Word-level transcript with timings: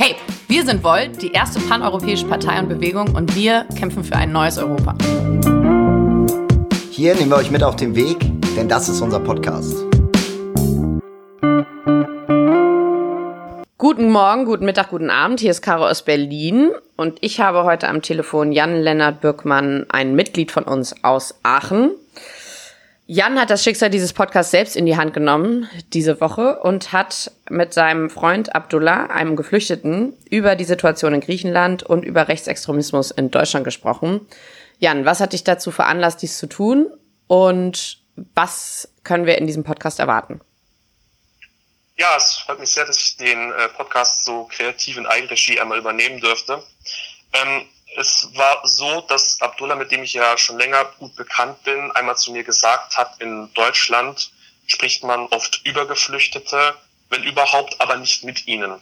Hey, 0.00 0.14
wir 0.46 0.64
sind 0.64 0.84
Volt, 0.84 1.20
die 1.22 1.32
erste 1.32 1.58
paneuropäische 1.58 2.24
Partei 2.24 2.60
und 2.60 2.68
Bewegung 2.68 3.16
und 3.16 3.34
wir 3.34 3.66
kämpfen 3.76 4.04
für 4.04 4.14
ein 4.14 4.30
neues 4.30 4.56
Europa. 4.56 4.94
Hier 6.92 7.16
nehmen 7.16 7.30
wir 7.32 7.36
euch 7.36 7.50
mit 7.50 7.64
auf 7.64 7.74
den 7.74 7.96
Weg, 7.96 8.18
denn 8.56 8.68
das 8.68 8.88
ist 8.88 9.00
unser 9.00 9.18
Podcast. 9.18 9.74
Guten 13.76 14.12
Morgen, 14.12 14.44
guten 14.44 14.66
Mittag, 14.66 14.90
guten 14.90 15.10
Abend. 15.10 15.40
Hier 15.40 15.50
ist 15.50 15.62
Caro 15.62 15.88
aus 15.88 16.04
Berlin 16.04 16.70
und 16.96 17.18
ich 17.20 17.40
habe 17.40 17.64
heute 17.64 17.88
am 17.88 18.00
Telefon 18.00 18.52
Jan-Lennart 18.52 19.20
Birkmann, 19.20 19.84
ein 19.88 20.14
Mitglied 20.14 20.52
von 20.52 20.62
uns 20.62 20.94
aus 21.02 21.34
Aachen. 21.42 21.90
Jan 23.10 23.40
hat 23.40 23.48
das 23.48 23.64
Schicksal 23.64 23.88
dieses 23.88 24.12
Podcasts 24.12 24.50
selbst 24.50 24.76
in 24.76 24.84
die 24.84 24.98
Hand 24.98 25.14
genommen 25.14 25.66
diese 25.94 26.20
Woche 26.20 26.58
und 26.58 26.92
hat 26.92 27.30
mit 27.48 27.72
seinem 27.72 28.10
Freund 28.10 28.54
Abdullah, 28.54 29.06
einem 29.06 29.34
Geflüchteten, 29.34 30.12
über 30.28 30.56
die 30.56 30.66
Situation 30.66 31.14
in 31.14 31.22
Griechenland 31.22 31.82
und 31.82 32.04
über 32.04 32.28
Rechtsextremismus 32.28 33.10
in 33.10 33.30
Deutschland 33.30 33.64
gesprochen. 33.64 34.28
Jan, 34.78 35.06
was 35.06 35.20
hat 35.20 35.32
dich 35.32 35.42
dazu 35.42 35.70
veranlasst, 35.70 36.20
dies 36.20 36.36
zu 36.36 36.48
tun 36.48 36.90
und 37.28 37.98
was 38.34 38.90
können 39.04 39.24
wir 39.24 39.38
in 39.38 39.46
diesem 39.46 39.64
Podcast 39.64 40.00
erwarten? 40.00 40.42
Ja, 41.96 42.14
es 42.14 42.34
freut 42.44 42.60
mich 42.60 42.68
sehr, 42.68 42.84
dass 42.84 42.98
ich 42.98 43.16
den 43.16 43.52
äh, 43.52 43.68
Podcast 43.70 44.26
so 44.26 44.50
kreativ 44.52 44.98
in 44.98 45.06
Eigenregie 45.06 45.58
einmal 45.58 45.78
übernehmen 45.78 46.20
dürfte. 46.20 46.62
Ähm, 47.32 47.62
es 47.98 48.28
war 48.34 48.60
so, 48.66 49.00
dass 49.02 49.40
Abdullah, 49.40 49.74
mit 49.74 49.90
dem 49.90 50.04
ich 50.04 50.12
ja 50.12 50.38
schon 50.38 50.56
länger 50.56 50.84
gut 50.98 51.16
bekannt 51.16 51.62
bin, 51.64 51.90
einmal 51.92 52.16
zu 52.16 52.30
mir 52.30 52.44
gesagt 52.44 52.96
hat, 52.96 53.20
in 53.20 53.52
Deutschland 53.54 54.30
spricht 54.66 55.02
man 55.02 55.26
oft 55.26 55.60
über 55.64 55.86
Geflüchtete, 55.86 56.76
wenn 57.08 57.24
überhaupt, 57.24 57.80
aber 57.80 57.96
nicht 57.96 58.22
mit 58.22 58.46
ihnen. 58.46 58.80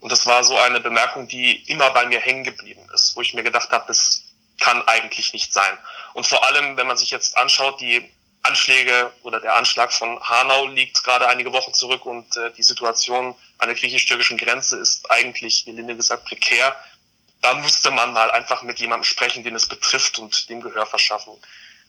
Und 0.00 0.12
das 0.12 0.26
war 0.26 0.44
so 0.44 0.56
eine 0.58 0.80
Bemerkung, 0.80 1.28
die 1.28 1.62
immer 1.70 1.90
bei 1.90 2.06
mir 2.06 2.20
hängen 2.20 2.44
geblieben 2.44 2.86
ist, 2.92 3.16
wo 3.16 3.22
ich 3.22 3.32
mir 3.32 3.42
gedacht 3.42 3.70
habe, 3.70 3.84
das 3.88 4.24
kann 4.60 4.86
eigentlich 4.86 5.32
nicht 5.32 5.52
sein. 5.52 5.78
Und 6.12 6.26
vor 6.26 6.44
allem, 6.46 6.76
wenn 6.76 6.86
man 6.86 6.96
sich 6.96 7.10
jetzt 7.10 7.38
anschaut, 7.38 7.80
die 7.80 8.12
Anschläge 8.42 9.12
oder 9.22 9.40
der 9.40 9.54
Anschlag 9.54 9.92
von 9.92 10.20
Hanau 10.20 10.66
liegt 10.66 11.02
gerade 11.04 11.28
einige 11.28 11.52
Wochen 11.52 11.72
zurück 11.74 12.04
und 12.06 12.36
äh, 12.36 12.52
die 12.52 12.62
Situation 12.62 13.34
an 13.58 13.68
der 13.68 13.76
griechisch-türkischen 13.76 14.36
Grenze 14.36 14.76
ist 14.76 15.10
eigentlich, 15.10 15.64
wie 15.66 15.72
Linde 15.72 15.96
gesagt, 15.96 16.24
prekär 16.24 16.76
da 17.40 17.54
musste 17.54 17.90
man 17.90 18.12
mal 18.12 18.30
einfach 18.30 18.62
mit 18.62 18.80
jemandem 18.80 19.04
sprechen, 19.04 19.44
den 19.44 19.54
es 19.54 19.66
betrifft 19.66 20.18
und 20.18 20.48
dem 20.48 20.60
Gehör 20.60 20.86
verschaffen. 20.86 21.32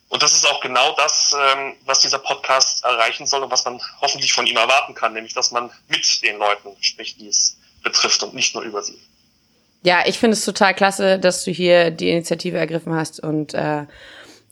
Und 0.09 0.23
das 0.23 0.33
ist 0.33 0.49
auch 0.49 0.59
genau 0.59 0.95
das, 0.95 1.35
ähm, 1.39 1.75
was 1.85 1.99
dieser 1.99 2.17
Podcast 2.17 2.83
erreichen 2.83 3.27
soll 3.27 3.43
und 3.43 3.51
was 3.51 3.63
man 3.65 3.79
hoffentlich 4.01 4.33
von 4.33 4.47
ihm 4.47 4.57
erwarten 4.57 4.95
kann, 4.95 5.13
nämlich 5.13 5.33
dass 5.33 5.51
man 5.51 5.69
mit 5.87 6.23
den 6.23 6.37
Leuten 6.37 6.75
spricht, 6.81 7.19
die 7.19 7.27
es 7.27 7.57
betrifft 7.83 8.23
und 8.23 8.33
nicht 8.33 8.55
nur 8.55 8.63
über 8.63 8.81
sie. 8.81 8.99
Ja, 9.83 10.03
ich 10.05 10.19
finde 10.19 10.33
es 10.33 10.43
total 10.43 10.73
klasse, 10.73 11.19
dass 11.19 11.43
du 11.45 11.51
hier 11.51 11.91
die 11.91 12.09
Initiative 12.09 12.57
ergriffen 12.57 12.93
hast 12.93 13.19
und 13.19 13.53
äh, 13.53 13.85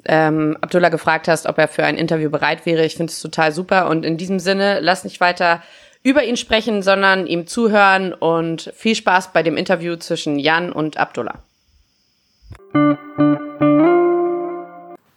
ähm, 0.05 0.57
Abdullah 0.61 0.89
gefragt 0.89 1.27
hast, 1.27 1.47
ob 1.47 1.57
er 1.57 1.67
für 1.67 1.83
ein 1.83 1.97
Interview 1.97 2.29
bereit 2.29 2.65
wäre. 2.65 2.85
Ich 2.85 2.95
finde 2.95 3.11
es 3.11 3.19
total 3.19 3.51
super 3.51 3.89
und 3.89 4.05
in 4.05 4.17
diesem 4.17 4.39
Sinne, 4.39 4.79
lass 4.79 5.03
nicht 5.03 5.19
weiter 5.19 5.63
über 6.07 6.23
ihn 6.23 6.37
sprechen, 6.37 6.83
sondern 6.83 7.27
ihm 7.27 7.47
zuhören 7.47 8.13
und 8.13 8.71
viel 8.77 8.95
Spaß 8.95 9.33
bei 9.33 9.43
dem 9.43 9.57
Interview 9.57 9.97
zwischen 9.97 10.39
Jan 10.39 10.71
und 10.71 10.95
Abdullah. 10.95 11.39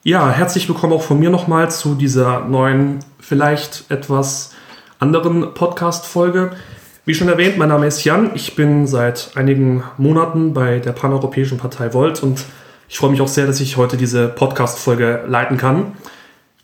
Ja, 0.02 0.32
herzlich 0.32 0.68
willkommen 0.68 0.92
auch 0.92 1.02
von 1.02 1.20
mir 1.20 1.30
nochmal 1.30 1.70
zu 1.70 1.94
dieser 1.94 2.40
neuen, 2.40 2.98
vielleicht 3.20 3.88
etwas 3.88 4.52
anderen 4.98 5.54
Podcast-Folge. 5.54 6.50
Wie 7.04 7.14
schon 7.14 7.28
erwähnt, 7.28 7.56
mein 7.56 7.68
Name 7.68 7.86
ist 7.86 8.02
Jan. 8.02 8.32
Ich 8.34 8.56
bin 8.56 8.88
seit 8.88 9.30
einigen 9.36 9.84
Monaten 9.96 10.54
bei 10.54 10.80
der 10.80 10.90
Paneuropäischen 10.90 11.58
Partei 11.58 11.94
Volt 11.94 12.20
und 12.20 12.44
ich 12.88 12.98
freue 12.98 13.12
mich 13.12 13.20
auch 13.20 13.28
sehr, 13.28 13.46
dass 13.46 13.60
ich 13.60 13.76
heute 13.76 13.96
diese 13.96 14.26
Podcast-Folge 14.26 15.22
leiten 15.28 15.56
kann. 15.56 15.92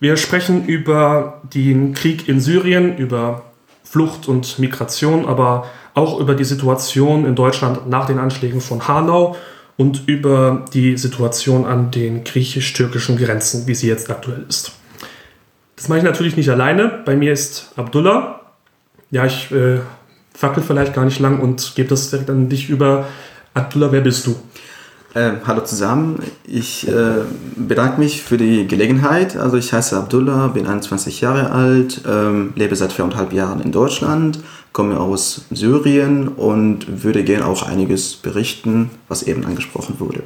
Wir 0.00 0.16
sprechen 0.16 0.66
über 0.66 1.42
den 1.54 1.94
Krieg 1.94 2.28
in 2.28 2.40
Syrien, 2.40 2.96
über 2.96 3.45
Flucht 3.88 4.28
und 4.28 4.58
Migration, 4.58 5.26
aber 5.26 5.66
auch 5.94 6.18
über 6.20 6.34
die 6.34 6.44
Situation 6.44 7.24
in 7.24 7.34
Deutschland 7.34 7.88
nach 7.88 8.06
den 8.06 8.18
Anschlägen 8.18 8.60
von 8.60 8.86
Hanau 8.86 9.36
und 9.76 10.08
über 10.08 10.64
die 10.72 10.96
Situation 10.96 11.64
an 11.64 11.90
den 11.90 12.24
griechisch-türkischen 12.24 13.16
Grenzen, 13.16 13.66
wie 13.66 13.74
sie 13.74 13.88
jetzt 13.88 14.10
aktuell 14.10 14.44
ist. 14.48 14.72
Das 15.76 15.88
mache 15.88 15.98
ich 15.98 16.04
natürlich 16.04 16.36
nicht 16.36 16.50
alleine. 16.50 17.02
Bei 17.04 17.16
mir 17.16 17.32
ist 17.32 17.72
Abdullah. 17.76 18.40
Ja, 19.10 19.24
ich 19.24 19.52
äh, 19.52 19.80
fackel 20.34 20.62
vielleicht 20.62 20.94
gar 20.94 21.04
nicht 21.04 21.20
lang 21.20 21.40
und 21.40 21.74
gebe 21.76 21.88
das 21.88 22.10
direkt 22.10 22.30
an 22.30 22.48
dich 22.48 22.68
über. 22.68 23.06
Abdullah, 23.54 23.92
wer 23.92 24.00
bist 24.00 24.26
du? 24.26 24.36
Äh, 25.16 25.40
hallo 25.46 25.62
zusammen, 25.62 26.18
ich 26.46 26.86
äh, 26.86 27.22
bedanke 27.56 27.98
mich 27.98 28.20
für 28.20 28.36
die 28.36 28.66
Gelegenheit. 28.66 29.34
Also 29.34 29.56
ich 29.56 29.72
heiße 29.72 29.96
Abdullah, 29.96 30.48
bin 30.48 30.66
21 30.66 31.22
Jahre 31.22 31.52
alt, 31.52 32.02
ähm, 32.06 32.52
lebe 32.54 32.76
seit 32.76 32.92
viereinhalb 32.92 33.32
Jahren 33.32 33.62
in 33.62 33.72
Deutschland, 33.72 34.40
komme 34.72 35.00
aus 35.00 35.46
Syrien 35.50 36.28
und 36.28 37.02
würde 37.02 37.24
gerne 37.24 37.46
auch 37.46 37.66
einiges 37.66 38.14
berichten, 38.16 38.90
was 39.08 39.22
eben 39.22 39.46
angesprochen 39.46 39.94
wurde. 40.00 40.20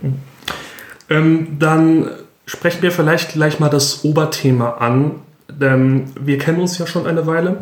Ähm, 1.09 1.57
dann 1.61 2.11
sprechen 2.45 2.83
wir 2.83 2.91
vielleicht 2.91 3.35
gleich 3.35 3.61
mal 3.61 3.69
das 3.69 4.05
Oberthema 4.05 4.71
an. 4.71 5.13
Ähm, 5.61 6.07
wir 6.21 6.39
kennen 6.39 6.61
uns 6.61 6.79
ja 6.79 6.89
schon 6.89 7.07
eine 7.07 7.29
Weile. 7.29 7.61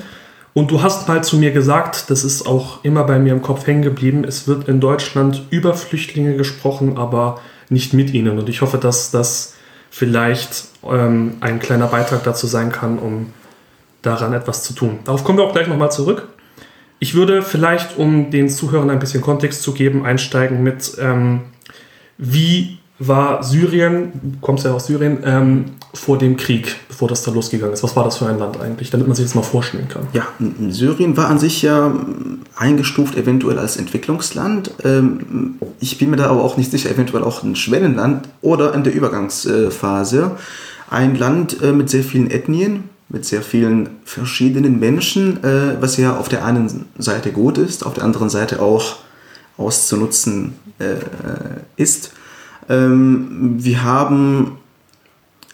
Und 0.59 0.73
du 0.73 0.83
hast 0.83 1.07
mal 1.07 1.23
zu 1.23 1.37
mir 1.37 1.53
gesagt, 1.53 2.11
das 2.11 2.25
ist 2.25 2.45
auch 2.45 2.83
immer 2.83 3.05
bei 3.05 3.21
mir 3.21 3.33
im 3.33 3.43
Kopf 3.43 3.69
hängen 3.69 3.83
geblieben, 3.83 4.25
es 4.25 4.49
wird 4.49 4.67
in 4.67 4.81
Deutschland 4.81 5.45
über 5.51 5.73
Flüchtlinge 5.73 6.37
gesprochen, 6.37 6.99
aber 6.99 7.41
nicht 7.69 7.95
mit 7.95 8.13
ihnen. 8.13 8.41
Und 8.41 8.49
ich 8.49 8.61
hoffe, 8.61 8.77
dass 8.77 9.13
das 9.13 9.55
vielleicht 9.89 10.65
ähm, 10.83 11.37
ein 11.39 11.61
kleiner 11.61 11.87
Beitrag 11.87 12.25
dazu 12.25 12.49
sein 12.49 12.73
kann, 12.73 12.99
um 12.99 13.33
daran 14.03 14.33
etwas 14.33 14.65
zu 14.65 14.73
tun. 14.73 14.99
Darauf 15.05 15.23
kommen 15.23 15.39
wir 15.39 15.45
auch 15.45 15.53
gleich 15.53 15.69
nochmal 15.69 15.93
zurück. 15.93 16.27
Ich 16.99 17.15
würde 17.15 17.43
vielleicht, 17.43 17.97
um 17.97 18.33
den 18.33 18.49
Zuhörern 18.49 18.91
ein 18.91 18.99
bisschen 18.99 19.21
Kontext 19.21 19.63
zu 19.63 19.75
geben, 19.75 20.05
einsteigen 20.05 20.65
mit, 20.65 20.97
ähm, 20.99 21.43
wie 22.17 22.78
war 22.99 23.43
Syrien, 23.43 24.13
du 24.23 24.39
kommst 24.41 24.65
ja 24.65 24.73
aus 24.73 24.87
Syrien, 24.87 25.19
ähm, 25.25 25.65
vor 25.95 26.19
dem 26.19 26.37
Krieg, 26.37 26.77
bevor 26.89 27.09
das 27.09 27.23
da 27.23 27.31
losgegangen 27.31 27.73
ist? 27.73 27.83
Was 27.83 27.97
war 27.97 28.05
das 28.05 28.19
für 28.19 28.27
ein 28.27 28.39
Land 28.39 28.61
eigentlich, 28.61 28.91
damit 28.91 29.07
man 29.07 29.17
sich 29.17 29.25
das 29.25 29.35
mal 29.35 29.43
vorstellen 29.43 29.89
kann? 29.89 30.07
Ja, 30.13 30.27
Syrien 30.69 31.17
war 31.17 31.29
an 31.29 31.39
sich 31.39 31.63
ja 31.63 31.95
eingestuft 32.57 33.17
eventuell 33.17 33.59
als 33.59 33.77
Entwicklungsland. 33.77 34.73
Ähm, 34.85 35.57
ich 35.81 35.99
bin 35.99 36.11
mir 36.11 36.17
da 36.17 36.27
aber 36.27 36.43
auch 36.43 36.57
nicht 36.57 36.71
sicher, 36.71 36.91
eventuell 36.91 37.23
auch 37.25 37.43
ein 37.43 37.57
Schwellenland 37.57 38.29
oder 38.43 38.75
in 38.75 38.85
der 38.85 38.95
Übergangsphase. 38.95 40.33
Ein 40.91 41.17
Land 41.17 41.63
äh, 41.63 41.73
mit 41.73 41.89
sehr 41.91 42.03
vielen 42.03 42.31
Ethnien, 42.31 42.85
mit 43.09 43.25
sehr 43.25 43.43
vielen 43.43 43.91
verschiedenen 44.05 44.79
Menschen, 44.79 45.43
äh, 45.43 45.81
was 45.81 45.97
ja 45.97 46.17
auf 46.17 46.29
der 46.29 46.45
einen 46.45 46.87
Seite 46.99 47.33
gut 47.33 47.59
ist, 47.59 47.87
auf 47.87 47.95
der 47.95 48.05
anderen 48.05 48.29
Seite 48.29 48.61
auch 48.61 48.97
auszunutzen 49.57 50.55
äh, 50.79 50.97
ist. 51.77 52.13
Ähm, 52.69 53.56
wir 53.59 53.83
haben 53.83 54.59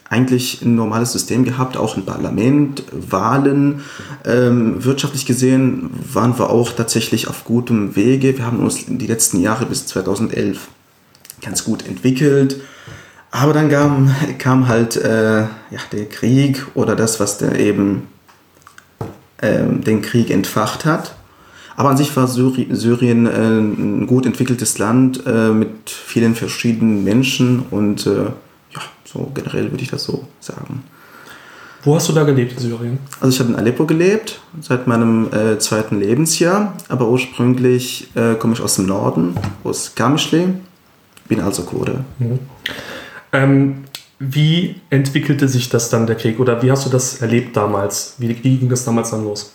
eigentlich 0.09 0.61
ein 0.61 0.75
normales 0.75 1.11
System 1.13 1.45
gehabt, 1.45 1.77
auch 1.77 1.97
ein 1.97 2.05
Parlament, 2.05 2.83
Wahlen. 2.91 3.81
Ähm, 4.23 4.83
wirtschaftlich 4.83 5.25
gesehen 5.25 5.89
waren 6.13 6.37
wir 6.37 6.49
auch 6.49 6.71
tatsächlich 6.71 7.27
auf 7.27 7.43
gutem 7.43 7.95
Wege. 7.95 8.37
Wir 8.37 8.45
haben 8.45 8.59
uns 8.59 8.85
die 8.87 9.07
letzten 9.07 9.41
Jahre 9.41 9.65
bis 9.65 9.87
2011 9.87 10.67
ganz 11.41 11.63
gut 11.63 11.87
entwickelt. 11.87 12.61
Aber 13.31 13.51
dann 13.51 13.69
kam, 13.69 14.15
kam 14.37 14.67
halt 14.67 14.95
äh, 14.95 15.41
ja, 15.41 15.79
der 15.91 16.05
Krieg 16.05 16.65
oder 16.75 16.95
das, 16.95 17.19
was 17.19 17.37
der 17.37 17.59
eben 17.59 18.07
äh, 19.39 19.65
den 19.65 20.01
Krieg 20.01 20.29
entfacht 20.29 20.85
hat. 20.85 21.15
Aber 21.77 21.89
an 21.89 21.97
sich 21.97 22.15
war 22.15 22.27
Syrien 22.27 23.25
äh, 23.25 23.29
ein 23.29 24.07
gut 24.07 24.25
entwickeltes 24.25 24.77
Land 24.77 25.23
äh, 25.25 25.49
mit 25.49 25.89
vielen 25.89 26.35
verschiedenen 26.35 27.03
Menschen 27.03 27.63
und 27.69 28.07
äh, 28.07 28.23
ja, 28.23 28.81
so 29.03 29.31
generell 29.33 29.71
würde 29.71 29.83
ich 29.83 29.89
das 29.89 30.03
so 30.03 30.27
sagen. 30.39 30.83
Wo 31.83 31.95
hast 31.95 32.09
du 32.09 32.13
da 32.13 32.23
gelebt 32.23 32.53
in 32.53 32.59
Syrien? 32.59 32.97
Also 33.19 33.35
ich 33.35 33.39
habe 33.39 33.51
in 33.51 33.55
Aleppo 33.59 33.85
gelebt, 33.85 34.39
seit 34.59 34.87
meinem 34.87 35.27
äh, 35.31 35.59
zweiten 35.59 35.99
Lebensjahr, 35.99 36.73
aber 36.89 37.07
ursprünglich 37.07 38.09
äh, 38.15 38.33
komme 38.35 38.53
ich 38.53 38.61
aus 38.61 38.77
dem 38.77 38.87
Norden, 38.87 39.35
aus 39.63 39.93
Kamischli, 39.93 40.47
bin 41.27 41.41
also 41.41 41.63
Kurde. 41.63 42.03
Mhm. 42.17 42.39
Ähm, 43.33 43.83
wie 44.17 44.75
entwickelte 44.89 45.47
sich 45.47 45.69
das 45.69 45.89
dann, 45.89 46.07
der 46.07 46.15
Krieg? 46.15 46.39
Oder 46.39 46.63
wie 46.63 46.71
hast 46.71 46.85
du 46.85 46.89
das 46.89 47.21
erlebt 47.21 47.55
damals? 47.55 48.15
Wie 48.17 48.33
ging 48.33 48.69
das 48.69 48.85
damals 48.85 49.11
dann 49.11 49.23
los? 49.23 49.53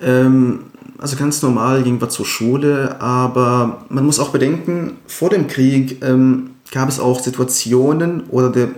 Ähm, 0.00 0.60
also 0.98 1.16
ganz 1.16 1.42
normal 1.42 1.82
gingen 1.82 2.00
wir 2.00 2.08
zur 2.08 2.26
Schule, 2.26 3.00
aber 3.00 3.84
man 3.88 4.04
muss 4.04 4.18
auch 4.18 4.30
bedenken, 4.30 4.96
vor 5.06 5.30
dem 5.30 5.46
Krieg 5.46 6.02
ähm, 6.02 6.50
gab 6.72 6.88
es 6.88 6.98
auch 6.98 7.20
Situationen 7.20 8.24
oder 8.30 8.50
der, 8.50 8.68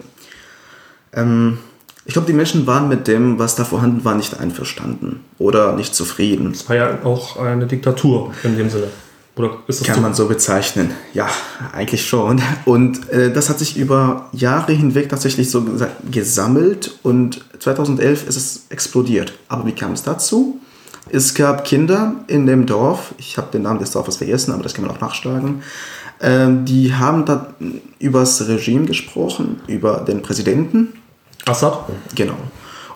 ähm, 1.14 1.58
ich 2.05 2.12
glaube, 2.12 2.26
die 2.26 2.32
Menschen 2.32 2.67
waren 2.67 2.88
mit 2.88 3.06
dem, 3.08 3.38
was 3.38 3.55
da 3.55 3.64
vorhanden 3.64 4.05
war, 4.05 4.14
nicht 4.14 4.38
einverstanden 4.38 5.20
oder 5.38 5.76
nicht 5.76 5.94
zufrieden. 5.94 6.50
Es 6.52 6.69
war 6.69 6.76
ja 6.76 6.99
auch 7.05 7.37
eine 7.37 7.67
Diktatur 7.67 8.32
in 8.43 8.56
dem 8.56 8.69
Sinne. 8.70 8.88
Oder 9.37 9.52
ist 9.69 9.81
das 9.81 9.87
Kann 9.87 9.96
zu- 9.96 10.02
man 10.02 10.12
so 10.12 10.26
bezeichnen. 10.26 10.90
Ja, 11.14 11.28
eigentlich 11.72 12.06
schon. 12.06 12.43
Und 12.67 13.08
äh, 13.11 13.32
das 13.32 13.49
hat 13.49 13.58
sich 13.58 13.76
über 13.76 14.28
Jahre 14.32 14.72
hinweg 14.72 15.08
tatsächlich 15.08 15.50
so 15.50 15.61
gesa- 15.61 15.88
gesammelt 16.11 16.99
und 17.02 17.43
2011 17.61 18.26
ist 18.28 18.37
es 18.37 18.67
explodiert. 18.70 19.32
Aber 19.49 19.64
wie 19.67 19.72
kam 19.72 19.93
es 19.93 20.02
dazu? 20.02 20.61
Es 21.08 21.35
gab 21.35 21.64
Kinder 21.64 22.14
in 22.26 22.47
dem 22.47 22.67
Dorf, 22.67 23.14
ich 23.19 23.38
habe 23.38 23.50
den 23.52 23.62
Namen 23.62 23.81
des 23.81 23.91
Dorfes 23.91 24.19
vergessen, 24.19 24.52
aber 24.52 24.62
das 24.62 24.75
kann 24.75 24.85
man 24.85 24.94
auch 24.94 25.00
nachschlagen, 25.00 25.62
ähm, 26.20 26.64
die 26.64 26.94
haben 26.94 27.25
da 27.25 27.55
über 27.99 28.20
das 28.20 28.47
Regime 28.47 28.85
gesprochen, 28.85 29.61
über 29.67 30.00
den 30.00 30.23
Präsidenten 30.23 30.88
Assad? 31.47 31.85
Genau. 32.14 32.37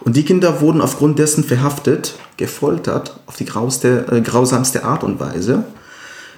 Und 0.05 0.17
die 0.17 0.25
Kinder 0.25 0.61
wurden 0.61 0.81
aufgrund 0.81 1.19
dessen 1.19 1.45
verhaftet, 1.45 2.15
gefoltert, 2.37 3.19
auf 3.27 3.37
die 3.37 3.47
grauste, 3.47 4.07
äh, 4.11 4.21
grausamste 4.21 4.85
Art 4.85 5.03
und 5.03 5.19
Weise. 5.19 5.65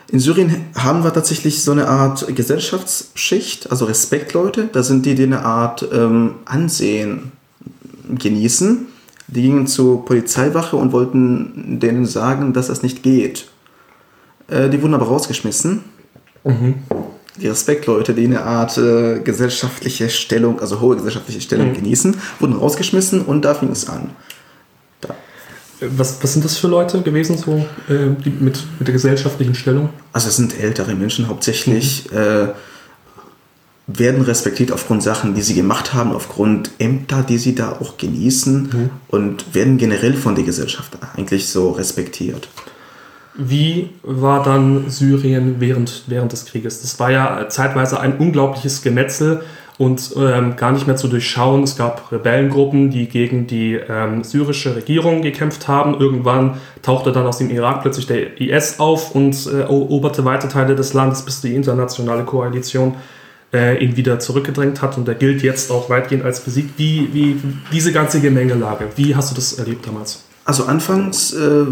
In 0.08 0.20
Syrien 0.20 0.66
haben 0.76 1.02
wir 1.02 1.12
tatsächlich 1.12 1.64
so 1.64 1.72
eine 1.72 1.88
Art 1.88 2.32
Gesellschaftsschicht, 2.34 3.72
also 3.72 3.86
Respektleute. 3.86 4.68
Da 4.72 4.84
sind 4.84 5.04
die, 5.04 5.16
die 5.16 5.24
eine 5.24 5.44
Art 5.44 5.84
ähm, 5.92 6.36
Ansehen 6.44 7.32
genießen. 8.08 8.86
Die 9.28 9.42
gingen 9.42 9.66
zur 9.66 10.04
Polizeiwache 10.04 10.76
und 10.76 10.92
wollten 10.92 11.80
denen 11.80 12.06
sagen, 12.06 12.52
dass 12.52 12.68
das 12.68 12.82
nicht 12.82 13.02
geht. 13.02 13.48
Äh, 14.48 14.68
die 14.68 14.80
wurden 14.80 14.94
aber 14.94 15.06
rausgeschmissen. 15.06 15.84
Die 17.40 17.48
Respektleute, 17.48 18.14
die 18.14 18.24
eine 18.24 18.42
Art 18.44 18.78
äh, 18.78 19.18
gesellschaftliche 19.18 20.08
Stellung, 20.08 20.60
also 20.60 20.80
hohe 20.80 20.94
gesellschaftliche 20.94 21.40
Stellung 21.40 21.74
genießen, 21.74 22.16
wurden 22.38 22.54
rausgeschmissen 22.54 23.22
und 23.22 23.44
da 23.44 23.54
fing 23.54 23.70
es 23.72 23.88
an. 23.88 24.10
Äh, 25.80 25.88
Was, 25.96 26.22
was 26.22 26.32
sind 26.32 26.44
das 26.44 26.56
für 26.56 26.68
Leute 26.68 27.02
gewesen, 27.02 27.36
so 27.36 27.66
äh, 27.92 28.14
die 28.24 28.30
mit, 28.30 28.64
mit 28.78 28.86
der 28.86 28.92
gesellschaftlichen 28.92 29.56
Stellung? 29.56 29.88
Also 30.12 30.28
es 30.28 30.36
sind 30.36 30.58
ältere 30.58 30.94
Menschen 30.94 31.26
hauptsächlich, 31.26 32.10
äh, 32.12 32.48
werden 33.86 34.22
respektiert 34.22 34.72
aufgrund 34.72 35.02
Sachen, 35.02 35.34
die 35.34 35.42
sie 35.42 35.54
gemacht 35.54 35.94
haben, 35.94 36.12
aufgrund 36.12 36.72
Ämter, 36.78 37.22
die 37.22 37.38
sie 37.38 37.54
da 37.54 37.72
auch 37.72 37.96
genießen 37.96 38.90
und 39.08 39.54
werden 39.54 39.78
generell 39.78 40.14
von 40.14 40.34
der 40.34 40.44
Gesellschaft 40.44 40.98
eigentlich 41.16 41.48
so 41.48 41.70
respektiert. 41.70 42.48
Wie 43.38 43.90
war 44.02 44.42
dann 44.42 44.88
Syrien 44.88 45.56
während, 45.58 46.04
während 46.06 46.32
des 46.32 46.46
Krieges? 46.46 46.80
Das 46.80 46.98
war 46.98 47.10
ja 47.10 47.48
zeitweise 47.48 48.00
ein 48.00 48.16
unglaubliches 48.16 48.82
Gemetzel 48.82 49.42
und 49.78 50.14
ähm, 50.16 50.56
gar 50.56 50.72
nicht 50.72 50.86
mehr 50.86 50.96
zu 50.96 51.06
durchschauen. 51.06 51.62
Es 51.62 51.76
gab 51.76 52.10
Rebellengruppen, 52.10 52.90
die 52.90 53.08
gegen 53.08 53.46
die 53.46 53.74
ähm, 53.74 54.24
syrische 54.24 54.74
Regierung 54.74 55.20
gekämpft 55.20 55.68
haben. 55.68 56.00
Irgendwann 56.00 56.54
tauchte 56.80 57.12
dann 57.12 57.26
aus 57.26 57.38
dem 57.38 57.50
Irak 57.50 57.82
plötzlich 57.82 58.06
der 58.06 58.40
IS 58.40 58.80
auf 58.80 59.14
und 59.14 59.46
äh, 59.46 59.60
eroberte 59.60 60.24
weite 60.24 60.48
Teile 60.48 60.74
des 60.74 60.94
Landes, 60.94 61.22
bis 61.22 61.42
die 61.42 61.54
internationale 61.54 62.24
Koalition 62.24 62.94
äh, 63.52 63.82
ihn 63.82 63.96
wieder 63.96 64.18
zurückgedrängt 64.18 64.82
hat. 64.82 64.96
Und 64.98 65.08
er 65.08 65.14
gilt 65.14 65.42
jetzt 65.42 65.70
auch 65.70 65.90
weitgehend 65.90 66.24
als 66.24 66.40
besiegt. 66.40 66.78
Wie, 66.78 67.08
wie 67.12 67.40
diese 67.72 67.92
ganze 67.92 68.20
Gemengelage, 68.20 68.88
wie 68.96 69.14
hast 69.14 69.30
du 69.30 69.34
das 69.34 69.54
erlebt 69.54 69.86
damals? 69.86 70.24
Also 70.46 70.66
anfangs 70.66 71.32
äh, 71.32 71.66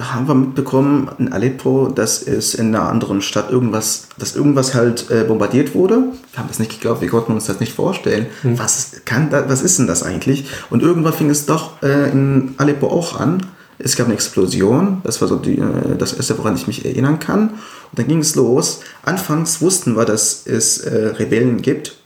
haben 0.00 0.26
wir 0.26 0.34
mitbekommen 0.34 1.10
in 1.18 1.34
Aleppo, 1.34 1.88
dass 1.88 2.22
es 2.22 2.54
in 2.54 2.74
einer 2.74 2.88
anderen 2.88 3.20
Stadt 3.20 3.50
irgendwas, 3.50 4.08
dass 4.18 4.34
irgendwas 4.34 4.74
halt 4.74 5.10
äh, 5.10 5.24
bombardiert 5.24 5.74
wurde. 5.74 5.96
Wir 6.32 6.38
haben 6.38 6.48
das 6.48 6.58
nicht 6.58 6.70
geglaubt, 6.70 7.02
wir 7.02 7.10
konnten 7.10 7.32
uns 7.32 7.44
das 7.44 7.60
nicht 7.60 7.74
vorstellen. 7.74 8.24
Was 8.42 9.02
kann 9.04 9.28
da, 9.28 9.50
was 9.50 9.60
ist 9.60 9.78
denn 9.78 9.86
das 9.86 10.02
eigentlich? 10.02 10.48
Und 10.70 10.82
irgendwann 10.82 11.12
fing 11.12 11.28
es 11.28 11.44
doch 11.44 11.82
äh, 11.82 12.10
in 12.10 12.54
Aleppo 12.56 12.86
auch 12.86 13.20
an. 13.20 13.42
Es 13.78 13.96
gab 13.96 14.06
eine 14.06 14.14
Explosion, 14.14 15.00
das 15.04 15.20
war 15.20 15.28
so 15.28 15.36
die, 15.36 15.58
äh, 15.58 15.96
das 15.98 16.12
erste, 16.12 16.38
woran 16.38 16.56
ich 16.56 16.66
mich 16.66 16.84
erinnern 16.84 17.18
kann. 17.18 17.50
Und 17.50 17.98
dann 17.98 18.08
ging 18.08 18.20
es 18.20 18.34
los. 18.34 18.80
Anfangs 19.04 19.60
wussten 19.60 19.96
wir, 19.96 20.04
dass 20.04 20.46
es 20.46 20.78
äh, 20.78 21.08
Rebellen 21.08 21.62
gibt, 21.62 21.96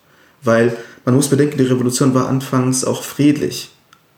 weil 0.42 0.76
man 1.04 1.14
muss 1.14 1.28
bedenken, 1.28 1.58
die 1.58 1.64
Revolution 1.64 2.14
war 2.14 2.28
anfangs 2.28 2.84
auch 2.84 3.02
friedlich. 3.02 3.70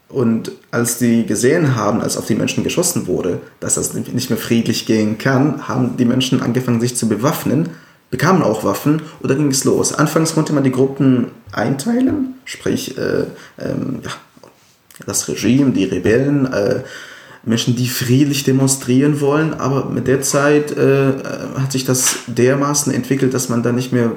Und 0.09 0.53
als 0.71 0.99
die 0.99 1.25
gesehen 1.25 1.75
haben, 1.75 2.03
als 2.03 2.19
auf 2.19 2.27
die 2.27 2.35
Menschen 2.35 2.65
geschossen 2.65 3.07
wurde, 3.07 3.41
dass 3.61 3.77
das 3.77 3.95
nicht 3.95 4.29
mehr 4.29 4.39
friedlich 4.39 4.85
gehen 4.85 5.17
kann, 5.17 5.69
haben 5.69 5.97
die 5.97 6.05
Menschen 6.05 6.43
angefangen, 6.43 6.83
sich 6.83 6.97
zu 6.97 7.09
bewaffnen, 7.09 7.71
bekamen 8.11 8.43
auch 8.43 8.63
Waffen 8.63 9.01
und 9.21 9.31
dann 9.31 9.39
ging 9.39 9.51
es 9.51 9.65
los. 9.65 9.95
Anfangs 9.95 10.35
konnte 10.35 10.53
man 10.53 10.65
die 10.65 10.71
Gruppen 10.71 11.29
einteilen, 11.51 12.35
sprich 12.45 12.99
äh, 12.99 13.25
ähm, 13.59 14.01
ja, 14.05 14.11
das 15.07 15.27
Regime, 15.29 15.71
die 15.71 15.85
Rebellen, 15.85 16.45
äh, 16.53 16.83
Menschen, 17.45 17.75
die 17.75 17.89
friedlich 17.89 18.45
demonstrieren 18.45 19.21
wollen, 19.21 19.53
aber 19.55 19.87
mit 19.87 20.07
der 20.07 20.21
Zeit 20.23 20.71
äh, 20.77 21.13
hat 21.59 21.73
sich 21.73 21.85
das 21.85 22.19
dermaßen 22.29 22.93
entwickelt, 22.95 23.35
dass 23.35 23.49
man 23.49 23.63
dann 23.63 23.75
nicht 23.75 23.93
mehr 23.93 24.13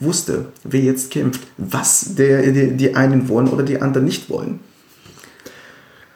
wusste, 0.00 0.46
wer 0.64 0.80
jetzt 0.80 1.10
kämpft, 1.10 1.40
was 1.58 2.14
der, 2.14 2.50
die, 2.52 2.76
die 2.76 2.94
einen 2.96 3.28
wollen 3.28 3.48
oder 3.48 3.62
die 3.62 3.82
anderen 3.82 4.06
nicht 4.06 4.30
wollen. 4.30 4.60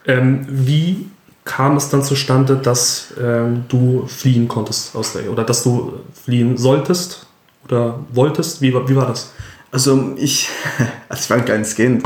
Ähm, 0.06 0.46
wie 0.48 1.06
kam 1.44 1.76
es 1.76 1.90
dann 1.90 2.02
zustande, 2.02 2.56
dass 2.56 3.12
ähm, 3.20 3.64
du 3.68 4.06
fliehen 4.06 4.48
konntest 4.48 4.96
aus 4.96 5.12
der 5.12 5.30
oder 5.30 5.44
dass 5.44 5.62
du 5.62 5.92
fliehen 6.24 6.56
solltest 6.56 7.26
oder 7.66 8.00
wolltest? 8.12 8.62
Wie, 8.62 8.72
war- 8.72 8.88
wie 8.88 8.96
war 8.96 9.06
das? 9.06 9.32
Also 9.70 10.12
ich, 10.16 10.48
als 11.08 11.24
ich 11.24 11.30
war 11.30 11.36
ein 11.38 11.44
kleines 11.44 11.74
Kind, 11.74 12.02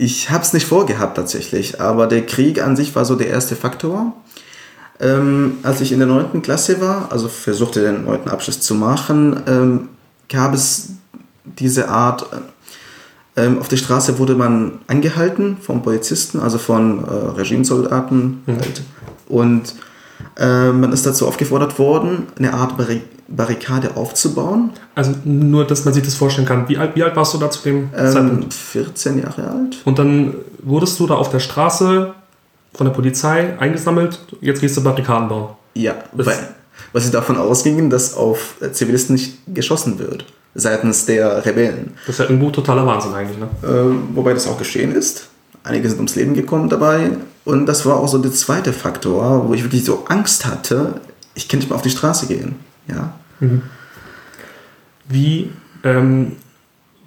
ich 0.00 0.30
habe 0.30 0.44
es 0.44 0.52
nicht 0.52 0.66
vorgehabt 0.66 1.16
tatsächlich, 1.16 1.80
aber 1.80 2.06
der 2.06 2.24
Krieg 2.24 2.62
an 2.62 2.76
sich 2.76 2.94
war 2.94 3.04
so 3.04 3.16
der 3.16 3.26
erste 3.26 3.56
Faktor. 3.56 4.12
Ähm, 5.00 5.58
als 5.64 5.80
ich 5.80 5.90
in 5.90 5.98
der 5.98 6.06
9. 6.06 6.40
Klasse 6.40 6.80
war, 6.80 7.10
also 7.10 7.28
versuchte 7.28 7.82
den 7.82 8.04
9. 8.04 8.28
Abschluss 8.28 8.60
zu 8.60 8.76
machen, 8.76 9.42
ähm, 9.48 9.88
gab 10.28 10.54
es 10.54 10.90
diese 11.44 11.88
Art, 11.88 12.26
äh, 13.36 13.44
ähm, 13.44 13.58
auf 13.58 13.66
der 13.66 13.76
Straße 13.76 14.20
wurde 14.20 14.36
man 14.36 14.78
angehalten 14.86 15.56
vom 15.60 15.82
Polizisten, 15.82 16.38
also 16.38 16.58
von 16.58 17.04
äh, 17.04 17.10
Regimesoldaten 17.10 18.42
halt. 18.46 18.82
Und 19.28 19.74
man 20.38 20.92
ist 20.92 21.04
dazu 21.06 21.26
aufgefordert 21.26 21.78
worden, 21.78 22.26
eine 22.38 22.54
Art 22.54 22.76
Barri 22.76 23.02
Barrikade 23.30 23.96
aufzubauen. 23.96 24.70
Also 24.94 25.12
nur, 25.24 25.66
dass 25.66 25.84
man 25.84 25.92
sich 25.92 26.02
das 26.02 26.14
vorstellen 26.14 26.46
kann. 26.48 26.66
Wie 26.68 26.78
alt, 26.78 26.96
wie 26.96 27.02
alt 27.02 27.14
warst 27.14 27.34
du 27.34 27.38
da 27.38 27.50
zu 27.50 27.62
dem 27.62 27.90
Ähm, 27.94 28.10
Zeitpunkt? 28.12 28.54
14 28.54 29.18
Jahre 29.20 29.50
alt. 29.50 29.76
Und 29.84 29.98
dann 29.98 30.34
wurdest 30.62 30.98
du 30.98 31.06
da 31.06 31.14
auf 31.16 31.28
der 31.28 31.40
Straße 31.40 32.14
von 32.72 32.86
der 32.86 32.94
Polizei 32.94 33.54
eingesammelt. 33.58 34.18
Jetzt 34.40 34.60
gehst 34.62 34.78
du 34.78 34.82
Barrikaden 34.82 35.28
bauen. 35.28 35.48
Ja, 35.74 35.94
Das- 36.14 36.26
weil, 36.26 36.38
weil 36.94 37.02
sie 37.02 37.10
davon 37.10 37.36
ausgingen, 37.36 37.90
dass 37.90 38.14
auf 38.14 38.54
äh, 38.62 38.72
Zivilisten 38.72 39.14
nicht 39.16 39.36
geschossen 39.54 39.98
wird, 39.98 40.24
seitens 40.54 41.04
der 41.04 41.44
Rebellen. 41.44 41.92
Das 42.06 42.14
ist 42.14 42.20
ja 42.20 42.24
irgendwo 42.30 42.48
totaler 42.50 42.86
Wahnsinn 42.86 43.12
eigentlich. 43.12 43.36
Ne? 43.38 43.48
Äh, 43.62 44.16
wobei 44.16 44.32
das 44.32 44.46
auch 44.46 44.56
geschehen 44.56 44.92
ist. 44.94 45.28
Einige 45.68 45.88
sind 45.88 45.98
ums 45.98 46.16
Leben 46.16 46.34
gekommen 46.34 46.68
dabei. 46.68 47.10
Und 47.44 47.66
das 47.66 47.84
war 47.86 47.96
auch 47.96 48.08
so 48.08 48.18
der 48.18 48.32
zweite 48.32 48.72
Faktor, 48.72 49.48
wo 49.48 49.54
ich 49.54 49.62
wirklich 49.62 49.84
so 49.84 50.06
Angst 50.08 50.46
hatte, 50.46 51.00
ich 51.34 51.48
kann 51.48 51.60
nicht 51.60 51.68
mehr 51.68 51.76
auf 51.76 51.82
die 51.82 51.90
Straße 51.90 52.26
gehen. 52.26 52.56
Ja. 52.88 53.12
Wie, 55.08 55.50
ähm, 55.84 56.32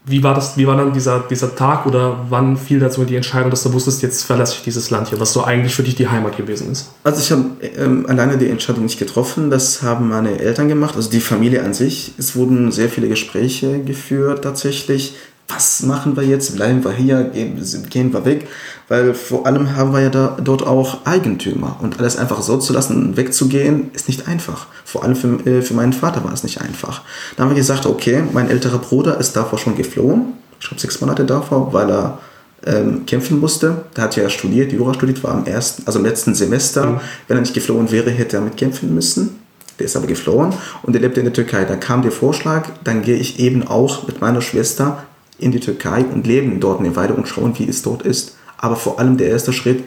wie 0.06 0.24
war 0.24 0.34
das, 0.34 0.58
wie 0.58 0.65
war 0.65 0.77
dann 0.77 0.94
dieser, 0.94 1.20
dieser 1.30 1.56
Tag 1.56 1.86
oder 1.86 2.25
wann 2.30 2.58
fiel 2.58 2.80
dazu 2.80 3.03
die 3.03 3.15
Entscheidung, 3.15 3.51
dass 3.51 3.63
du 3.63 3.74
wusstest, 3.74 4.01
jetzt 4.01 4.24
verlasse 4.24 4.56
ich 4.58 4.63
dieses 4.63 4.89
Land 4.89 5.10
hier, 5.10 5.20
was 5.20 5.34
so 5.34 5.44
eigentlich 5.44 5.75
für 5.75 5.84
dich 5.84 5.96
die 5.96 6.08
Heimat 6.08 6.38
gewesen 6.38 6.72
ist? 6.72 6.91
Also 7.03 7.20
ich 7.20 7.32
habe 7.32 7.46
ähm, 7.77 8.06
alleine 8.08 8.38
die 8.38 8.50
Entscheidung 8.50 8.84
nicht 8.84 8.98
getroffen, 8.98 9.50
das 9.51 9.84
haben 9.84 10.10
meine 10.10 10.39
Eltern 10.39 10.68
gemacht, 10.68 10.96
also 10.96 11.10
die 11.10 11.20
Familie 11.20 11.63
an 11.63 11.74
sich. 11.74 12.13
Es 12.18 12.36
wurden 12.36 12.72
sehr 12.72 12.89
viele 12.89 13.10
Gespräche 13.10 13.84
geführt 13.84 14.44
tatsächlich. 14.44 15.15
Was 15.53 15.84
machen 15.84 16.15
wir 16.15 16.24
jetzt? 16.24 16.55
Bleiben 16.55 16.84
wir 16.84 16.91
hier? 16.91 17.24
Gehen, 17.25 17.60
gehen 17.89 18.13
wir 18.13 18.25
weg? 18.25 18.48
Weil 18.88 19.13
vor 19.13 19.46
allem 19.46 19.75
haben 19.75 19.93
wir 19.93 20.01
ja 20.01 20.10
da, 20.10 20.38
dort 20.41 20.65
auch 20.65 21.05
Eigentümer. 21.05 21.77
Und 21.81 22.00
alles 22.00 22.17
einfach 22.17 22.41
so 22.41 22.58
zu 22.58 22.74
lassen 22.74 22.96
und 22.96 23.17
wegzugehen, 23.17 23.91
ist 23.93 24.08
nicht 24.08 24.27
einfach. 24.27 24.67
Vor 24.86 25.03
allem 25.03 25.15
für, 25.15 25.46
äh, 25.46 25.62
für 25.62 25.74
meinen 25.74 25.93
Vater 25.93 26.24
war 26.24 26.34
es 26.34 26.43
nicht 26.43 26.62
einfach. 26.62 27.01
Da 27.36 27.43
haben 27.43 27.50
wir 27.50 27.55
gesagt, 27.55 27.86
okay, 27.86 28.24
mein 28.34 28.50
älterer 28.50 28.79
Bruder 28.79 29.20
ist 29.20 29.36
davor 29.36 29.60
schon 29.60 29.75
geflohen. 29.75 30.34
Ich 30.60 30.67
glaube 30.67 30.81
sechs 30.81 31.01
Monate 31.01 31.25
davor, 31.25 31.74
weil 31.74 31.89
er 31.89 32.20
ähm, 32.65 33.05
kämpfen 33.05 33.39
musste. 33.39 33.86
Der 33.96 34.03
hat 34.05 34.15
ja 34.15 34.29
studiert, 34.29 34.72
Jura 34.72 34.93
studiert, 34.93 35.24
war 35.24 35.34
am 35.34 35.46
ersten, 35.46 35.84
also 35.86 36.00
im 36.00 36.05
letzten 36.05 36.36
Semester. 36.36 37.01
Wenn 37.27 37.38
er 37.38 37.41
nicht 37.41 37.53
geflohen 37.53 37.91
wäre, 37.91 38.12
hätte 38.12 38.38
er 38.38 38.41
mitkämpfen 38.41 38.93
müssen. 38.93 39.41
Der 39.79 39.86
ist 39.86 39.96
aber 39.96 40.05
geflohen 40.05 40.53
und 40.84 40.96
er 40.96 41.01
lebte 41.01 41.20
in 41.20 41.25
der 41.25 41.34
Türkei. 41.34 41.65
Da 41.65 41.75
kam 41.75 42.03
der 42.03 42.12
Vorschlag, 42.12 42.67
dann 42.84 43.01
gehe 43.01 43.15
ich 43.15 43.39
eben 43.39 43.67
auch 43.67 44.05
mit 44.05 44.22
meiner 44.22 44.41
Schwester 44.41 45.03
in 45.41 45.51
die 45.51 45.60
Türkei 45.60 46.05
und 46.05 46.25
leben 46.25 46.60
dort 46.60 46.79
eine 46.79 46.95
Weile 46.95 47.13
und 47.13 47.27
schauen, 47.27 47.57
wie 47.57 47.67
es 47.67 47.81
dort 47.81 48.03
ist. 48.03 48.38
Aber 48.57 48.75
vor 48.75 49.00
allem 49.00 49.17
der 49.17 49.29
erste 49.29 49.51
Schritt, 49.51 49.83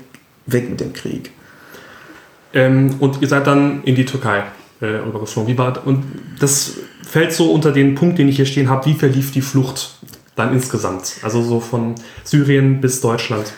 weg 0.47 0.69
mit 0.69 0.81
dem 0.81 0.93
Krieg. 0.93 1.31
Ähm, 2.53 2.97
und 3.01 3.23
ihr 3.23 3.29
seid 3.29 3.47
dann 3.47 3.83
in 3.85 3.95
die 3.95 4.05
Türkei 4.05 4.45
äh, 4.81 4.87
rübergeflogen. 4.87 5.53
Wie 5.53 5.59
war, 5.59 5.87
und 5.87 6.05
das 6.39 6.75
fällt 7.03 7.33
so 7.33 7.53
unter 7.53 7.73
den 7.73 7.95
Punkt, 7.95 8.19
den 8.19 8.29
ich 8.29 8.37
hier 8.37 8.47
stehen 8.47 8.69
habe. 8.69 8.87
Wie 8.87 8.95
verlief 8.95 9.33
die 9.33 9.41
Flucht 9.41 9.97
dann 10.37 10.53
insgesamt? 10.53 11.15
Also 11.23 11.43
so 11.43 11.61
von 11.61 11.95
Syrien 12.25 12.81
bis 12.81 13.01
Deutschland. 13.01 13.53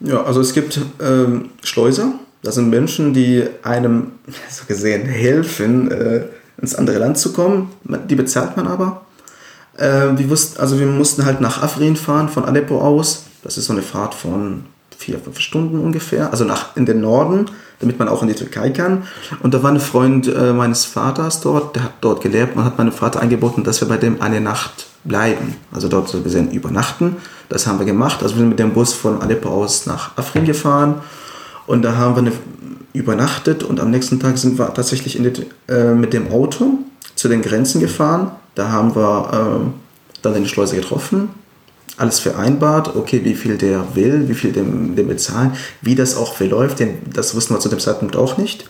Ja, 0.00 0.22
also 0.22 0.40
es 0.40 0.54
gibt 0.54 0.80
ähm, 1.00 1.50
Schleuser. 1.62 2.14
Das 2.42 2.54
sind 2.54 2.70
Menschen, 2.70 3.12
die 3.12 3.44
einem, 3.62 4.12
so 4.50 4.64
gesehen, 4.66 5.06
helfen, 5.06 5.90
äh, 5.90 6.24
ins 6.60 6.74
andere 6.74 6.98
Land 6.98 7.18
zu 7.18 7.32
kommen. 7.32 7.70
Die 8.08 8.14
bezahlt 8.14 8.56
man 8.56 8.66
aber. 8.66 9.06
Äh, 9.80 10.18
wir, 10.18 10.28
wussten, 10.28 10.60
also 10.60 10.78
wir 10.78 10.86
mussten 10.86 11.24
halt 11.24 11.40
nach 11.40 11.62
Afrin 11.62 11.96
fahren 11.96 12.28
von 12.28 12.44
Aleppo 12.44 12.80
aus. 12.80 13.24
Das 13.42 13.56
ist 13.56 13.66
so 13.66 13.72
eine 13.72 13.82
Fahrt 13.82 14.14
von 14.14 14.64
vier, 14.98 15.18
fünf 15.18 15.40
Stunden 15.40 15.80
ungefähr, 15.80 16.30
also 16.30 16.44
nach 16.44 16.76
in 16.76 16.84
den 16.84 17.00
Norden, 17.00 17.46
damit 17.78 17.98
man 17.98 18.06
auch 18.06 18.20
in 18.20 18.28
die 18.28 18.34
Türkei 18.34 18.68
kann. 18.68 19.04
Und 19.42 19.54
da 19.54 19.62
war 19.62 19.70
ein 19.70 19.80
Freund 19.80 20.28
äh, 20.28 20.52
meines 20.52 20.84
Vaters 20.84 21.40
dort, 21.40 21.74
der 21.74 21.84
hat 21.84 21.92
dort 22.02 22.20
gelebt 22.20 22.54
und 22.54 22.64
hat 22.64 22.76
meinem 22.76 22.92
Vater 22.92 23.22
angeboten, 23.22 23.64
dass 23.64 23.80
wir 23.80 23.88
bei 23.88 23.96
dem 23.96 24.20
eine 24.20 24.42
Nacht 24.42 24.86
bleiben. 25.04 25.56
Also 25.72 25.88
dort 25.88 26.10
so 26.10 26.20
gesehen 26.20 26.50
übernachten. 26.50 27.16
Das 27.48 27.66
haben 27.66 27.78
wir 27.78 27.86
gemacht. 27.86 28.22
Also 28.22 28.34
wir 28.34 28.40
sind 28.40 28.50
mit 28.50 28.58
dem 28.58 28.74
Bus 28.74 28.92
von 28.92 29.22
Aleppo 29.22 29.48
aus 29.48 29.86
nach 29.86 30.16
Afrin 30.18 30.44
gefahren 30.44 30.96
und 31.66 31.80
da 31.82 31.96
haben 31.96 32.14
wir 32.16 32.20
eine, 32.20 32.32
übernachtet 32.92 33.62
und 33.62 33.80
am 33.80 33.90
nächsten 33.90 34.20
Tag 34.20 34.36
sind 34.36 34.58
wir 34.58 34.74
tatsächlich 34.74 35.14
die, 35.14 35.72
äh, 35.72 35.94
mit 35.94 36.12
dem 36.12 36.30
Auto 36.30 36.80
zu 37.20 37.28
den 37.28 37.42
Grenzen 37.42 37.82
gefahren. 37.82 38.30
Da 38.54 38.70
haben 38.70 38.96
wir 38.96 39.30
äh, 39.30 40.20
dann 40.22 40.32
den 40.32 40.46
Schleuser 40.46 40.76
getroffen, 40.76 41.28
alles 41.98 42.18
vereinbart, 42.18 42.96
okay, 42.96 43.20
wie 43.24 43.34
viel 43.34 43.58
der 43.58 43.94
will, 43.94 44.26
wie 44.26 44.34
viel 44.34 44.52
dem, 44.52 44.96
dem 44.96 45.08
bezahlen, 45.08 45.52
wie 45.82 45.94
das 45.94 46.16
auch 46.16 46.34
verläuft, 46.34 46.80
denn 46.80 46.96
das 47.12 47.34
wussten 47.34 47.52
wir 47.52 47.60
zu 47.60 47.68
dem 47.68 47.78
Zeitpunkt 47.78 48.16
auch 48.16 48.38
nicht. 48.38 48.64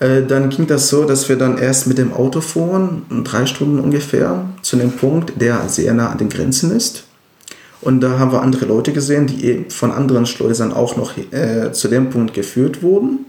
Äh, 0.00 0.22
dann 0.22 0.48
ging 0.48 0.66
das 0.66 0.88
so, 0.88 1.04
dass 1.04 1.28
wir 1.28 1.36
dann 1.36 1.58
erst 1.58 1.86
mit 1.86 1.98
dem 1.98 2.14
Auto 2.14 2.40
fuhren, 2.40 3.02
drei 3.24 3.44
Stunden 3.44 3.80
ungefähr, 3.80 4.46
zu 4.62 4.76
dem 4.76 4.92
Punkt, 4.92 5.38
der 5.38 5.68
sehr 5.68 5.92
nah 5.92 6.08
an 6.08 6.16
den 6.16 6.30
Grenzen 6.30 6.74
ist. 6.74 7.04
Und 7.82 8.00
da 8.00 8.18
haben 8.18 8.32
wir 8.32 8.40
andere 8.40 8.64
Leute 8.64 8.94
gesehen, 8.94 9.26
die 9.26 9.44
eben 9.44 9.70
von 9.70 9.92
anderen 9.92 10.24
Schleusern 10.24 10.72
auch 10.72 10.96
noch 10.96 11.18
äh, 11.18 11.70
zu 11.72 11.88
dem 11.88 12.08
Punkt 12.08 12.32
geführt 12.32 12.82
wurden. 12.82 13.26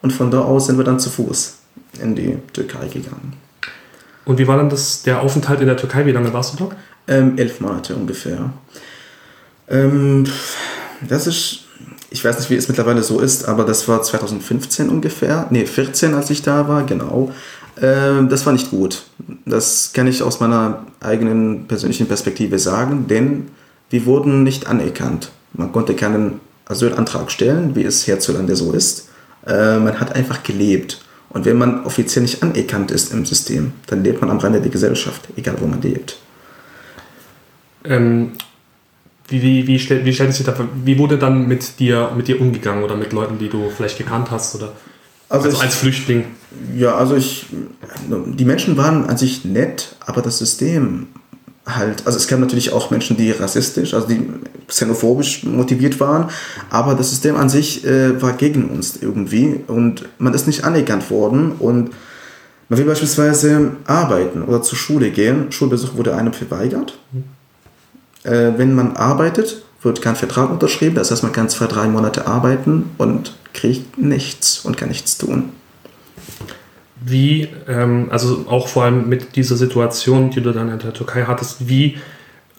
Und 0.00 0.12
von 0.12 0.30
da 0.30 0.42
aus 0.42 0.68
sind 0.68 0.78
wir 0.78 0.84
dann 0.84 1.00
zu 1.00 1.10
Fuß 1.10 1.54
in 2.00 2.14
die 2.14 2.38
Türkei 2.52 2.86
gegangen. 2.86 3.49
Und 4.30 4.38
wie 4.38 4.46
war 4.46 4.56
dann 4.56 4.70
das, 4.70 5.02
der 5.02 5.22
Aufenthalt 5.22 5.60
in 5.60 5.66
der 5.66 5.76
Türkei? 5.76 6.06
Wie 6.06 6.12
lange 6.12 6.32
warst 6.32 6.52
du 6.52 6.58
dort? 6.58 6.76
Ähm, 7.08 7.36
elf 7.36 7.60
Monate 7.60 7.96
ungefähr. 7.96 8.52
Ähm, 9.68 10.24
das 11.08 11.26
ist, 11.26 11.64
ich 12.10 12.24
weiß 12.24 12.38
nicht, 12.38 12.48
wie 12.48 12.54
es 12.54 12.68
mittlerweile 12.68 13.02
so 13.02 13.18
ist, 13.18 13.48
aber 13.48 13.64
das 13.64 13.88
war 13.88 14.04
2015 14.04 14.88
ungefähr. 14.88 15.48
Ne, 15.50 15.66
14, 15.66 16.14
als 16.14 16.30
ich 16.30 16.42
da 16.42 16.68
war, 16.68 16.84
genau. 16.84 17.32
Ähm, 17.82 18.28
das 18.28 18.46
war 18.46 18.52
nicht 18.52 18.70
gut. 18.70 19.02
Das 19.46 19.90
kann 19.94 20.06
ich 20.06 20.22
aus 20.22 20.38
meiner 20.38 20.86
eigenen 21.00 21.66
persönlichen 21.66 22.06
Perspektive 22.06 22.60
sagen, 22.60 23.08
denn 23.08 23.48
wir 23.90 24.06
wurden 24.06 24.44
nicht 24.44 24.68
anerkannt. 24.68 25.32
Man 25.54 25.72
konnte 25.72 25.94
keinen 25.94 26.38
Asylantrag 26.66 27.32
stellen, 27.32 27.74
wie 27.74 27.82
es 27.82 28.04
hierzulande 28.04 28.54
so 28.54 28.70
ist. 28.70 29.08
Äh, 29.44 29.80
man 29.80 29.98
hat 29.98 30.14
einfach 30.14 30.44
gelebt. 30.44 31.00
Und 31.30 31.44
wenn 31.44 31.58
man 31.58 31.84
offiziell 31.84 32.22
nicht 32.22 32.42
anerkannt 32.42 32.90
ist 32.90 33.12
im 33.12 33.24
System, 33.24 33.72
dann 33.86 34.02
lebt 34.02 34.20
man 34.20 34.30
am 34.30 34.38
Rande 34.38 34.60
der 34.60 34.70
Gesellschaft, 34.70 35.28
egal 35.36 35.56
wo 35.60 35.66
man 35.66 35.80
lebt. 35.80 36.18
Ähm, 37.84 38.32
wie, 39.28 39.40
wie, 39.42 39.66
wie, 39.66 39.78
stell, 39.78 40.04
wie 40.04 40.12
stellt 40.12 40.34
sich 40.34 40.44
da 40.44 40.54
wie 40.84 40.98
wurde 40.98 41.16
dann 41.16 41.46
mit 41.46 41.78
dir, 41.78 42.10
mit 42.16 42.26
dir 42.26 42.40
umgegangen 42.40 42.82
oder 42.82 42.96
mit 42.96 43.12
Leuten, 43.12 43.38
die 43.38 43.48
du 43.48 43.70
vielleicht 43.70 43.96
gekannt 43.96 44.30
hast 44.32 44.56
oder 44.56 44.72
also, 45.28 45.46
also 45.46 45.58
ich, 45.58 45.62
als 45.62 45.76
Flüchtling? 45.76 46.24
Ja, 46.76 46.96
also 46.96 47.14
ich, 47.14 47.46
die 48.08 48.44
Menschen 48.44 48.76
waren 48.76 49.06
an 49.06 49.16
sich 49.16 49.44
nett, 49.44 49.94
aber 50.00 50.22
das 50.22 50.38
System 50.38 51.06
halt, 51.76 52.06
also 52.06 52.18
es 52.18 52.28
gab 52.28 52.40
natürlich 52.40 52.72
auch 52.72 52.90
Menschen, 52.90 53.16
die 53.16 53.30
rassistisch, 53.30 53.94
also 53.94 54.06
die 54.06 54.28
xenophobisch 54.66 55.44
motiviert 55.44 56.00
waren, 56.00 56.30
aber 56.70 56.94
das 56.94 57.10
System 57.10 57.36
an 57.36 57.48
sich 57.48 57.84
äh, 57.84 58.20
war 58.20 58.32
gegen 58.32 58.70
uns 58.70 58.96
irgendwie 59.00 59.60
und 59.66 60.08
man 60.18 60.34
ist 60.34 60.46
nicht 60.46 60.64
anerkannt 60.64 61.10
worden 61.10 61.52
und 61.58 61.90
man 62.68 62.78
will 62.78 62.86
beispielsweise 62.86 63.72
arbeiten 63.86 64.42
oder 64.42 64.62
zur 64.62 64.78
Schule 64.78 65.10
gehen, 65.10 65.50
Schulbesuch 65.50 65.96
wurde 65.96 66.14
einem 66.14 66.32
verweigert. 66.32 66.98
Äh, 68.22 68.52
wenn 68.56 68.74
man 68.74 68.96
arbeitet, 68.96 69.62
wird 69.82 70.02
kein 70.02 70.16
Vertrag 70.16 70.50
unterschrieben, 70.50 70.94
das 70.94 71.10
heißt 71.10 71.22
man 71.22 71.32
kann 71.32 71.48
zwei, 71.48 71.66
drei 71.66 71.88
Monate 71.88 72.26
arbeiten 72.26 72.90
und 72.98 73.34
kriegt 73.54 73.98
nichts 73.98 74.60
und 74.64 74.76
kann 74.76 74.88
nichts 74.88 75.18
tun 75.18 75.52
wie, 77.04 77.48
ähm, 77.68 78.08
also 78.10 78.44
auch 78.48 78.68
vor 78.68 78.84
allem 78.84 79.08
mit 79.08 79.36
dieser 79.36 79.56
Situation, 79.56 80.30
die 80.30 80.40
du 80.40 80.52
dann 80.52 80.68
in 80.70 80.78
der 80.78 80.92
Türkei 80.92 81.24
hattest, 81.24 81.68
wie 81.68 81.96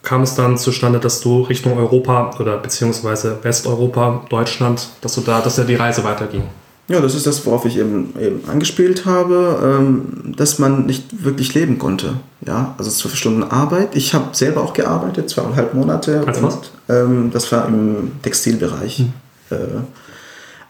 kam 0.02 0.22
es 0.22 0.34
dann 0.34 0.58
zustande, 0.58 0.98
dass 0.98 1.20
du 1.20 1.42
Richtung 1.42 1.78
Europa 1.78 2.32
oder 2.40 2.58
beziehungsweise 2.58 3.38
Westeuropa, 3.42 4.24
Deutschland, 4.28 4.88
dass 5.00 5.14
du 5.14 5.20
da, 5.20 5.40
dass 5.40 5.56
ja 5.56 5.64
die 5.64 5.76
Reise 5.76 6.02
weiterging? 6.04 6.42
Ja, 6.88 7.00
das 7.00 7.14
ist 7.14 7.26
das, 7.26 7.46
worauf 7.46 7.64
ich 7.64 7.78
eben, 7.78 8.12
eben 8.20 8.42
angespielt 8.48 9.06
habe, 9.06 9.78
ähm, 9.80 10.34
dass 10.36 10.58
man 10.58 10.86
nicht 10.86 11.24
wirklich 11.24 11.54
leben 11.54 11.78
konnte. 11.78 12.14
Ja, 12.44 12.74
also 12.76 12.90
zwölf 12.90 13.14
Stunden 13.14 13.44
Arbeit. 13.44 13.94
Ich 13.94 14.14
habe 14.14 14.26
selber 14.32 14.62
auch 14.62 14.72
gearbeitet, 14.72 15.30
zweieinhalb 15.30 15.74
Monate. 15.74 16.24
Als 16.26 16.42
was? 16.42 16.58
ähm, 16.88 17.30
das 17.32 17.50
war 17.52 17.68
im 17.68 18.12
Textilbereich. 18.22 18.98
Hm. 18.98 19.12
Äh, 19.50 19.56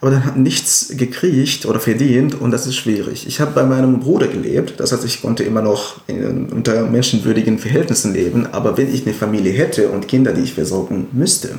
aber 0.02 0.10
dann 0.10 0.24
hat 0.24 0.36
nichts 0.36 0.92
gekriegt 0.96 1.64
oder 1.64 1.78
verdient 1.78 2.34
und 2.34 2.50
das 2.50 2.66
ist 2.66 2.74
schwierig. 2.74 3.24
Ich 3.28 3.40
habe 3.40 3.52
bei 3.52 3.62
meinem 3.62 4.00
Bruder 4.00 4.26
gelebt, 4.26 4.80
das 4.80 4.90
heißt, 4.90 5.04
ich 5.04 5.22
konnte 5.22 5.44
immer 5.44 5.62
noch 5.62 6.00
in, 6.08 6.48
unter 6.48 6.82
menschenwürdigen 6.82 7.60
Verhältnissen 7.60 8.12
leben, 8.12 8.48
aber 8.50 8.76
wenn 8.76 8.92
ich 8.92 9.06
eine 9.06 9.14
Familie 9.14 9.52
hätte 9.52 9.90
und 9.90 10.08
Kinder, 10.08 10.32
die 10.32 10.40
ich 10.40 10.54
versorgen 10.54 11.06
müsste, 11.12 11.50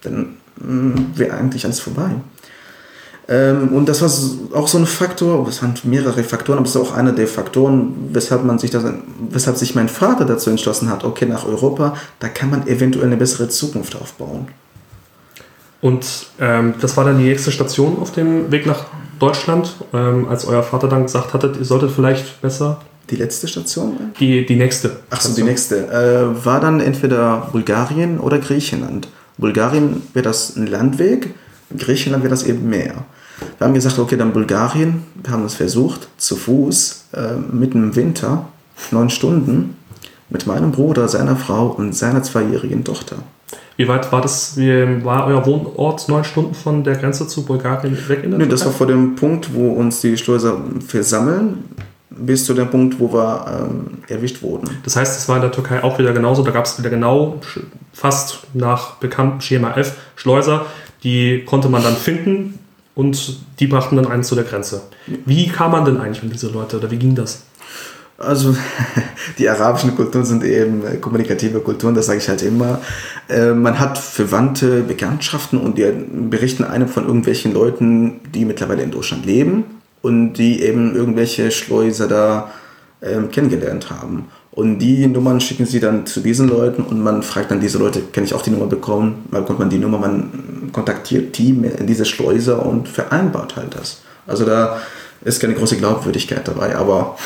dann 0.00 0.36
mm, 0.56 0.94
wäre 1.14 1.34
eigentlich 1.34 1.66
alles 1.66 1.80
vorbei. 1.80 2.12
Ähm, 3.28 3.68
und 3.74 3.86
das 3.86 4.00
war 4.00 4.58
auch 4.58 4.66
so 4.66 4.78
ein 4.78 4.86
Faktor, 4.86 5.46
es 5.46 5.62
waren 5.62 5.74
mehrere 5.82 6.24
Faktoren, 6.24 6.56
aber 6.56 6.66
es 6.66 6.74
ist 6.74 6.80
auch 6.80 6.94
einer 6.94 7.12
der 7.12 7.28
Faktoren, 7.28 8.08
weshalb, 8.14 8.46
man 8.46 8.58
sich 8.58 8.70
das, 8.70 8.82
weshalb 9.28 9.58
sich 9.58 9.74
mein 9.74 9.90
Vater 9.90 10.24
dazu 10.24 10.48
entschlossen 10.48 10.88
hat, 10.88 11.04
okay, 11.04 11.26
nach 11.26 11.44
Europa, 11.44 11.94
da 12.18 12.28
kann 12.28 12.48
man 12.48 12.66
eventuell 12.66 13.08
eine 13.08 13.18
bessere 13.18 13.50
Zukunft 13.50 13.94
aufbauen. 13.94 14.48
Und 15.80 16.26
ähm, 16.38 16.74
das 16.80 16.96
war 16.96 17.04
dann 17.04 17.18
die 17.18 17.24
nächste 17.24 17.52
Station 17.52 17.98
auf 18.00 18.12
dem 18.12 18.50
Weg 18.50 18.66
nach 18.66 18.86
Deutschland, 19.18 19.76
ähm, 19.92 20.28
als 20.28 20.46
euer 20.46 20.62
Vater 20.62 20.88
dann 20.88 21.04
gesagt 21.04 21.32
hatte, 21.34 21.52
ihr 21.58 21.64
solltet 21.64 21.90
vielleicht 21.90 22.40
besser. 22.42 22.80
Die 23.10 23.16
letzte 23.16 23.48
Station? 23.48 23.96
Die, 24.20 24.46
die 24.46 24.56
nächste. 24.56 24.98
Ach 25.10 25.20
so, 25.20 25.34
die 25.34 25.42
nächste. 25.42 25.88
Äh, 25.88 26.44
war 26.44 26.60
dann 26.60 26.80
entweder 26.80 27.48
Bulgarien 27.50 28.20
oder 28.20 28.38
Griechenland. 28.38 29.08
Bulgarien 29.36 30.02
wäre 30.12 30.22
das 30.22 30.56
ein 30.56 30.66
Landweg, 30.66 31.34
Griechenland 31.76 32.22
wäre 32.22 32.30
das 32.30 32.44
eben 32.44 32.68
mehr. 32.68 33.04
Wir 33.58 33.66
haben 33.66 33.74
gesagt, 33.74 33.98
okay, 33.98 34.16
dann 34.16 34.32
Bulgarien. 34.32 35.04
Wir 35.22 35.32
haben 35.32 35.44
es 35.44 35.54
versucht, 35.54 36.08
zu 36.18 36.36
Fuß, 36.36 37.06
äh, 37.14 37.36
mitten 37.52 37.82
im 37.82 37.96
Winter, 37.96 38.48
neun 38.90 39.10
Stunden, 39.10 39.76
mit 40.28 40.46
meinem 40.46 40.72
Bruder, 40.72 41.08
seiner 41.08 41.36
Frau 41.36 41.68
und 41.68 41.94
seiner 41.94 42.22
zweijährigen 42.22 42.84
Tochter. 42.84 43.16
Wie 43.80 43.88
weit 43.88 44.12
war 44.12 44.20
das, 44.20 44.58
wie 44.58 45.02
war 45.06 45.26
euer 45.26 45.46
Wohnort 45.46 46.06
neun 46.06 46.22
Stunden 46.22 46.52
von 46.52 46.84
der 46.84 46.96
Grenze 46.96 47.26
zu 47.26 47.46
Bulgarien 47.46 47.96
weg 48.10 48.22
in 48.22 48.30
der 48.32 48.38
nee, 48.38 48.46
Das 48.46 48.66
war 48.66 48.72
vor 48.72 48.86
dem 48.86 49.16
Punkt, 49.16 49.54
wo 49.54 49.72
uns 49.72 50.02
die 50.02 50.18
Schleuser 50.18 50.60
versammeln, 50.86 51.64
bis 52.10 52.44
zu 52.44 52.52
dem 52.52 52.68
Punkt, 52.68 53.00
wo 53.00 53.10
wir 53.10 53.46
ähm, 53.48 54.02
erwischt 54.06 54.42
wurden. 54.42 54.68
Das 54.84 54.96
heißt, 54.96 55.18
es 55.18 55.26
war 55.30 55.36
in 55.36 55.42
der 55.42 55.50
Türkei 55.50 55.82
auch 55.82 55.98
wieder 55.98 56.12
genauso, 56.12 56.42
da 56.42 56.50
gab 56.50 56.66
es 56.66 56.78
wieder 56.78 56.90
genau, 56.90 57.40
fast 57.94 58.40
nach 58.52 58.96
bekanntem 58.96 59.40
Schema 59.40 59.74
F, 59.78 59.96
Schleuser, 60.14 60.66
die 61.02 61.46
konnte 61.46 61.70
man 61.70 61.82
dann 61.82 61.96
finden 61.96 62.58
und 62.94 63.38
die 63.60 63.66
brachten 63.66 63.96
dann 63.96 64.08
einen 64.08 64.24
zu 64.24 64.34
der 64.34 64.44
Grenze. 64.44 64.82
Wie 65.24 65.48
kam 65.48 65.70
man 65.70 65.86
denn 65.86 65.96
eigentlich 65.96 66.22
an 66.22 66.28
diese 66.28 66.48
Leute 66.48 66.76
oder 66.76 66.90
wie 66.90 66.98
ging 66.98 67.14
das? 67.14 67.44
Also 68.20 68.54
die 69.38 69.48
arabischen 69.48 69.96
Kulturen 69.96 70.26
sind 70.26 70.44
eben 70.44 70.86
äh, 70.86 70.96
kommunikative 70.98 71.60
Kulturen, 71.60 71.94
das 71.94 72.06
sage 72.06 72.18
ich 72.18 72.28
halt 72.28 72.42
immer. 72.42 72.80
Äh, 73.28 73.54
man 73.54 73.80
hat 73.80 73.96
Verwandte, 73.96 74.82
Bekanntschaften 74.82 75.58
und 75.58 75.78
die 75.78 75.90
berichten 76.28 76.62
einem 76.62 76.86
von 76.86 77.06
irgendwelchen 77.06 77.54
Leuten, 77.54 78.20
die 78.34 78.44
mittlerweile 78.44 78.82
in 78.82 78.90
Deutschland 78.90 79.24
leben 79.24 79.64
und 80.02 80.34
die 80.34 80.62
eben 80.62 80.94
irgendwelche 80.94 81.50
Schleuser 81.50 82.08
da 82.08 82.50
ähm, 83.00 83.30
kennengelernt 83.30 83.90
haben. 83.90 84.26
Und 84.52 84.80
die 84.80 85.06
Nummern 85.06 85.40
schicken 85.40 85.64
sie 85.64 85.80
dann 85.80 86.04
zu 86.04 86.20
diesen 86.20 86.48
Leuten 86.48 86.82
und 86.82 87.02
man 87.02 87.22
fragt 87.22 87.50
dann 87.50 87.60
diese 87.60 87.78
Leute, 87.78 88.02
kann 88.12 88.24
ich 88.24 88.34
auch 88.34 88.42
die 88.42 88.50
Nummer 88.50 88.66
bekommen? 88.66 89.24
Mal 89.30 89.44
kommt 89.46 89.60
man 89.60 89.70
die 89.70 89.78
Nummer, 89.78 89.96
man 89.96 90.70
kontaktiert 90.72 91.38
die, 91.38 91.52
diese 91.88 92.04
Schleuser 92.04 92.66
und 92.66 92.86
vereinbart 92.86 93.56
halt 93.56 93.74
das. 93.74 94.02
Also 94.26 94.44
da 94.44 94.78
ist 95.24 95.40
keine 95.40 95.54
große 95.54 95.76
Glaubwürdigkeit 95.76 96.46
dabei, 96.46 96.76
aber 96.76 97.16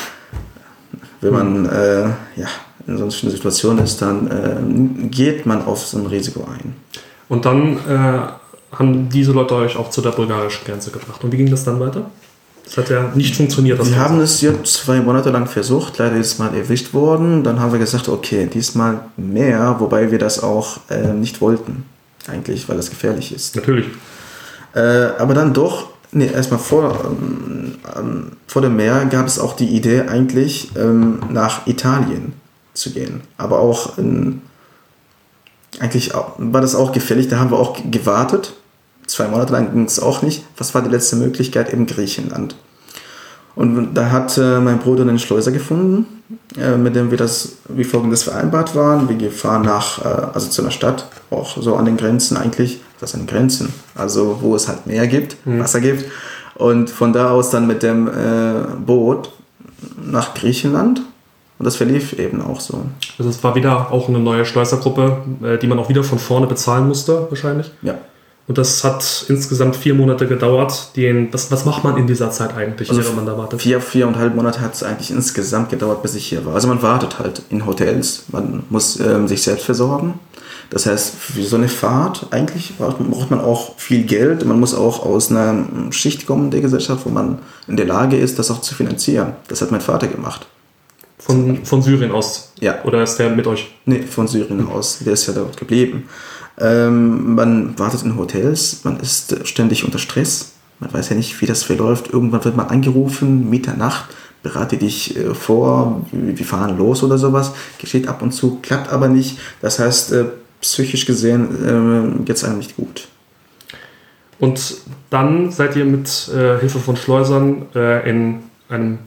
wenn 1.25 1.33
man 1.33 1.65
äh, 1.65 2.03
ja, 2.35 2.47
in 2.87 2.97
solchen 2.97 3.31
Situationen 3.31 3.83
ist, 3.83 4.01
dann 4.01 4.27
äh, 4.27 5.07
geht 5.07 5.45
man 5.45 5.65
auf 5.65 5.85
so 5.85 5.97
ein 5.97 6.05
Risiko 6.05 6.41
ein. 6.41 6.75
Und 7.27 7.45
dann 7.45 7.77
äh, 7.77 8.19
haben 8.77 9.09
diese 9.09 9.31
Leute 9.31 9.55
euch 9.55 9.75
auch 9.75 9.89
zu 9.89 10.01
der 10.01 10.11
bulgarischen 10.11 10.65
Grenze 10.65 10.91
gebracht. 10.91 11.23
Und 11.23 11.31
wie 11.31 11.37
ging 11.37 11.49
das 11.49 11.63
dann 11.63 11.79
weiter? 11.79 12.09
Das 12.63 12.77
hat 12.77 12.89
ja 12.89 13.11
nicht 13.13 13.35
funktioniert. 13.35 13.83
wir 13.83 13.99
haben 13.99 14.19
es 14.19 14.41
jetzt 14.41 14.73
zwei 14.73 14.99
Monate 14.99 15.29
lang 15.29 15.45
versucht, 15.47 15.99
leider 15.99 16.17
ist 16.17 16.39
mal 16.39 16.53
erwischt 16.55 16.93
worden. 16.93 17.43
Dann 17.43 17.59
haben 17.59 17.71
wir 17.71 17.79
gesagt, 17.79 18.09
okay, 18.09 18.47
diesmal 18.51 19.01
mehr, 19.17 19.75
wobei 19.79 20.11
wir 20.11 20.17
das 20.17 20.41
auch 20.41 20.77
äh, 20.89 21.13
nicht 21.13 21.41
wollten. 21.41 21.85
Eigentlich, 22.27 22.67
weil 22.67 22.77
das 22.77 22.89
gefährlich 22.89 23.33
ist. 23.33 23.55
Natürlich. 23.55 23.85
Äh, 24.73 24.79
aber 25.19 25.35
dann 25.35 25.53
doch 25.53 25.89
Nee, 26.17 26.27
erstmal 26.27 26.61
vor, 26.61 26.97
ähm, 27.03 27.75
ähm, 27.93 28.31
vor 28.47 28.61
dem 28.61 28.77
Meer 28.77 29.05
gab 29.07 29.27
es 29.27 29.37
auch 29.37 29.53
die 29.53 29.67
Idee, 29.67 30.03
eigentlich 30.03 30.71
ähm, 30.77 31.19
nach 31.29 31.67
Italien 31.67 32.31
zu 32.73 32.93
gehen. 32.93 33.19
Aber 33.37 33.59
auch 33.59 33.97
in, 33.97 34.41
eigentlich 35.81 36.13
war 36.13 36.61
das 36.61 36.73
auch 36.73 36.93
gefällig. 36.93 37.27
Da 37.27 37.37
haben 37.37 37.51
wir 37.51 37.59
auch 37.59 37.77
gewartet. 37.91 38.53
Zwei 39.07 39.27
Monate 39.27 39.51
lang 39.51 39.73
ging 39.73 39.83
es 39.83 39.99
auch 39.99 40.21
nicht. 40.21 40.45
Was 40.55 40.73
war 40.73 40.81
die 40.81 40.89
letzte 40.89 41.17
Möglichkeit? 41.17 41.73
Eben 41.73 41.85
Griechenland. 41.85 42.55
Und 43.55 43.93
da 43.93 44.09
hat 44.09 44.37
äh, 44.37 44.61
mein 44.61 44.79
Bruder 44.79 45.01
einen 45.01 45.19
Schleuser 45.19 45.51
gefunden, 45.51 46.05
äh, 46.57 46.77
mit 46.77 46.95
dem 46.95 47.11
wir 47.11 47.17
das 47.17 47.57
wie 47.67 47.83
folgendes 47.83 48.23
vereinbart 48.23 48.73
waren. 48.73 49.09
Wir 49.19 49.31
fahren 49.31 49.63
nach, 49.63 49.99
äh, 49.99 50.27
also 50.33 50.47
zu 50.47 50.61
einer 50.61 50.71
Stadt, 50.71 51.07
auch 51.29 51.61
so 51.61 51.75
an 51.75 51.83
den 51.83 51.97
Grenzen 51.97 52.37
eigentlich, 52.37 52.79
das 52.99 53.11
sind 53.11 53.27
Grenzen, 53.27 53.73
also 53.95 54.39
wo 54.41 54.55
es 54.55 54.67
halt 54.67 54.87
Meer 54.87 55.07
gibt, 55.07 55.37
Wasser 55.45 55.81
gibt. 55.81 56.05
Und 56.55 56.89
von 56.89 57.11
da 57.11 57.31
aus 57.31 57.49
dann 57.49 57.67
mit 57.67 57.83
dem 57.83 58.07
äh, 58.07 58.63
Boot 58.85 59.29
nach 60.01 60.33
Griechenland. 60.33 61.01
Und 61.57 61.65
das 61.65 61.75
verlief 61.75 62.13
eben 62.13 62.41
auch 62.41 62.59
so. 62.59 62.85
Also 63.17 63.29
es 63.29 63.43
war 63.43 63.55
wieder 63.55 63.91
auch 63.91 64.09
eine 64.09 64.19
neue 64.19 64.45
Schleusergruppe, 64.45 65.17
äh, 65.43 65.57
die 65.57 65.67
man 65.67 65.79
auch 65.79 65.89
wieder 65.89 66.03
von 66.03 66.19
vorne 66.19 66.47
bezahlen 66.47 66.87
musste, 66.87 67.27
wahrscheinlich. 67.29 67.71
Ja. 67.81 67.95
Und 68.47 68.59
das 68.59 68.83
hat 68.83 69.25
insgesamt 69.27 69.75
vier 69.75 69.95
Monate 69.95 70.27
gedauert. 70.27 70.95
Den, 70.95 71.33
was, 71.33 71.51
was 71.51 71.65
macht 71.65 71.83
man 71.83 71.97
in 71.97 72.05
dieser 72.05 72.29
Zeit 72.29 72.55
eigentlich, 72.55 72.89
Also 72.89 73.01
während 73.01 73.15
man 73.15 73.25
da 73.25 73.37
wartet? 73.37 73.61
Vier, 73.61 73.81
viereinhalb 73.81 74.35
Monate 74.35 74.61
hat 74.61 74.75
es 74.75 74.83
eigentlich 74.83 75.09
insgesamt 75.09 75.69
gedauert, 75.69 76.03
bis 76.03 76.13
ich 76.13 76.27
hier 76.27 76.45
war. 76.45 76.53
Also 76.53 76.67
man 76.67 76.81
wartet 76.81 77.17
halt 77.17 77.41
in 77.49 77.65
Hotels, 77.65 78.25
man 78.31 78.63
muss 78.69 78.99
ähm, 78.99 79.27
sich 79.27 79.41
selbst 79.41 79.65
versorgen. 79.65 80.19
Das 80.69 80.85
heißt, 80.85 81.15
für 81.15 81.43
so 81.43 81.55
eine 81.55 81.69
Fahrt 81.69 82.27
eigentlich 82.31 82.77
braucht, 82.77 82.99
man 83.31 83.39
auch 83.39 83.77
viel 83.77 84.03
Geld. 84.03 84.45
Man 84.45 84.59
muss 84.59 84.73
auch 84.73 85.05
aus 85.05 85.31
einer 85.31 85.65
Schicht 85.91 86.25
kommen 86.25 86.51
der 86.51 86.61
Gesellschaft, 86.61 87.05
wo 87.05 87.09
man 87.09 87.39
in 87.67 87.77
der 87.77 87.85
Lage 87.85 88.17
ist, 88.17 88.39
das 88.39 88.51
auch 88.51 88.61
zu 88.61 88.75
finanzieren. 88.75 89.33
Das 89.47 89.61
hat 89.61 89.71
mein 89.71 89.81
Vater 89.81 90.07
gemacht. 90.07 90.47
Von, 91.17 91.65
von 91.65 91.81
Syrien 91.81 92.11
aus? 92.11 92.51
Ja. 92.59 92.83
Oder 92.83 93.01
ist 93.03 93.17
der 93.17 93.29
mit 93.29 93.47
euch? 93.47 93.73
Nee, 93.85 94.03
von 94.03 94.27
Syrien 94.27 94.67
aus. 94.67 94.99
Der 94.99 95.13
ist 95.13 95.25
ja 95.27 95.33
dort 95.33 95.57
geblieben. 95.57 96.07
Ähm, 96.59 97.35
man 97.35 97.77
wartet 97.79 98.03
in 98.03 98.17
Hotels, 98.17 98.81
man 98.83 98.99
ist 98.99 99.47
ständig 99.47 99.83
unter 99.83 99.97
Stress. 99.97 100.53
Man 100.79 100.93
weiß 100.93 101.09
ja 101.09 101.15
nicht, 101.15 101.41
wie 101.41 101.45
das 101.45 101.63
verläuft. 101.63 102.11
Irgendwann 102.11 102.43
wird 102.43 102.55
man 102.55 102.67
angerufen, 102.67 103.49
Mitternacht, 103.49 104.05
berate 104.43 104.77
dich 104.77 105.17
äh, 105.17 105.33
vor, 105.33 106.05
wir 106.11 106.37
wir 106.37 106.45
fahren 106.45 106.77
los 106.77 107.01
oder 107.03 107.17
sowas. 107.17 107.53
Geschieht 107.79 108.07
ab 108.07 108.21
und 108.21 108.31
zu, 108.31 108.59
klappt 108.61 108.91
aber 108.91 109.07
nicht. 109.07 109.39
Das 109.61 109.79
heißt, 109.79 110.11
äh, 110.13 110.25
psychisch 110.61 111.05
gesehen 111.05 112.19
äh, 112.19 112.23
geht 112.23 112.37
es 112.37 112.43
einem 112.43 112.57
nicht 112.57 112.75
gut. 112.75 113.07
Und 114.39 114.77
dann 115.09 115.51
seid 115.51 115.75
ihr 115.75 115.85
mit 115.85 116.29
äh, 116.29 116.59
Hilfe 116.59 116.79
von 116.79 116.97
Schleusern 116.97 117.67
äh, 117.73 118.09
in 118.09 118.43
einem, 118.69 118.99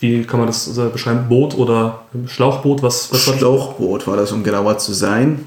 wie 0.00 0.24
kann 0.24 0.40
man 0.40 0.46
das 0.46 0.76
äh, 0.78 0.88
beschreiben, 0.88 1.28
Boot 1.28 1.56
oder 1.56 2.02
Schlauchboot? 2.26 2.82
Was, 2.82 3.12
was 3.12 3.26
war 3.26 3.34
das? 3.34 3.40
Schlauchboot 3.40 4.06
war 4.06 4.16
das, 4.16 4.32
um 4.32 4.42
genauer 4.42 4.78
zu 4.78 4.92
sein. 4.92 5.46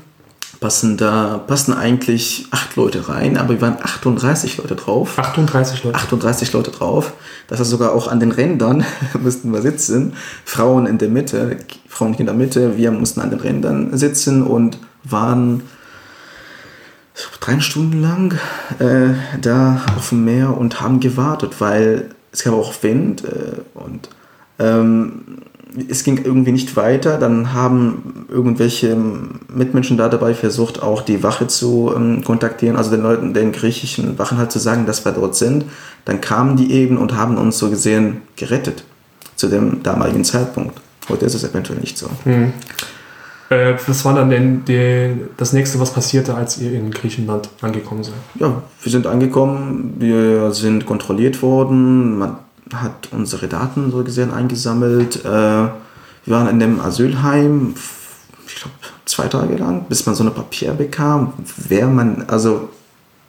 Passen 0.60 0.96
da, 0.96 1.44
passen 1.46 1.74
eigentlich 1.74 2.46
acht 2.52 2.76
Leute 2.78 3.10
rein, 3.10 3.36
aber 3.36 3.56
wir 3.56 3.62
waren 3.62 3.78
38 3.82 4.58
Leute 4.58 4.76
drauf. 4.76 5.20
38 5.20 5.84
Leute. 5.84 5.98
38 5.98 6.54
Leute 6.54 6.72
drauf. 6.72 7.12
Das 7.48 7.60
heißt 7.60 7.70
sogar 7.70 7.94
auch 7.94 8.08
an 8.08 8.20
den 8.20 8.32
Rändern 8.32 8.86
mussten 9.22 9.52
wir 9.52 9.62
sitzen. 9.62 10.14
Frauen 10.46 10.86
in 10.86 10.98
der 10.98 11.10
Mitte, 11.10 11.58
Frauen 11.88 12.14
in 12.14 12.26
der 12.26 12.36
Mitte, 12.36 12.78
wir 12.78 12.92
mussten 12.92 13.20
an 13.20 13.32
den 13.32 13.40
Rändern 13.40 13.98
sitzen 13.98 14.44
und 14.44 14.78
waren 15.10 15.64
drei 17.40 17.60
Stunden 17.60 18.02
lang 18.02 18.38
äh, 18.80 19.14
da 19.42 19.82
auf 19.96 20.10
dem 20.10 20.26
Meer 20.26 20.58
und 20.58 20.82
haben 20.82 21.00
gewartet, 21.00 21.62
weil 21.62 22.10
es 22.32 22.44
gab 22.44 22.54
auch 22.54 22.74
Wind 22.82 23.24
äh, 23.24 23.62
und 23.74 24.10
ähm, 24.60 25.42
es 25.90 26.04
ging 26.04 26.24
irgendwie 26.24 26.52
nicht 26.52 26.76
weiter. 26.76 27.18
Dann 27.18 27.54
haben 27.54 28.26
irgendwelche 28.30 28.96
Mitmenschen 29.54 29.98
da 29.98 30.10
dabei 30.10 30.34
versucht, 30.34 30.82
auch 30.82 31.02
die 31.02 31.22
Wache 31.22 31.48
zu 31.48 31.94
ähm, 31.96 32.24
kontaktieren, 32.24 32.78
also 32.78 32.92
den 32.92 33.02
Leuten, 33.02 33.34
den 33.34 33.52
griechischen 33.52 34.18
Wachen 34.18 34.38
halt 34.38 34.52
zu 34.52 34.60
sagen, 34.60 34.86
dass 34.86 35.06
wir 35.06 35.12
dort 35.12 35.36
sind. 35.36 35.66
Dann 36.06 36.22
kamen 36.22 36.56
die 36.56 36.72
eben 36.72 36.98
und 36.98 37.16
haben 37.16 37.38
uns 37.38 37.58
so 37.58 37.70
gesehen 37.70 38.22
gerettet 38.36 38.86
zu 39.36 39.48
dem 39.48 39.84
damaligen 39.84 40.24
Zeitpunkt. 40.24 40.80
Heute 41.10 41.26
ist 41.26 41.34
es 41.36 41.44
eventuell 41.44 41.80
nicht 41.80 41.98
so. 41.98 42.10
Äh, 43.50 43.76
was 43.86 44.04
war 44.06 44.16
dann 44.16 44.30
denn 44.30 44.66
die, 44.66 45.16
das 45.38 45.54
nächste, 45.54 45.80
was 45.80 45.92
passierte, 45.92 46.34
als 46.34 46.58
ihr 46.58 46.74
in 46.74 46.92
Griechenland 46.92 47.50
angekommen 47.62 48.04
seid? 48.04 48.14
Ja, 48.40 48.62
wir 48.82 48.92
sind 48.92 49.06
angekommen, 49.06 49.96
wir 50.00 50.52
sind 50.52 50.86
kontrolliert 50.86 51.42
worden, 51.42 52.18
man 52.18 52.38
hat 52.74 53.10
unsere 53.12 53.48
Daten 53.48 53.92
so 53.92 54.04
gesehen 54.04 54.32
eingesammelt. 54.32 55.24
Äh, 55.24 55.28
wir 55.28 55.74
waren 56.26 56.48
in 56.48 56.60
dem 56.60 56.80
Asylheim, 56.80 57.76
ich 58.48 58.56
glaube, 58.56 58.76
zwei 59.06 59.28
Tage 59.28 59.56
lang, 59.58 59.86
bis 59.88 60.06
man 60.08 60.16
so 60.16 60.24
ein 60.24 60.34
Papier 60.34 60.74
bekam, 60.74 61.34
wer 61.58 61.88
man, 61.88 62.26
also 62.28 62.70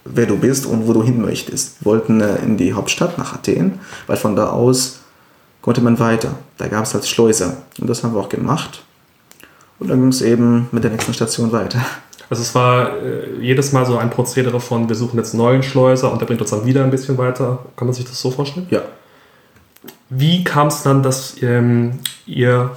wer 0.06 0.26
du 0.26 0.38
bist 0.38 0.64
und 0.64 0.86
wo 0.86 0.92
du 0.92 1.02
hin 1.02 1.20
möchtest. 1.20 1.80
Wir 1.80 1.86
wollten 1.92 2.20
äh, 2.20 2.36
in 2.36 2.56
die 2.56 2.72
Hauptstadt, 2.72 3.18
nach 3.18 3.34
Athen, 3.34 3.80
weil 4.06 4.16
von 4.16 4.34
da 4.34 4.48
aus 4.48 5.00
konnte 5.60 5.80
man 5.80 5.98
weiter. 5.98 6.30
Da 6.58 6.68
gab 6.68 6.84
es 6.84 6.94
halt 6.94 7.06
Schleuser. 7.06 7.56
Und 7.80 7.90
das 7.90 8.02
haben 8.02 8.14
wir 8.14 8.20
auch 8.20 8.28
gemacht. 8.28 8.84
Und 9.78 9.88
dann 9.88 10.00
ging 10.00 10.08
es 10.08 10.22
eben 10.22 10.68
mit 10.72 10.84
der 10.84 10.90
nächsten 10.90 11.12
Station 11.12 11.52
weiter. 11.52 11.80
Also 12.28 12.42
es 12.42 12.54
war 12.54 12.96
äh, 13.02 13.40
jedes 13.40 13.72
Mal 13.72 13.86
so 13.86 13.98
ein 13.98 14.10
Prozedere 14.10 14.58
von, 14.60 14.88
wir 14.88 14.96
suchen 14.96 15.18
jetzt 15.18 15.34
einen 15.34 15.42
neuen 15.42 15.62
Schleuser 15.62 16.12
und 16.12 16.20
der 16.20 16.26
bringt 16.26 16.40
uns 16.40 16.50
dann 16.50 16.64
wieder 16.64 16.82
ein 16.82 16.90
bisschen 16.90 17.16
weiter. 17.18 17.60
Kann 17.76 17.86
man 17.86 17.94
sich 17.94 18.04
das 18.04 18.20
so 18.20 18.30
vorstellen? 18.30 18.66
Ja. 18.70 18.82
Wie 20.08 20.42
kam 20.44 20.68
es 20.68 20.82
dann, 20.82 21.02
dass 21.02 21.40
ähm, 21.42 22.00
ihr, 22.26 22.76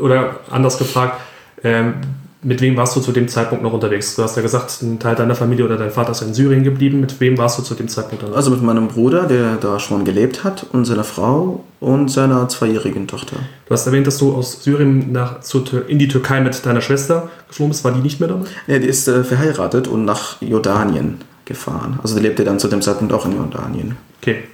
oder 0.00 0.40
anders 0.50 0.78
gefragt, 0.78 1.20
ähm, 1.62 1.94
mit 2.42 2.60
wem 2.62 2.76
warst 2.76 2.96
du 2.96 3.00
zu 3.00 3.12
dem 3.12 3.28
Zeitpunkt 3.28 3.62
noch 3.62 3.72
unterwegs? 3.72 4.16
Du 4.16 4.22
hast 4.22 4.36
ja 4.36 4.42
gesagt, 4.42 4.80
ein 4.80 4.98
Teil 4.98 5.14
deiner 5.14 5.34
Familie 5.34 5.64
oder 5.64 5.76
dein 5.76 5.90
Vater 5.90 6.12
ist 6.12 6.22
in 6.22 6.32
Syrien 6.32 6.64
geblieben. 6.64 7.00
Mit 7.00 7.20
wem 7.20 7.36
warst 7.36 7.58
du 7.58 7.62
zu 7.62 7.74
dem 7.74 7.88
Zeitpunkt 7.88 8.24
dann? 8.24 8.32
Also 8.32 8.50
mit 8.50 8.62
meinem 8.62 8.88
Bruder, 8.88 9.24
der 9.24 9.56
da 9.56 9.78
schon 9.78 10.04
gelebt 10.04 10.42
hat, 10.42 10.64
und 10.72 10.86
seiner 10.86 11.04
Frau 11.04 11.64
und 11.80 12.10
seiner 12.10 12.48
zweijährigen 12.48 13.06
Tochter. 13.06 13.36
Du 13.66 13.74
hast 13.74 13.86
erwähnt, 13.86 14.06
dass 14.06 14.16
du 14.18 14.34
aus 14.34 14.62
Syrien 14.62 15.12
nach, 15.12 15.40
zu, 15.40 15.62
in 15.86 15.98
die 15.98 16.08
Türkei 16.08 16.40
mit 16.40 16.64
deiner 16.64 16.80
Schwester 16.80 17.28
geflogen 17.48 17.72
bist. 17.72 17.84
War 17.84 17.92
die 17.92 18.00
nicht 18.00 18.20
mehr 18.20 18.28
dabei? 18.30 18.46
Ja, 18.66 18.78
die 18.78 18.88
ist 18.88 19.06
äh, 19.06 19.22
verheiratet 19.22 19.86
und 19.86 20.06
nach 20.06 20.40
Jordanien 20.40 21.18
gefahren. 21.44 21.98
Also 22.02 22.16
die 22.16 22.22
lebte 22.22 22.44
dann 22.44 22.58
zu 22.58 22.68
dem 22.68 22.80
Zeitpunkt 22.80 23.12
auch 23.12 23.26
in 23.26 23.32
Jordanien. 23.32 23.96
Okay. 24.22 24.44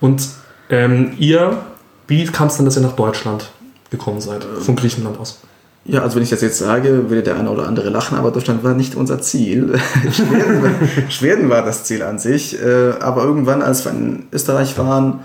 Und 0.00 0.28
ähm, 0.68 1.12
ihr, 1.18 1.62
wie 2.08 2.24
kam 2.26 2.48
es 2.48 2.56
dann, 2.56 2.66
dass 2.66 2.76
ihr 2.76 2.82
nach 2.82 2.96
Deutschland 2.96 3.50
gekommen 3.90 4.20
seid? 4.20 4.44
Von 4.44 4.76
Griechenland 4.76 5.18
aus? 5.18 5.40
Ja, 5.88 6.02
also 6.02 6.16
wenn 6.16 6.22
ich 6.24 6.30
das 6.30 6.40
jetzt 6.40 6.58
sage, 6.58 7.08
würde 7.10 7.22
der 7.22 7.36
eine 7.36 7.48
oder 7.50 7.66
andere 7.68 7.90
lachen, 7.90 8.18
aber 8.18 8.30
Deutschland 8.32 8.64
war 8.64 8.74
nicht 8.74 8.94
unser 8.96 9.20
Ziel. 9.20 9.78
Schweden, 10.12 10.62
war- 10.62 10.70
Schweden 11.10 11.48
war 11.48 11.62
das 11.64 11.84
Ziel 11.84 12.02
an 12.02 12.18
sich. 12.18 12.60
äh, 12.60 12.92
Aber 13.00 13.22
irgendwann, 13.22 13.62
als 13.62 13.84
wir 13.84 13.92
in 13.92 14.24
Österreich 14.32 14.76
waren, 14.78 15.20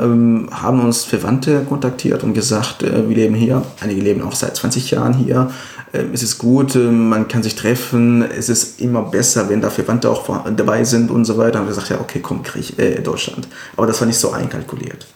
ähm, 0.00 0.48
haben 0.52 0.84
uns 0.84 1.04
Verwandte 1.04 1.62
kontaktiert 1.68 2.22
und 2.22 2.34
gesagt, 2.34 2.82
äh, 2.82 3.08
wir 3.08 3.16
leben 3.16 3.34
hier. 3.34 3.62
Einige 3.80 4.00
leben 4.02 4.22
auch 4.22 4.34
seit 4.34 4.54
20 4.56 4.90
Jahren 4.92 5.14
hier. 5.14 5.50
Äh, 5.92 6.04
Es 6.12 6.22
ist 6.22 6.38
gut, 6.38 6.76
äh, 6.76 6.78
man 6.78 7.26
kann 7.26 7.42
sich 7.42 7.56
treffen. 7.56 8.22
Es 8.22 8.48
ist 8.48 8.80
immer 8.80 9.02
besser, 9.02 9.48
wenn 9.48 9.60
da 9.60 9.70
Verwandte 9.70 10.10
auch 10.10 10.44
dabei 10.54 10.84
sind 10.84 11.10
und 11.10 11.24
so 11.24 11.38
weiter. 11.38 11.58
Und 11.60 11.66
wir 11.66 11.70
gesagt, 11.74 11.88
ja, 11.90 11.98
okay, 12.00 12.20
komm, 12.22 12.42
Griech, 12.44 12.78
äh, 12.78 13.00
Deutschland. 13.00 13.48
Aber 13.76 13.86
das 13.88 13.98
war 14.00 14.06
nicht 14.06 14.18
so 14.18 14.30
einkalkuliert. 14.30 15.06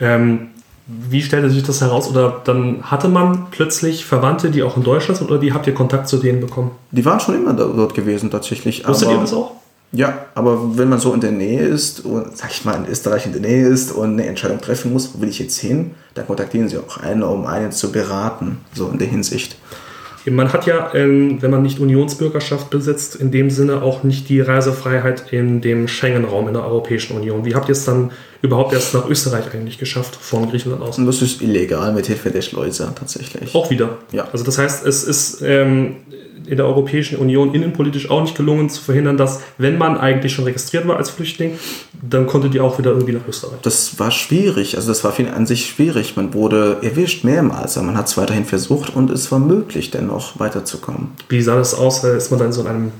Ähm, 0.00 0.48
wie 0.86 1.22
stellte 1.22 1.50
sich 1.50 1.62
das 1.64 1.80
heraus? 1.80 2.08
Oder 2.08 2.40
dann 2.44 2.82
hatte 2.82 3.08
man 3.08 3.46
plötzlich 3.50 4.04
Verwandte, 4.04 4.50
die 4.50 4.62
auch 4.62 4.76
in 4.76 4.84
Deutschland 4.84 5.18
sind, 5.18 5.30
oder 5.30 5.40
wie 5.42 5.52
habt 5.52 5.66
ihr 5.66 5.74
Kontakt 5.74 6.08
zu 6.08 6.18
denen 6.18 6.40
bekommen? 6.40 6.70
Die 6.92 7.04
waren 7.04 7.20
schon 7.20 7.34
immer 7.34 7.52
dort 7.54 7.94
gewesen, 7.94 8.30
tatsächlich. 8.30 8.86
Wusstet 8.86 9.10
ihr 9.10 9.18
das 9.18 9.32
auch? 9.32 9.52
Ja, 9.92 10.26
aber 10.34 10.76
wenn 10.76 10.88
man 10.88 10.98
so 10.98 11.12
in 11.14 11.20
der 11.20 11.30
Nähe 11.30 11.62
ist 11.62 12.04
und, 12.04 12.36
sag 12.36 12.50
ich 12.50 12.64
mal, 12.64 12.74
in 12.74 12.86
Österreich 12.90 13.26
in 13.26 13.32
der 13.32 13.40
Nähe 13.40 13.66
ist 13.66 13.92
und 13.92 14.12
eine 14.12 14.26
Entscheidung 14.26 14.60
treffen 14.60 14.92
muss, 14.92 15.14
wo 15.14 15.20
will 15.20 15.28
ich 15.28 15.38
jetzt 15.38 15.58
hin, 15.58 15.92
dann 16.14 16.26
kontaktieren 16.26 16.68
sie 16.68 16.78
auch 16.78 16.98
einen, 16.98 17.22
um 17.22 17.46
einen 17.46 17.72
zu 17.72 17.92
beraten, 17.92 18.58
so 18.74 18.88
in 18.88 18.98
der 18.98 19.08
Hinsicht. 19.08 19.56
Man 20.28 20.52
hat 20.52 20.66
ja, 20.66 20.92
ähm, 20.92 21.40
wenn 21.40 21.52
man 21.52 21.62
nicht 21.62 21.78
Unionsbürgerschaft 21.78 22.68
besitzt, 22.68 23.14
in 23.14 23.30
dem 23.30 23.48
Sinne 23.48 23.82
auch 23.82 24.02
nicht 24.02 24.28
die 24.28 24.40
Reisefreiheit 24.40 25.32
in 25.32 25.60
dem 25.60 25.86
Schengen-Raum 25.86 26.48
in 26.48 26.54
der 26.54 26.64
Europäischen 26.64 27.16
Union. 27.16 27.44
Wie 27.44 27.54
habt 27.54 27.68
ihr 27.68 27.72
es 27.72 27.84
dann 27.84 28.10
überhaupt 28.42 28.72
erst 28.72 28.94
nach 28.94 29.08
Österreich 29.08 29.52
eigentlich 29.52 29.78
geschafft, 29.78 30.16
von 30.16 30.50
Griechenland 30.50 30.82
aus? 30.82 30.98
Und 30.98 31.06
das 31.06 31.22
ist 31.22 31.42
illegal 31.42 31.92
mit 31.92 32.06
Hilfe 32.06 32.30
der 32.30 32.42
Schleuser 32.42 32.94
tatsächlich. 32.94 33.54
Auch 33.54 33.70
wieder. 33.70 33.98
Ja. 34.12 34.28
Also 34.32 34.44
das 34.44 34.58
heißt, 34.58 34.86
es 34.86 35.04
ist 35.04 35.42
ähm, 35.42 35.96
in 36.46 36.56
der 36.56 36.66
Europäischen 36.66 37.18
Union 37.18 37.54
innenpolitisch 37.54 38.10
auch 38.10 38.22
nicht 38.22 38.36
gelungen 38.36 38.70
zu 38.70 38.82
verhindern, 38.82 39.16
dass, 39.16 39.40
wenn 39.58 39.78
man 39.78 39.98
eigentlich 39.98 40.32
schon 40.32 40.44
registriert 40.44 40.86
war 40.86 40.96
als 40.96 41.10
Flüchtling, 41.10 41.58
dann 42.08 42.26
konntet 42.26 42.54
ihr 42.54 42.62
auch 42.62 42.78
wieder 42.78 42.92
irgendwie 42.92 43.12
nach 43.12 43.26
Österreich. 43.28 43.58
Das 43.62 43.98
war 43.98 44.10
schwierig, 44.10 44.76
also 44.76 44.88
das 44.88 45.02
war 45.02 45.14
an 45.34 45.46
sich 45.46 45.66
schwierig. 45.66 46.16
Man 46.16 46.34
wurde 46.34 46.78
erwischt 46.82 47.24
mehrmals, 47.24 47.76
aber 47.76 47.86
man 47.86 47.96
hat 47.96 48.08
es 48.08 48.16
weiterhin 48.16 48.44
versucht 48.44 48.94
und 48.94 49.10
es 49.10 49.32
war 49.32 49.38
möglich, 49.38 49.90
dennoch 49.90 50.38
weiterzukommen. 50.38 51.08
Wie 51.28 51.42
sah 51.42 51.56
das 51.56 51.74
aus? 51.74 52.04
Ist 52.04 52.30
man 52.30 52.38
dann 52.38 52.52
so 52.52 52.60
in 52.62 52.66
einem 52.66 52.92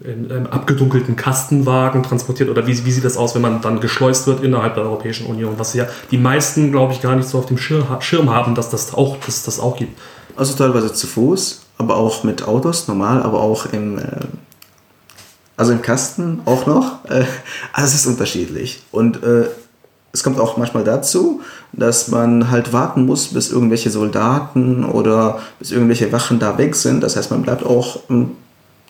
in 0.00 0.30
einem 0.30 0.46
abgedunkelten 0.46 1.16
Kastenwagen 1.16 2.02
transportiert? 2.02 2.48
Oder 2.48 2.66
wie, 2.66 2.84
wie 2.84 2.90
sieht 2.90 3.04
das 3.04 3.16
aus, 3.16 3.34
wenn 3.34 3.42
man 3.42 3.60
dann 3.60 3.80
geschleust 3.80 4.26
wird 4.26 4.42
innerhalb 4.42 4.74
der 4.74 4.84
Europäischen 4.84 5.26
Union? 5.26 5.54
Was 5.58 5.74
ja 5.74 5.86
die 6.10 6.18
meisten, 6.18 6.70
glaube 6.70 6.92
ich, 6.92 7.00
gar 7.00 7.14
nicht 7.14 7.28
so 7.28 7.38
auf 7.38 7.46
dem 7.46 7.58
Schirm, 7.58 7.84
Schirm 8.00 8.30
haben, 8.30 8.54
dass 8.54 8.70
das 8.70 8.94
auch, 8.94 9.16
dass 9.24 9.42
das 9.44 9.60
auch 9.60 9.76
gibt. 9.76 9.98
Also 10.36 10.54
teilweise 10.54 10.92
zu 10.92 11.06
Fuß, 11.06 11.62
aber 11.78 11.96
auch 11.96 12.24
mit 12.24 12.46
Autos, 12.46 12.88
normal, 12.88 13.22
aber 13.22 13.40
auch 13.40 13.66
im, 13.72 13.98
äh, 13.98 14.02
also 15.56 15.72
im 15.72 15.82
Kasten 15.82 16.40
auch 16.46 16.66
noch. 16.66 17.04
Äh, 17.04 17.24
also 17.72 17.86
es 17.88 17.94
ist 17.94 18.06
unterschiedlich. 18.06 18.82
Und 18.90 19.22
äh, 19.22 19.48
es 20.12 20.22
kommt 20.22 20.38
auch 20.38 20.56
manchmal 20.56 20.84
dazu, 20.84 21.40
dass 21.72 22.08
man 22.08 22.50
halt 22.50 22.72
warten 22.72 23.06
muss, 23.06 23.28
bis 23.28 23.50
irgendwelche 23.50 23.90
Soldaten 23.90 24.84
oder 24.84 25.40
bis 25.58 25.70
irgendwelche 25.70 26.12
Wachen 26.12 26.38
da 26.38 26.58
weg 26.58 26.76
sind. 26.76 27.02
Das 27.02 27.16
heißt, 27.16 27.30
man 27.30 27.42
bleibt 27.42 27.64
auch 27.64 28.00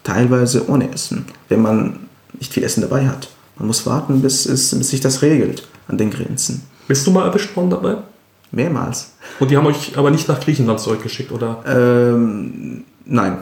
teilweise 0.04 0.68
ohne 0.68 0.92
Essen, 0.92 1.26
wenn 1.48 1.62
man 1.62 2.00
nicht 2.38 2.52
viel 2.52 2.64
Essen 2.64 2.80
dabei 2.80 3.06
hat. 3.06 3.28
Man 3.56 3.68
muss 3.68 3.86
warten, 3.86 4.22
bis, 4.22 4.46
es, 4.46 4.76
bis 4.76 4.90
sich 4.90 5.00
das 5.00 5.22
regelt 5.22 5.68
an 5.88 5.98
den 5.98 6.10
Grenzen. 6.10 6.62
Bist 6.88 7.06
du 7.06 7.10
mal 7.10 7.26
erwischt 7.26 7.54
worden 7.56 7.70
dabei? 7.70 7.96
Mehrmals. 8.50 9.12
Und 9.40 9.50
die 9.50 9.56
haben 9.56 9.66
euch 9.66 9.96
aber 9.96 10.10
nicht 10.10 10.28
nach 10.28 10.40
Griechenland 10.40 10.80
zurückgeschickt, 10.80 11.32
oder? 11.32 11.62
Ähm, 11.66 12.84
nein, 13.04 13.38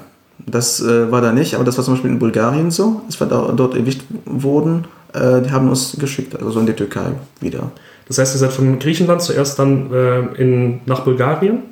das 0.46 0.80
äh, 0.80 1.10
war 1.10 1.20
da 1.20 1.32
nicht, 1.32 1.54
aber 1.54 1.64
das 1.64 1.76
war 1.76 1.84
zum 1.84 1.94
Beispiel 1.94 2.10
in 2.10 2.18
Bulgarien 2.18 2.70
so, 2.70 3.02
als 3.06 3.18
wir 3.18 3.26
da, 3.26 3.52
dort 3.52 3.74
erwischt 3.74 4.02
wurden. 4.24 4.86
Äh, 5.12 5.42
die 5.42 5.50
haben 5.50 5.68
uns 5.68 5.96
geschickt, 5.98 6.40
also 6.40 6.60
in 6.60 6.66
die 6.66 6.74
Türkei 6.74 7.12
wieder. 7.40 7.72
Das 8.06 8.18
heißt, 8.18 8.34
ihr 8.34 8.38
seid 8.38 8.52
von 8.52 8.78
Griechenland 8.78 9.22
zuerst 9.22 9.58
dann 9.58 9.92
äh, 9.92 10.20
in, 10.40 10.80
nach 10.86 11.00
Bulgarien? 11.00 11.62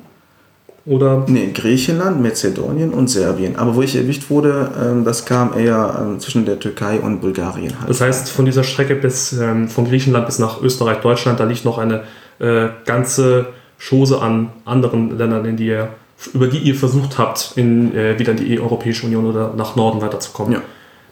Oder? 0.89 1.23
Nee, 1.27 1.51
Griechenland, 1.53 2.19
Mazedonien 2.19 2.89
und 2.89 3.11
Serbien. 3.11 3.57
Aber 3.57 3.75
wo 3.75 3.83
ich 3.83 3.95
erwischt 3.95 4.31
wurde, 4.31 4.71
ähm, 4.81 5.05
das 5.05 5.23
kam 5.23 5.55
eher 5.55 5.99
ähm, 6.01 6.19
zwischen 6.19 6.45
der 6.45 6.59
Türkei 6.59 6.99
und 6.99 7.21
Bulgarien. 7.21 7.79
Halt. 7.79 7.91
Das 7.91 8.01
heißt, 8.01 8.31
von 8.31 8.45
dieser 8.45 8.63
Strecke 8.63 8.95
bis 8.95 9.33
ähm, 9.33 9.69
von 9.69 9.85
Griechenland 9.85 10.25
bis 10.25 10.39
nach 10.39 10.63
Österreich, 10.63 10.97
Deutschland, 10.97 11.39
da 11.39 11.43
liegt 11.43 11.63
noch 11.63 11.77
eine 11.77 12.05
äh, 12.39 12.69
ganze 12.85 13.49
Chose 13.77 14.19
an 14.19 14.49
anderen 14.65 15.15
Ländern, 15.15 15.45
in 15.45 15.57
die 15.57 15.67
ihr, 15.67 15.89
über 16.33 16.47
die 16.47 16.57
ihr 16.57 16.73
versucht 16.73 17.19
habt, 17.19 17.53
in, 17.55 17.95
äh, 17.95 18.17
wieder 18.17 18.31
in 18.31 18.37
die 18.37 18.59
Europäische 18.59 19.05
Union 19.05 19.27
oder 19.27 19.53
nach 19.55 19.75
Norden 19.75 20.01
weiterzukommen. 20.01 20.53
Ja. 20.53 20.61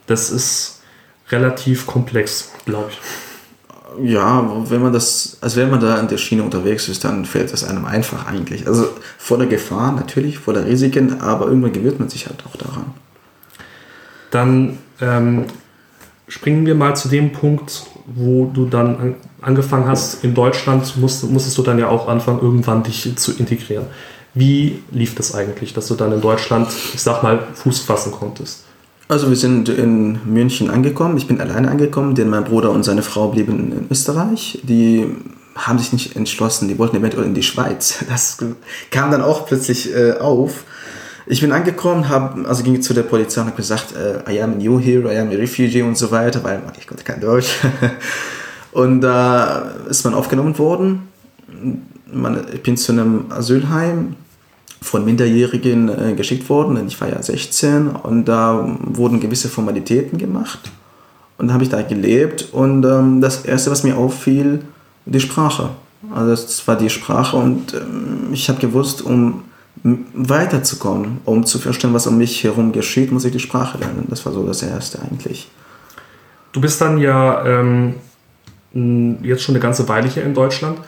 Das 0.07 0.31
ist 0.31 0.81
relativ 1.29 1.85
komplex, 1.85 2.51
glaube 2.65 2.87
ich. 2.89 3.26
Ja, 4.03 4.69
wenn 4.69 4.81
man 4.81 4.93
das, 4.93 5.37
also 5.41 5.59
wenn 5.59 5.71
man 5.71 5.79
da 5.79 5.95
an 5.95 6.07
der 6.07 6.17
Schiene 6.17 6.43
unterwegs 6.43 6.87
ist, 6.87 7.03
dann 7.03 7.25
fällt 7.25 7.51
das 7.51 7.63
einem 7.63 7.85
einfach 7.85 8.27
eigentlich. 8.27 8.67
Also 8.67 8.87
vor 9.17 9.37
der 9.37 9.47
Gefahr 9.47 9.91
natürlich, 9.91 10.37
vor 10.37 10.53
der 10.53 10.65
Risiken, 10.65 11.21
aber 11.21 11.47
irgendwann 11.47 11.73
gewöhnt 11.73 11.99
man 11.99 12.09
sich 12.09 12.27
halt 12.27 12.43
auch 12.45 12.55
daran. 12.55 12.93
Dann 14.31 14.77
ähm, 15.01 15.45
springen 16.27 16.65
wir 16.65 16.75
mal 16.75 16.95
zu 16.95 17.07
dem 17.07 17.31
Punkt, 17.31 17.85
wo 18.05 18.45
du 18.45 18.65
dann 18.65 18.99
an, 18.99 19.15
angefangen 19.41 19.87
hast, 19.87 20.23
in 20.23 20.33
Deutschland 20.33 20.97
musst, 20.97 21.29
musstest 21.29 21.57
du 21.57 21.63
dann 21.63 21.79
ja 21.79 21.89
auch 21.89 22.07
anfangen, 22.07 22.39
irgendwann 22.41 22.83
dich 22.83 23.15
zu 23.17 23.37
integrieren. 23.37 23.85
Wie 24.33 24.83
lief 24.91 25.15
das 25.15 25.33
eigentlich, 25.33 25.73
dass 25.73 25.87
du 25.87 25.95
dann 25.95 26.11
in 26.11 26.21
Deutschland, 26.21 26.67
ich 26.93 27.01
sag 27.01 27.23
mal, 27.23 27.39
Fuß 27.55 27.79
fassen 27.79 28.11
konntest? 28.11 28.66
Also 29.09 29.29
wir 29.29 29.37
sind 29.37 29.69
in 29.69 30.19
München 30.25 30.69
angekommen. 30.69 31.15
Ich 31.15 31.27
bin 31.27 31.39
alleine 31.39 31.69
angekommen, 31.71 32.13
denn 32.13 32.29
mein 32.29 32.43
Bruder 32.43 32.71
und 32.71 32.83
seine 32.83 33.03
Frau 33.03 33.29
blieben 33.29 33.71
in 33.71 33.87
Österreich. 33.89 34.59
Die 34.63 35.05
haben 35.55 35.79
sich 35.79 35.93
nicht 35.93 36.15
entschlossen, 36.17 36.67
die 36.67 36.77
wollten 36.77 36.97
eventuell 36.97 37.25
in 37.25 37.33
die 37.33 37.43
Schweiz. 37.43 38.03
Das 38.09 38.37
kam 38.91 39.11
dann 39.11 39.21
auch 39.21 39.45
plötzlich 39.45 39.95
äh, 39.95 40.13
auf. 40.13 40.65
Ich 41.25 41.41
bin 41.41 41.51
angekommen, 41.51 42.09
hab, 42.09 42.37
also 42.47 42.63
ging 42.63 42.81
zu 42.81 42.93
der 42.93 43.03
Polizei 43.03 43.41
und 43.41 43.47
habe 43.47 43.57
gesagt, 43.57 43.93
äh, 43.95 44.33
I 44.33 44.41
am 44.41 44.53
a 44.53 44.55
new 44.55 44.79
here, 44.79 45.13
I 45.13 45.17
am 45.17 45.29
a 45.29 45.35
refugee 45.35 45.81
und 45.81 45.97
so 45.97 46.11
weiter, 46.11 46.43
weil 46.43 46.61
ich 46.77 46.87
konnte 46.87 47.03
kein 47.03 47.19
Deutsch. 47.21 47.59
und 48.71 49.01
da 49.01 49.73
äh, 49.85 49.89
ist 49.89 50.03
man 50.03 50.13
aufgenommen 50.13 50.57
worden. 50.57 51.07
Man, 52.11 52.45
ich 52.53 52.61
bin 52.61 52.77
zu 52.77 52.91
einem 52.91 53.25
Asylheim 53.29 54.15
von 54.81 55.05
Minderjährigen 55.05 55.89
äh, 55.89 56.13
geschickt 56.13 56.49
worden, 56.49 56.75
denn 56.75 56.87
ich 56.87 56.99
war 57.01 57.09
ja 57.09 57.21
16 57.21 57.89
und 57.89 58.25
da 58.25 58.77
wurden 58.81 59.19
gewisse 59.19 59.49
Formalitäten 59.49 60.17
gemacht 60.17 60.71
und 61.37 61.53
habe 61.53 61.63
ich 61.63 61.69
da 61.69 61.81
gelebt 61.81 62.49
und 62.51 62.83
ähm, 62.85 63.21
das 63.21 63.45
erste, 63.45 63.71
was 63.71 63.83
mir 63.83 63.97
auffiel, 63.97 64.61
die 65.05 65.19
Sprache. 65.19 65.69
Also 66.13 66.31
das 66.31 66.67
war 66.67 66.75
die 66.75 66.89
Sprache 66.89 67.37
und 67.37 67.73
ähm, 67.73 68.29
ich 68.31 68.49
habe 68.49 68.59
gewusst, 68.59 69.01
um 69.01 69.43
weiterzukommen, 69.83 71.19
um 71.25 71.45
zu 71.45 71.59
verstehen, 71.59 71.93
was 71.93 72.07
um 72.07 72.17
mich 72.17 72.43
herum 72.43 72.71
geschieht, 72.71 73.11
muss 73.11 73.25
ich 73.25 73.31
die 73.31 73.39
Sprache 73.39 73.77
lernen. 73.77 74.05
Das 74.09 74.25
war 74.25 74.33
so 74.33 74.45
das 74.45 74.63
Erste 74.63 74.99
eigentlich. 75.01 75.49
Du 76.51 76.61
bist 76.61 76.81
dann 76.81 76.97
ja 76.97 77.45
ähm, 77.45 77.95
jetzt 79.23 79.43
schon 79.43 79.55
eine 79.55 79.61
ganze 79.61 79.87
Weile 79.87 80.07
hier 80.07 80.23
in 80.23 80.33
Deutschland. 80.33 80.79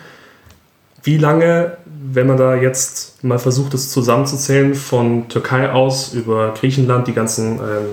Wie 1.03 1.17
lange, 1.17 1.77
wenn 1.85 2.27
man 2.27 2.37
da 2.37 2.55
jetzt 2.55 3.23
mal 3.23 3.39
versucht, 3.39 3.73
es 3.73 3.91
zusammenzuzählen, 3.91 4.75
von 4.75 5.27
Türkei 5.29 5.71
aus 5.71 6.13
über 6.13 6.53
Griechenland, 6.53 7.07
die 7.07 7.13
ganzen 7.13 7.57
ähm, 7.57 7.85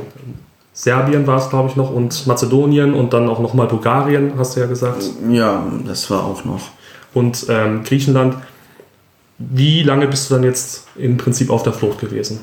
Serbien 0.72 1.26
war 1.26 1.38
es, 1.38 1.48
glaube 1.48 1.70
ich, 1.70 1.76
noch, 1.76 1.90
und 1.90 2.26
Mazedonien 2.26 2.94
und 2.94 3.12
dann 3.12 3.28
auch 3.28 3.40
nochmal 3.40 3.66
Bulgarien, 3.66 4.32
hast 4.36 4.56
du 4.56 4.60
ja 4.60 4.66
gesagt. 4.66 5.04
Ja, 5.30 5.64
das 5.86 6.10
war 6.10 6.24
auch 6.24 6.44
noch. 6.44 6.70
Und 7.14 7.46
ähm, 7.48 7.82
Griechenland 7.82 8.36
wie 9.38 9.82
lange 9.82 10.06
bist 10.06 10.30
du 10.30 10.34
dann 10.34 10.44
jetzt 10.44 10.86
im 10.96 11.16
Prinzip 11.16 11.50
auf 11.50 11.62
der 11.62 11.72
Flucht 11.72 12.00
gewesen? 12.00 12.40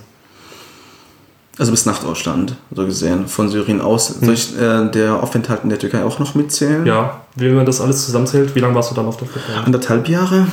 Also 1.60 1.72
bis 1.72 1.86
nach 1.86 2.00
Deutschland, 2.00 2.56
so 2.72 2.86
gesehen, 2.86 3.28
von 3.28 3.48
Syrien 3.48 3.80
aus. 3.80 4.10
Hm. 4.10 4.26
Soll 4.26 4.34
ich 4.34 4.60
äh, 4.60 4.89
der 4.89 5.22
Aufenthalt 5.22 5.63
in 5.63 5.70
der 5.70 5.78
Türkei 5.78 6.04
auch 6.04 6.18
noch 6.18 6.34
mitzählen? 6.34 6.86
Ja, 6.86 7.22
wenn 7.36 7.54
man 7.54 7.66
das 7.66 7.80
alles 7.80 8.06
zusammenzählt, 8.06 8.56
wie 8.56 8.60
lange 8.60 8.74
warst 8.74 8.89
du 8.89 8.96
dann 8.96 9.06
auf 9.06 9.18
der 9.18 9.28
Flucht? 9.28 9.46
Anderthalb 9.63 10.10
Jahre. 10.10 10.48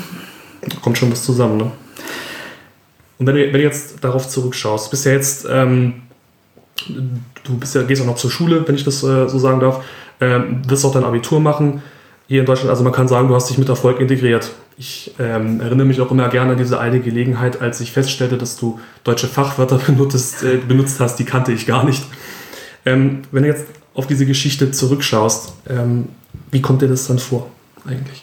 kommt 0.83 0.99
schon 0.99 1.11
was 1.11 1.25
zusammen, 1.25 1.57
ne? 1.57 1.73
Und 3.19 3.27
wenn 3.27 3.35
du, 3.35 3.45
wenn 3.45 3.53
du 3.53 3.63
jetzt 3.63 4.03
darauf 4.03 4.29
zurückschaust, 4.29 4.91
bist 4.91 5.05
ja 5.07 5.13
jetzt, 5.13 5.47
ähm, 5.51 6.03
du 6.87 7.57
bist 7.59 7.75
ja, 7.75 7.83
gehst 7.83 8.03
auch 8.03 8.07
noch 8.07 8.17
zur 8.17 8.31
Schule, 8.31 8.67
wenn 8.67 8.75
ich 8.75 8.85
das 8.85 9.03
äh, 9.03 9.29
so 9.29 9.39
sagen 9.39 9.61
darf, 9.61 9.85
ähm, 10.21 10.63
wirst 10.67 10.85
auch 10.85 10.93
dein 10.93 11.05
Abitur 11.05 11.41
machen 11.41 11.83
hier 12.31 12.38
in 12.38 12.47
Deutschland. 12.47 12.71
Also 12.71 12.85
man 12.85 12.93
kann 12.93 13.09
sagen, 13.09 13.27
du 13.27 13.35
hast 13.35 13.51
dich 13.51 13.59
mit 13.59 13.69
Erfolg 13.69 13.99
integriert. 13.99 14.53
Ich 14.79 15.12
ähm, 15.19 15.61
erinnere 15.61 15.85
mich 15.85 16.01
auch 16.01 16.12
immer 16.12 16.29
gerne 16.29 16.53
an 16.53 16.59
diese 16.59 16.79
eine 16.79 17.01
Gelegenheit, 17.01 17.61
als 17.61 17.81
ich 17.81 17.90
feststellte, 17.90 18.38
dass 18.38 18.57
du 18.57 18.79
deutsche 19.03 19.27
Fachwörter 19.27 19.79
benutzt, 19.87 20.45
äh, 20.45 20.59
benutzt 20.59 21.01
hast, 21.01 21.16
die 21.16 21.25
kannte 21.25 21.51
ich 21.51 21.66
gar 21.66 21.85
nicht. 21.85 22.05
Ähm, 22.87 23.23
wenn 23.33 23.43
du 23.43 23.49
jetzt 23.49 23.66
auf 23.95 24.07
diese 24.07 24.27
Geschichte 24.27 24.71
zurückschaust, 24.71 25.55
ähm, 25.69 26.07
wie 26.53 26.62
kommt 26.62 26.83
dir 26.83 26.88
das 26.88 27.09
dann 27.09 27.19
vor 27.19 27.51
eigentlich? 27.85 28.23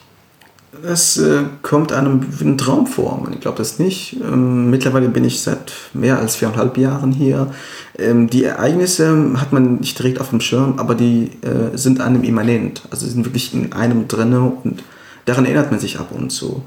Das 0.82 1.16
äh, 1.16 1.44
kommt 1.62 1.92
einem 1.92 2.26
wie 2.40 2.44
ein 2.44 2.58
Traum 2.58 2.86
vor. 2.86 3.26
Ich 3.32 3.40
glaube 3.40 3.58
das 3.58 3.78
nicht. 3.78 4.16
Ähm, 4.22 4.70
mittlerweile 4.70 5.08
bin 5.08 5.24
ich 5.24 5.40
seit 5.40 5.72
mehr 5.92 6.18
als 6.18 6.36
viereinhalb 6.36 6.76
Jahren 6.76 7.12
hier. 7.12 7.52
Ähm, 7.98 8.30
die 8.30 8.44
Ereignisse 8.44 9.32
hat 9.36 9.52
man 9.52 9.76
nicht 9.76 9.98
direkt 9.98 10.20
auf 10.20 10.30
dem 10.30 10.40
Schirm, 10.40 10.78
aber 10.78 10.94
die 10.94 11.30
äh, 11.42 11.76
sind 11.76 12.00
einem 12.00 12.22
immanent. 12.22 12.82
Also 12.90 13.06
sind 13.06 13.24
wirklich 13.24 13.54
in 13.54 13.72
einem 13.72 14.08
drin 14.08 14.34
und 14.34 14.82
daran 15.24 15.44
erinnert 15.44 15.70
man 15.70 15.80
sich 15.80 15.98
ab 15.98 16.10
und 16.12 16.30
zu. 16.30 16.62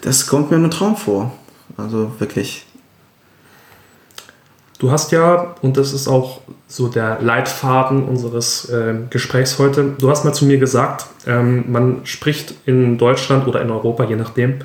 Das 0.00 0.26
kommt 0.26 0.50
mir 0.50 0.56
einem 0.56 0.70
Traum 0.70 0.96
vor. 0.96 1.32
Also 1.76 2.12
wirklich. 2.18 2.66
Du 4.82 4.90
hast 4.90 5.12
ja, 5.12 5.54
und 5.62 5.76
das 5.76 5.92
ist 5.92 6.08
auch 6.08 6.40
so 6.66 6.88
der 6.88 7.20
Leitfaden 7.22 8.02
unseres 8.02 8.68
äh, 8.68 8.94
Gesprächs 9.10 9.60
heute, 9.60 9.94
du 9.96 10.10
hast 10.10 10.24
mal 10.24 10.32
zu 10.32 10.44
mir 10.44 10.58
gesagt, 10.58 11.06
ähm, 11.24 11.70
man 11.70 12.00
spricht 12.02 12.54
in 12.66 12.98
Deutschland 12.98 13.46
oder 13.46 13.62
in 13.62 13.70
Europa, 13.70 14.02
je 14.02 14.16
nachdem, 14.16 14.56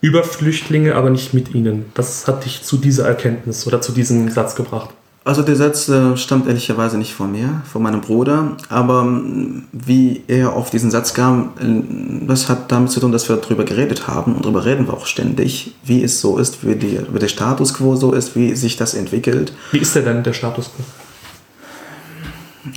über 0.00 0.24
Flüchtlinge, 0.24 0.96
aber 0.96 1.10
nicht 1.10 1.32
mit 1.32 1.54
ihnen. 1.54 1.92
Was 1.94 2.26
hat 2.26 2.44
dich 2.44 2.64
zu 2.64 2.76
dieser 2.76 3.06
Erkenntnis 3.06 3.64
oder 3.64 3.80
zu 3.80 3.92
diesem 3.92 4.28
Satz 4.30 4.56
gebracht? 4.56 4.90
Also 5.24 5.42
der 5.42 5.54
Satz 5.54 5.88
äh, 5.88 6.16
stammt 6.16 6.48
ehrlicherweise 6.48 6.98
nicht 6.98 7.14
von 7.14 7.30
mir, 7.30 7.62
von 7.70 7.80
meinem 7.80 8.00
Bruder, 8.00 8.56
aber 8.68 9.02
ähm, 9.02 9.66
wie 9.70 10.24
er 10.26 10.52
auf 10.54 10.70
diesen 10.70 10.90
Satz 10.90 11.14
kam, 11.14 11.52
äh, 11.60 12.26
das 12.26 12.48
hat 12.48 12.72
damit 12.72 12.90
zu 12.90 12.98
tun, 12.98 13.12
dass 13.12 13.28
wir 13.28 13.36
darüber 13.36 13.64
geredet 13.64 14.08
haben 14.08 14.34
und 14.34 14.44
darüber 14.44 14.64
reden 14.64 14.88
wir 14.88 14.94
auch 14.94 15.06
ständig, 15.06 15.76
wie 15.84 16.02
es 16.02 16.20
so 16.20 16.38
ist, 16.38 16.66
wie, 16.66 16.74
die, 16.74 16.98
wie 17.12 17.18
der 17.20 17.28
Status 17.28 17.74
quo 17.74 17.94
so 17.94 18.12
ist, 18.12 18.34
wie 18.34 18.56
sich 18.56 18.76
das 18.76 18.94
entwickelt. 18.94 19.52
Wie 19.70 19.78
ist 19.78 19.94
der 19.94 20.02
denn, 20.02 20.24
der 20.24 20.32
Status 20.32 20.70
quo? 20.74 20.82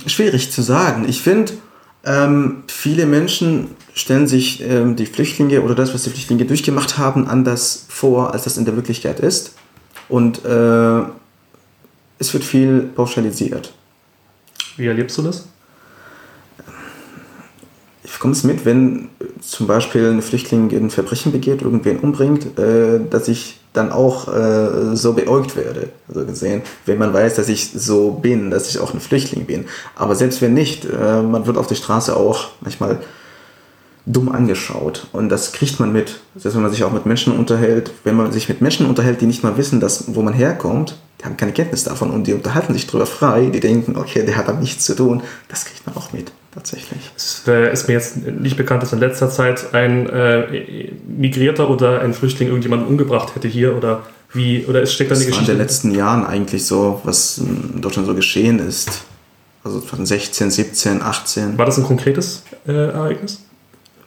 Schwierig 0.08 0.52
zu 0.52 0.62
sagen. 0.62 1.04
Ich 1.08 1.22
finde, 1.22 1.52
ähm, 2.04 2.62
viele 2.68 3.06
Menschen 3.06 3.70
stellen 3.92 4.28
sich 4.28 4.62
ähm, 4.62 4.94
die 4.94 5.06
Flüchtlinge 5.06 5.62
oder 5.62 5.74
das, 5.74 5.92
was 5.92 6.04
die 6.04 6.10
Flüchtlinge 6.10 6.44
durchgemacht 6.44 6.96
haben, 6.96 7.26
anders 7.26 7.86
vor, 7.88 8.32
als 8.32 8.44
das 8.44 8.56
in 8.56 8.64
der 8.64 8.76
Wirklichkeit 8.76 9.18
ist. 9.18 9.54
Und 10.08 10.44
äh, 10.44 11.02
es 12.18 12.32
wird 12.32 12.44
viel 12.44 12.82
pauschalisiert. 12.94 13.72
Wie 14.76 14.86
erlebst 14.86 15.16
du 15.18 15.22
das? 15.22 15.46
Ich 18.04 18.18
komme 18.18 18.32
es 18.32 18.44
mit, 18.44 18.64
wenn 18.64 19.08
zum 19.40 19.66
Beispiel 19.66 20.10
ein 20.10 20.22
Flüchtling 20.22 20.70
ein 20.72 20.90
Verbrechen 20.90 21.32
begeht, 21.32 21.62
irgendwen 21.62 21.98
umbringt, 21.98 22.58
äh, 22.58 23.00
dass 23.10 23.28
ich 23.28 23.60
dann 23.72 23.92
auch 23.92 24.28
äh, 24.34 24.96
so 24.96 25.12
beäugt 25.12 25.54
werde. 25.56 25.90
So 26.08 26.24
gesehen, 26.24 26.62
wenn 26.86 26.98
man 26.98 27.12
weiß, 27.12 27.34
dass 27.34 27.48
ich 27.48 27.72
so 27.72 28.12
bin, 28.12 28.50
dass 28.50 28.70
ich 28.70 28.78
auch 28.78 28.94
ein 28.94 29.00
Flüchtling 29.00 29.44
bin. 29.44 29.66
Aber 29.94 30.14
selbst 30.14 30.40
wenn 30.40 30.54
nicht, 30.54 30.86
äh, 30.86 31.22
man 31.22 31.46
wird 31.46 31.58
auf 31.58 31.66
der 31.66 31.74
Straße 31.74 32.16
auch 32.16 32.48
manchmal 32.60 33.00
dumm 34.06 34.30
angeschaut. 34.30 35.08
Und 35.12 35.28
das 35.28 35.52
kriegt 35.52 35.78
man 35.78 35.92
mit. 35.92 36.20
Selbst 36.36 36.54
wenn 36.54 36.62
man 36.62 36.70
sich 36.70 36.84
auch 36.84 36.92
mit 36.92 37.06
Menschen 37.06 37.36
unterhält, 37.36 37.90
wenn 38.04 38.16
man 38.16 38.32
sich 38.32 38.48
mit 38.48 38.60
Menschen 38.60 38.86
unterhält, 38.86 39.20
die 39.20 39.26
nicht 39.26 39.42
mal 39.42 39.56
wissen, 39.58 39.80
dass, 39.80 40.14
wo 40.14 40.22
man 40.22 40.32
herkommt, 40.32 40.96
die 41.20 41.24
haben 41.24 41.36
keine 41.36 41.52
Kenntnis 41.52 41.84
davon 41.84 42.10
und 42.10 42.26
die 42.26 42.34
unterhalten 42.34 42.72
sich 42.74 42.86
drüber 42.86 43.06
frei, 43.06 43.46
die 43.46 43.60
denken, 43.60 43.96
okay, 43.96 44.24
der 44.24 44.36
hat 44.36 44.48
da 44.48 44.52
nichts 44.52 44.84
zu 44.84 44.94
tun, 44.94 45.22
das 45.48 45.64
kriegt 45.64 45.86
man 45.86 45.96
auch 45.96 46.12
mit, 46.12 46.32
tatsächlich. 46.54 47.10
Es 47.16 47.42
ist 47.46 47.88
mir 47.88 47.94
jetzt 47.94 48.18
nicht 48.18 48.56
bekannt, 48.56 48.82
dass 48.82 48.92
in 48.92 49.00
letzter 49.00 49.30
Zeit 49.30 49.74
ein 49.74 50.08
äh, 50.08 50.90
Migrierter 51.06 51.70
oder 51.70 52.00
ein 52.00 52.12
Flüchtling 52.12 52.48
irgendjemanden 52.48 52.88
umgebracht 52.88 53.34
hätte 53.34 53.48
hier 53.48 53.76
oder 53.76 54.02
wie, 54.32 54.66
oder 54.66 54.82
es 54.82 54.92
steckt 54.92 55.10
da 55.10 55.14
eine 55.14 55.24
Geschichte? 55.24 55.40
Das 55.40 55.48
war 55.48 55.52
in 55.54 55.58
den 55.58 55.66
letzten 55.66 55.94
Jahren 55.94 56.26
eigentlich 56.26 56.66
so, 56.66 57.00
was 57.04 57.38
in 57.38 57.80
Deutschland 57.80 58.06
so 58.06 58.14
geschehen 58.14 58.58
ist. 58.58 59.04
Also 59.64 59.80
2016, 59.80 60.50
17, 60.50 61.02
18. 61.02 61.58
War 61.58 61.66
das 61.66 61.78
ein 61.78 61.84
konkretes 61.84 62.42
äh, 62.66 62.72
Ereignis? 62.72 63.40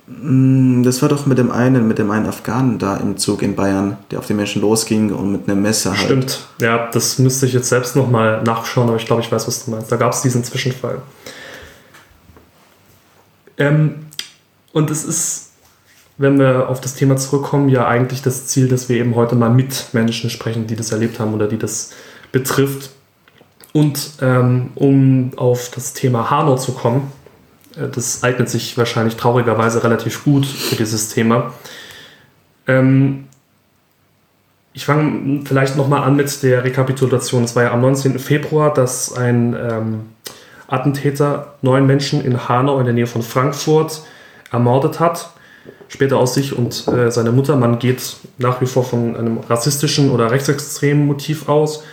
Mm, 0.10 0.82
das 0.82 1.02
war 1.04 1.10
doch 1.10 1.28
mit 1.28 1.38
dem 1.38 1.52
einen, 1.52 1.88
mit 1.88 2.00
dem 2.00 2.10
einen 2.10 2.26
Afghanen 2.26 2.80
da 2.80 2.98
im 2.98 3.18
Zug 3.18 3.44
in 3.44 3.56
Bayern, 3.56 3.98
der 4.10 4.20
auf 4.20 4.26
die 4.26 4.34
Menschen 4.34 4.62
losging 4.62 5.14
und 5.14 5.32
mit 5.32 5.48
einem 5.48 5.62
Messer 5.62 5.92
halt. 5.92 6.00
Stimmt, 6.00 6.48
ja, 6.60 6.90
das 6.92 7.20
müsste 7.20 7.46
ich 7.46 7.54
jetzt 7.54 7.70
selbst 7.70 7.96
nochmal 7.96 8.42
nachschauen, 8.44 8.88
aber 8.88 8.98
ich 8.98 9.06
glaube, 9.06 9.22
ich 9.22 9.32
weiß, 9.32 9.48
was 9.48 9.66
du 9.66 9.72
meinst. 9.72 9.92
Da 9.92 9.98
gab 9.98 10.14
es 10.14 10.22
diesen 10.22 10.44
Zwischenfall. 10.44 11.04
Ähm, 13.60 14.08
und 14.74 14.90
es 14.90 15.06
ist, 15.06 15.52
wenn 16.18 16.40
wir 16.40 16.70
auf 16.70 16.82
das 16.82 16.96
Thema 16.96 17.18
zurückkommen, 17.18 17.70
ja 17.70 17.88
eigentlich 17.88 18.24
das 18.24 18.48
Ziel, 18.48 18.68
dass 18.68 18.90
wir 18.90 18.98
eben 18.98 19.16
heute 19.16 19.36
mal 19.36 19.52
mit 19.52 19.90
Menschen 19.94 20.32
sprechen, 20.32 20.66
die 20.66 20.76
das 20.76 20.92
erlebt 20.92 21.20
haben 21.20 21.36
oder 21.36 21.48
die 21.48 21.60
das 21.60 21.92
betrifft. 22.32 22.90
Und 23.74 24.14
ähm, 24.22 24.72
um 24.74 25.32
auf 25.36 25.70
das 25.70 25.94
Thema 25.94 26.32
Hanau 26.32 26.56
zu 26.56 26.72
kommen, 26.72 27.12
das 27.88 28.24
eignet 28.24 28.50
sich 28.50 28.78
wahrscheinlich 28.78 29.16
traurigerweise 29.16 29.84
relativ 29.84 30.24
gut 30.24 30.46
für 30.46 30.76
dieses 30.76 31.10
Thema. 31.10 31.54
Ähm, 32.68 33.26
ich 34.74 34.86
fange 34.86 35.42
vielleicht 35.46 35.76
nochmal 35.76 36.04
an 36.04 36.16
mit 36.16 36.44
der 36.44 36.64
Rekapitulation. 36.64 37.44
Es 37.44 37.56
war 37.56 37.64
ja 37.64 37.72
am 37.72 37.82
19. 37.82 38.20
Februar, 38.20 38.74
dass 38.74 39.14
ein 39.14 39.56
ähm, 39.60 40.02
Attentäter 40.68 41.56
neun 41.62 41.86
Menschen 41.88 42.24
in 42.24 42.48
Hanau 42.48 42.80
in 42.80 42.86
der 42.86 42.94
Nähe 42.94 43.08
von 43.08 43.24
Frankfurt 43.24 44.04
ermordet 44.52 45.00
hat. 45.00 45.32
Später 45.88 46.18
aus 46.18 46.36
sich 46.36 46.58
und 46.58 46.88
äh, 46.88 47.12
seine 47.12 47.32
Mutter. 47.32 47.56
Man 47.56 47.80
geht 47.80 48.16
nach 48.38 48.62
wie 48.62 48.68
vor 48.68 48.84
von 48.84 49.16
einem 49.16 49.40
rassistischen 49.40 50.12
oder 50.12 50.32
rechtsextremen 50.32 51.06
Motiv 51.06 51.50
aus. 51.50 51.84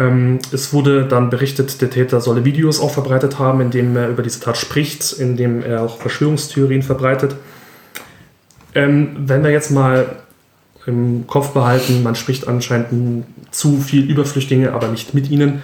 Ähm, 0.00 0.38
es 0.50 0.72
wurde 0.72 1.04
dann 1.04 1.28
berichtet, 1.28 1.82
der 1.82 1.90
Täter 1.90 2.22
solle 2.22 2.46
Videos 2.46 2.80
auch 2.80 2.90
verbreitet 2.90 3.38
haben, 3.38 3.60
in 3.60 3.70
dem 3.70 3.94
er 3.96 4.08
über 4.08 4.22
diese 4.22 4.40
Tat 4.40 4.56
spricht, 4.56 5.12
in 5.12 5.36
dem 5.36 5.62
er 5.62 5.82
auch 5.82 5.98
Verschwörungstheorien 5.98 6.82
verbreitet. 6.82 7.36
Ähm, 8.74 9.14
wenn 9.18 9.44
wir 9.44 9.50
jetzt 9.50 9.70
mal 9.70 10.16
im 10.86 11.26
Kopf 11.26 11.50
behalten, 11.50 12.02
man 12.02 12.14
spricht 12.14 12.48
anscheinend 12.48 13.26
zu 13.50 13.78
viel 13.78 14.10
über 14.10 14.24
Flüchtlinge, 14.24 14.72
aber 14.72 14.88
nicht 14.88 15.12
mit 15.12 15.30
ihnen. 15.30 15.62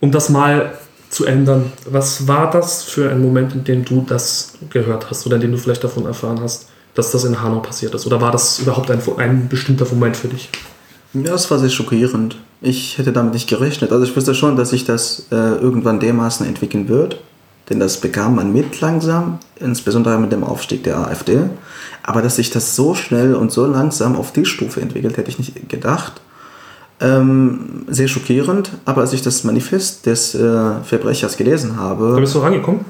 Um 0.00 0.10
das 0.10 0.30
mal 0.30 0.72
zu 1.08 1.24
ändern, 1.24 1.72
was 1.88 2.26
war 2.26 2.50
das 2.50 2.82
für 2.82 3.08
ein 3.08 3.22
Moment, 3.22 3.54
in 3.54 3.62
dem 3.62 3.84
du 3.84 4.04
das 4.06 4.54
gehört 4.70 5.10
hast 5.10 5.24
oder 5.26 5.36
in 5.36 5.42
dem 5.42 5.52
du 5.52 5.58
vielleicht 5.58 5.84
davon 5.84 6.06
erfahren 6.06 6.40
hast, 6.40 6.68
dass 6.94 7.12
das 7.12 7.22
in 7.22 7.40
Hanau 7.40 7.60
passiert 7.60 7.94
ist? 7.94 8.04
Oder 8.04 8.20
war 8.20 8.32
das 8.32 8.58
überhaupt 8.58 8.90
ein, 8.90 9.00
ein 9.18 9.48
bestimmter 9.48 9.86
Moment 9.86 10.16
für 10.16 10.28
dich? 10.28 10.50
Ja, 11.14 11.34
es 11.34 11.48
war 11.50 11.60
sehr 11.60 11.70
schockierend. 11.70 12.36
Ich 12.60 12.98
hätte 12.98 13.12
damit 13.12 13.34
nicht 13.34 13.48
gerechnet. 13.48 13.92
Also 13.92 14.04
ich 14.04 14.16
wusste 14.16 14.34
schon, 14.34 14.56
dass 14.56 14.70
sich 14.70 14.84
das 14.84 15.26
äh, 15.30 15.34
irgendwann 15.34 16.00
dermaßen 16.00 16.46
entwickeln 16.46 16.88
wird. 16.88 17.20
Denn 17.70 17.80
das 17.80 17.98
bekam 17.98 18.34
man 18.34 18.52
mit 18.52 18.80
langsam, 18.80 19.38
insbesondere 19.60 20.18
mit 20.18 20.32
dem 20.32 20.42
Aufstieg 20.42 20.84
der 20.84 20.98
AfD. 20.98 21.42
Aber 22.02 22.22
dass 22.22 22.36
sich 22.36 22.50
das 22.50 22.74
so 22.74 22.94
schnell 22.94 23.34
und 23.34 23.52
so 23.52 23.66
langsam 23.66 24.16
auf 24.16 24.32
die 24.32 24.46
Stufe 24.46 24.80
entwickelt, 24.80 25.16
hätte 25.18 25.30
ich 25.30 25.38
nicht 25.38 25.68
gedacht. 25.68 26.20
Ähm, 27.00 27.84
sehr 27.86 28.08
schockierend, 28.08 28.72
aber 28.84 29.02
als 29.02 29.12
ich 29.12 29.22
das 29.22 29.44
Manifest 29.44 30.06
des 30.06 30.34
äh, 30.34 30.80
Verbrechers 30.82 31.36
gelesen 31.36 31.76
habe. 31.76 32.12
Da 32.14 32.20
bist 32.20 32.34
du 32.34 32.40
rangekommen? 32.40 32.80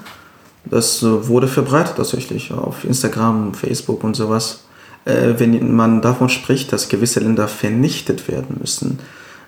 Das 0.64 1.02
äh, 1.02 1.28
wurde 1.28 1.48
verbreitet 1.48 1.96
tatsächlich 1.96 2.52
auf 2.52 2.84
Instagram, 2.84 3.52
Facebook 3.52 4.04
und 4.04 4.14
sowas 4.14 4.60
äh, 5.08 5.34
wenn 5.38 5.74
man 5.74 6.02
davon 6.02 6.28
spricht, 6.28 6.72
dass 6.72 6.88
gewisse 6.88 7.20
Länder 7.20 7.48
vernichtet 7.48 8.28
werden 8.28 8.56
müssen, 8.60 8.98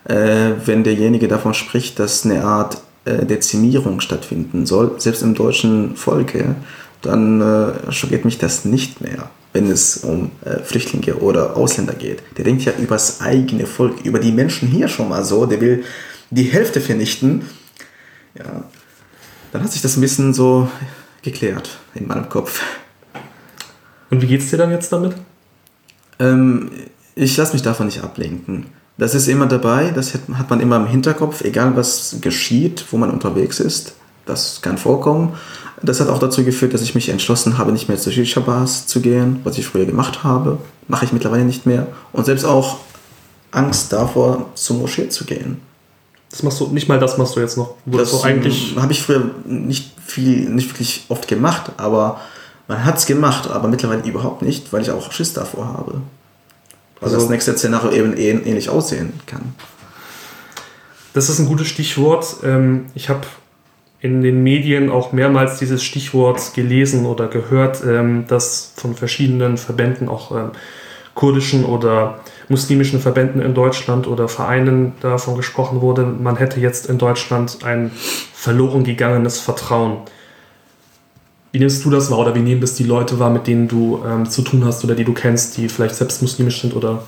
äh, 0.04 0.52
wenn 0.64 0.84
derjenige 0.84 1.28
davon 1.28 1.54
spricht, 1.54 1.98
dass 1.98 2.24
eine 2.24 2.44
Art 2.44 2.78
äh, 3.04 3.24
Dezimierung 3.24 4.00
stattfinden 4.00 4.66
soll, 4.66 5.00
selbst 5.00 5.22
im 5.22 5.34
deutschen 5.34 5.96
Volke, 5.96 6.56
dann 7.02 7.40
äh, 7.40 7.92
schockiert 7.92 8.24
mich 8.24 8.38
das 8.38 8.64
nicht 8.64 9.00
mehr, 9.00 9.30
wenn 9.52 9.70
es 9.70 9.98
um 9.98 10.30
äh, 10.44 10.58
Flüchtlinge 10.58 11.16
oder 11.16 11.56
Ausländer 11.56 11.94
geht. 11.94 12.22
Der 12.36 12.44
denkt 12.44 12.62
ja 12.64 12.72
über 12.78 12.94
das 12.96 13.20
eigene 13.20 13.66
Volk, 13.66 14.04
über 14.04 14.18
die 14.18 14.32
Menschen 14.32 14.68
hier 14.68 14.88
schon 14.88 15.08
mal 15.08 15.24
so, 15.24 15.46
der 15.46 15.60
will 15.60 15.84
die 16.30 16.44
Hälfte 16.44 16.80
vernichten. 16.80 17.42
Ja, 18.38 18.64
dann 19.52 19.64
hat 19.64 19.72
sich 19.72 19.82
das 19.82 19.96
ein 19.96 20.00
bisschen 20.00 20.32
so 20.32 20.68
geklärt 21.22 21.78
in 21.94 22.06
meinem 22.06 22.28
Kopf. 22.28 22.62
Und 24.10 24.22
wie 24.22 24.26
geht 24.26 24.40
es 24.40 24.50
dir 24.50 24.56
dann 24.56 24.70
jetzt 24.70 24.92
damit? 24.92 25.14
Ähm, 26.18 26.70
ich 27.14 27.36
lasse 27.36 27.52
mich 27.52 27.62
davon 27.62 27.86
nicht 27.86 28.02
ablenken. 28.02 28.66
Das 29.00 29.14
ist 29.14 29.28
immer 29.28 29.46
dabei, 29.46 29.92
das 29.94 30.12
hat 30.12 30.50
man 30.50 30.60
immer 30.60 30.76
im 30.76 30.86
Hinterkopf, 30.86 31.40
egal 31.40 31.74
was 31.74 32.16
geschieht, 32.20 32.84
wo 32.90 32.98
man 32.98 33.10
unterwegs 33.10 33.58
ist. 33.58 33.94
Das 34.26 34.60
kann 34.60 34.76
vorkommen. 34.76 35.32
Das 35.82 36.00
hat 36.00 36.10
auch 36.10 36.18
dazu 36.18 36.44
geführt, 36.44 36.74
dass 36.74 36.82
ich 36.82 36.94
mich 36.94 37.08
entschlossen 37.08 37.56
habe, 37.56 37.72
nicht 37.72 37.88
mehr 37.88 37.96
zu 37.96 38.12
Shisha-Bars 38.12 38.86
zu 38.86 39.00
gehen, 39.00 39.40
was 39.42 39.56
ich 39.56 39.66
früher 39.66 39.86
gemacht 39.86 40.22
habe. 40.22 40.58
Mache 40.86 41.06
ich 41.06 41.14
mittlerweile 41.14 41.44
nicht 41.44 41.64
mehr. 41.64 41.86
Und 42.12 42.26
selbst 42.26 42.44
auch 42.44 42.76
Angst 43.52 43.90
davor, 43.94 44.50
zur 44.54 44.76
Moschee 44.76 45.08
zu 45.08 45.24
gehen. 45.24 45.62
Das 46.30 46.42
machst 46.42 46.60
du, 46.60 46.66
nicht 46.66 46.86
mal 46.86 46.98
das 46.98 47.16
machst 47.16 47.34
du 47.36 47.40
jetzt 47.40 47.56
noch. 47.56 47.76
Wo 47.86 47.96
das, 47.96 48.10
das 48.10 48.22
eigentlich 48.22 48.76
habe 48.76 48.92
ich 48.92 49.00
früher 49.02 49.30
nicht 49.46 49.92
viel, 50.04 50.50
nicht 50.50 50.68
wirklich 50.68 51.06
oft 51.08 51.26
gemacht, 51.26 51.72
aber 51.78 52.20
man 52.68 52.84
hat 52.84 52.98
es 52.98 53.06
gemacht, 53.06 53.50
aber 53.50 53.66
mittlerweile 53.66 54.02
überhaupt 54.02 54.42
nicht, 54.42 54.74
weil 54.74 54.82
ich 54.82 54.90
auch 54.90 55.10
Schiss 55.10 55.32
davor 55.32 55.68
habe. 55.68 56.02
Also, 57.00 57.16
das 57.16 57.28
nächste 57.28 57.56
Szenario 57.56 57.90
eben 57.90 58.44
ähnlich 58.46 58.68
aussehen 58.68 59.12
kann. 59.26 59.54
Das 61.12 61.28
ist 61.28 61.38
ein 61.38 61.46
gutes 61.46 61.66
Stichwort. 61.66 62.36
Ähm, 62.44 62.86
ich 62.94 63.08
habe 63.08 63.22
in 64.00 64.22
den 64.22 64.42
Medien 64.42 64.90
auch 64.90 65.12
mehrmals 65.12 65.58
dieses 65.58 65.82
Stichwort 65.82 66.54
gelesen 66.54 67.06
oder 67.06 67.28
gehört, 67.28 67.82
ähm, 67.84 68.26
dass 68.28 68.72
von 68.76 68.94
verschiedenen 68.94 69.56
Verbänden, 69.56 70.08
auch 70.08 70.30
ähm, 70.32 70.50
kurdischen 71.14 71.64
oder 71.64 72.20
muslimischen 72.48 73.00
Verbänden 73.00 73.42
in 73.42 73.54
Deutschland 73.54 74.06
oder 74.06 74.28
Vereinen 74.28 74.92
davon 75.00 75.36
gesprochen 75.36 75.80
wurde, 75.80 76.04
man 76.04 76.36
hätte 76.36 76.60
jetzt 76.60 76.86
in 76.86 76.98
Deutschland 76.98 77.58
ein 77.64 77.90
verloren 78.32 78.84
gegangenes 78.84 79.38
Vertrauen. 79.38 79.98
Wie 81.52 81.58
nimmst 81.58 81.84
du 81.84 81.90
das 81.90 82.10
wahr 82.10 82.20
oder 82.20 82.34
wie 82.34 82.40
nehmen 82.40 82.60
das 82.60 82.74
die 82.74 82.84
Leute 82.84 83.18
wahr, 83.18 83.30
mit 83.30 83.46
denen 83.46 83.66
du 83.66 84.00
ähm, 84.06 84.28
zu 84.28 84.42
tun 84.42 84.64
hast 84.64 84.84
oder 84.84 84.94
die 84.94 85.04
du 85.04 85.12
kennst, 85.12 85.56
die 85.56 85.68
vielleicht 85.68 85.96
selbst 85.96 86.22
muslimisch 86.22 86.60
sind 86.60 86.76
oder 86.76 87.02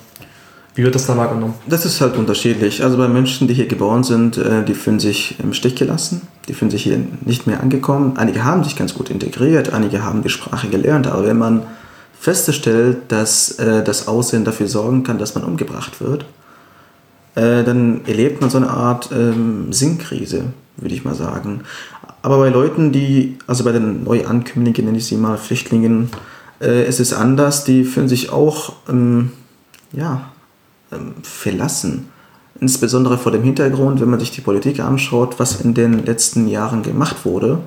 wie 0.74 0.83
wird 0.83 0.94
das 0.94 1.07
da 1.07 1.16
wahrgenommen? 1.16 1.55
Das 1.66 1.85
ist 1.85 2.00
halt 2.00 2.16
unterschiedlich. 2.16 2.83
Also 2.83 2.96
bei 2.96 3.07
Menschen, 3.07 3.46
die 3.46 3.55
hier 3.55 3.66
geboren 3.66 4.05
sind, 4.05 4.38
äh, 4.38 4.64
die 4.64 4.74
fühlen 4.74 4.98
sich 4.98 5.38
im 5.38 5.52
Stich 5.52 5.76
gelassen, 5.76 6.22
die 6.48 6.55
fühlen 6.55 6.70
sich 6.70 6.83
hier 6.83 6.98
nicht 7.24 7.46
mehr 7.46 7.61
angekommen. 7.61 8.16
Einige 8.16 8.44
haben 8.44 8.64
sich 8.64 8.74
ganz 8.74 8.94
gut 8.94 9.11
integriert, 9.11 9.72
einige 9.72 10.02
haben 10.02 10.22
die 10.22 10.31
Sprache 10.31 10.68
gelernt, 10.68 11.07
aber 11.07 11.26
wenn 11.26 11.38
man 11.38 11.62
feststellt, 12.18 12.98
dass 13.09 13.59
äh, 13.59 13.85
das 13.85 14.09
Aussehen 14.09 14.44
dafür 14.44 14.66
sorgen 14.66 15.02
kann, 15.02 15.18
dass 15.18 15.35
man 15.35 15.44
umgebracht 15.44 16.00
wird, 16.00 16.24
äh, 17.35 17.64
dann 17.64 18.05
erlebt 18.07 18.40
man 18.40 18.48
so 18.48 18.59
eine 18.59 18.70
Art 18.70 19.11
ähm, 19.12 19.72
Sinnkrise, 19.72 20.52
würde 20.76 20.94
ich 20.94 21.05
mal 21.05 21.14
sagen. 21.14 21.62
Aber 22.22 22.38
bei 22.38 22.48
Leuten, 22.48 22.92
die, 22.92 23.37
also 23.46 23.64
bei 23.64 23.72
den 23.72 24.04
Neuankömmlingen, 24.04 24.85
nenne 24.85 24.98
ich 24.98 25.06
sie 25.06 25.16
mal, 25.16 25.37
Flüchtlingen, 25.37 26.08
äh, 26.61 26.87
ist 26.88 27.00
es 27.00 27.12
anders. 27.12 27.64
Die 27.64 27.85
fühlen 27.85 28.08
sich 28.08 28.30
auch, 28.30 28.74
ähm, 28.88 29.32
ja, 29.92 30.30
ähm, 30.92 31.14
verlassen. 31.22 32.08
Insbesondere 32.61 33.18
vor 33.18 33.32
dem 33.32 33.42
Hintergrund, 33.42 34.00
wenn 34.00 34.11
man 34.11 34.20
sich 34.20 34.30
die 34.30 34.40
Politik 34.40 34.78
anschaut, 34.78 35.40
was 35.40 35.61
in 35.61 35.74
den 35.74 36.04
letzten 36.04 36.46
Jahren 36.46 36.82
gemacht 36.82 37.24
wurde. 37.24 37.58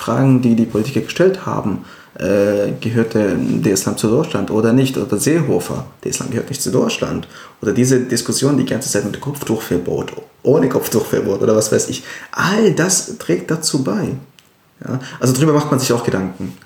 Fragen, 0.00 0.40
die 0.40 0.54
die 0.54 0.64
Politiker 0.64 1.02
gestellt 1.02 1.44
haben, 1.44 1.84
äh, 2.14 2.72
gehört 2.80 3.14
der, 3.14 3.34
der, 3.34 3.72
Islam 3.72 3.96
zu 3.96 4.08
Deutschland 4.08 4.50
oder 4.50 4.72
nicht? 4.72 4.96
Oder 4.96 5.18
Seehofer, 5.18 5.84
der 6.02 6.10
Islam 6.10 6.30
gehört 6.30 6.48
nicht 6.48 6.62
zu 6.62 6.70
Deutschland. 6.70 7.28
Oder 7.60 7.72
diese 7.72 8.00
Diskussion 8.00 8.56
die 8.56 8.64
ganze 8.64 8.88
Zeit 8.90 9.04
mit 9.04 9.20
Kopftuchverbot, 9.20 10.12
ohne 10.42 10.68
Kopftuchverbot 10.68 11.42
oder 11.42 11.54
was 11.54 11.70
weiß 11.70 11.88
ich. 11.90 12.02
All 12.32 12.72
das 12.72 13.18
trägt 13.18 13.50
dazu 13.50 13.84
bei. 13.84 14.16
Ja? 14.86 15.00
Also 15.20 15.34
darüber 15.34 15.52
macht 15.52 15.70
man 15.70 15.78
sich 15.78 15.92
auch 15.92 16.02
Gedanken. 16.02 16.56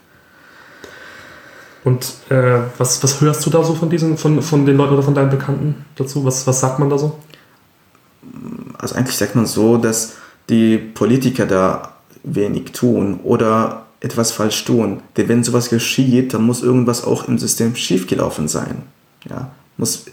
Und 1.83 2.15
äh, 2.31 2.61
was, 2.79 3.03
was 3.03 3.21
hörst 3.21 3.45
du 3.45 3.51
da 3.51 3.63
so 3.63 3.75
von 3.75 3.91
diesen, 3.91 4.17
von, 4.17 4.41
von 4.43 4.65
den 4.65 4.77
Leuten 4.77 4.95
oder 4.95 5.03
von 5.03 5.15
deinen 5.15 5.31
Bekannten 5.31 5.85
dazu? 5.97 6.25
Was, 6.25 6.47
was 6.47 6.61
sagt 6.61 6.79
man 6.79 6.89
da 6.89 6.97
so? 6.97 7.19
Also 8.79 8.95
eigentlich 8.95 9.17
sagt 9.17 9.35
man 9.35 9.45
so, 9.45 9.77
dass 9.77 10.15
die 10.49 10.79
Politiker 10.79 11.47
da 11.47 11.94
wenig 12.25 12.73
tun 12.73 13.21
oder 13.23 13.87
etwas 14.01 14.33
falsch 14.33 14.65
tun. 14.65 15.03
Denn 15.17 15.29
wenn 15.29 15.45
sowas 15.45 15.71
geschieht, 15.71 16.35
dann 16.35 16.43
muss 16.43 16.63
irgendwas 16.63 17.05
auch 17.05 17.29
im 17.29 17.39
System 17.39 17.77
schiefgelaufen 17.77 18.49
sein. 18.49 18.83
Ja, 19.29 19.51
muss, 19.77 20.07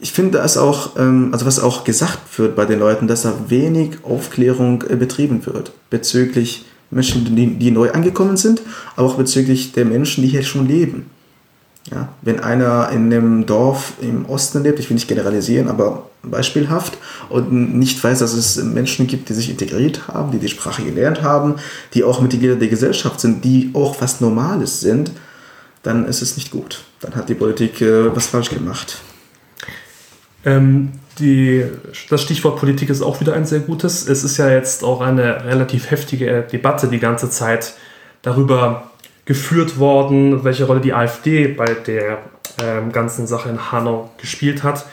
ich 0.00 0.12
finde 0.12 0.38
es 0.38 0.56
auch, 0.56 0.96
ähm, 0.98 1.30
also 1.32 1.46
was 1.46 1.60
auch 1.60 1.84
gesagt 1.84 2.38
wird 2.38 2.56
bei 2.56 2.66
den 2.66 2.80
Leuten, 2.80 3.06
dass 3.06 3.22
da 3.22 3.34
wenig 3.48 3.98
Aufklärung 4.02 4.84
äh, 4.88 4.96
betrieben 4.96 5.46
wird 5.46 5.72
bezüglich 5.90 6.64
Menschen, 6.90 7.34
die, 7.34 7.54
die 7.54 7.70
neu 7.70 7.90
angekommen 7.92 8.36
sind, 8.36 8.62
aber 8.96 9.08
auch 9.08 9.14
bezüglich 9.14 9.72
der 9.72 9.86
Menschen, 9.86 10.22
die 10.22 10.28
hier 10.28 10.42
schon 10.42 10.66
leben. 10.66 11.06
Ja, 11.90 12.08
wenn 12.22 12.38
einer 12.38 12.90
in 12.90 13.12
einem 13.12 13.44
Dorf 13.44 13.94
im 14.00 14.26
Osten 14.26 14.62
lebt, 14.62 14.78
ich 14.78 14.88
will 14.88 14.94
nicht 14.94 15.08
generalisieren, 15.08 15.68
aber 15.68 16.06
beispielhaft 16.22 16.96
und 17.28 17.74
nicht 17.74 18.02
weiß, 18.02 18.20
dass 18.20 18.34
es 18.34 18.62
Menschen 18.62 19.08
gibt, 19.08 19.28
die 19.28 19.34
sich 19.34 19.50
integriert 19.50 20.06
haben, 20.06 20.30
die 20.30 20.38
die 20.38 20.48
Sprache 20.48 20.82
gelernt 20.82 21.22
haben, 21.22 21.56
die 21.94 22.04
auch 22.04 22.20
Mitglieder 22.20 22.54
der 22.54 22.68
Gesellschaft 22.68 23.18
sind, 23.18 23.44
die 23.44 23.72
auch 23.74 24.00
was 24.00 24.20
Normales 24.20 24.80
sind, 24.80 25.10
dann 25.82 26.06
ist 26.06 26.22
es 26.22 26.36
nicht 26.36 26.52
gut. 26.52 26.82
Dann 27.00 27.16
hat 27.16 27.28
die 27.28 27.34
Politik 27.34 27.80
äh, 27.80 28.14
was 28.14 28.28
falsch 28.28 28.50
gemacht. 28.50 28.98
Ähm, 30.44 30.92
die, 31.18 31.64
das 32.08 32.22
Stichwort 32.22 32.58
Politik 32.58 32.88
ist 32.90 33.02
auch 33.02 33.20
wieder 33.20 33.34
ein 33.34 33.44
sehr 33.44 33.60
gutes. 33.60 34.08
Es 34.08 34.24
ist 34.24 34.36
ja 34.36 34.48
jetzt 34.48 34.84
auch 34.84 35.00
eine 35.00 35.44
relativ 35.44 35.90
heftige 35.90 36.42
Debatte 36.50 36.88
die 36.88 37.00
ganze 37.00 37.28
Zeit 37.30 37.74
darüber 38.22 38.91
geführt 39.24 39.78
worden, 39.78 40.44
welche 40.44 40.64
Rolle 40.64 40.80
die 40.80 40.92
AfD 40.92 41.48
bei 41.48 41.74
der 41.74 42.18
ähm, 42.62 42.92
ganzen 42.92 43.26
Sache 43.26 43.48
in 43.48 43.72
Hanau 43.72 44.10
gespielt 44.18 44.62
hat. 44.62 44.86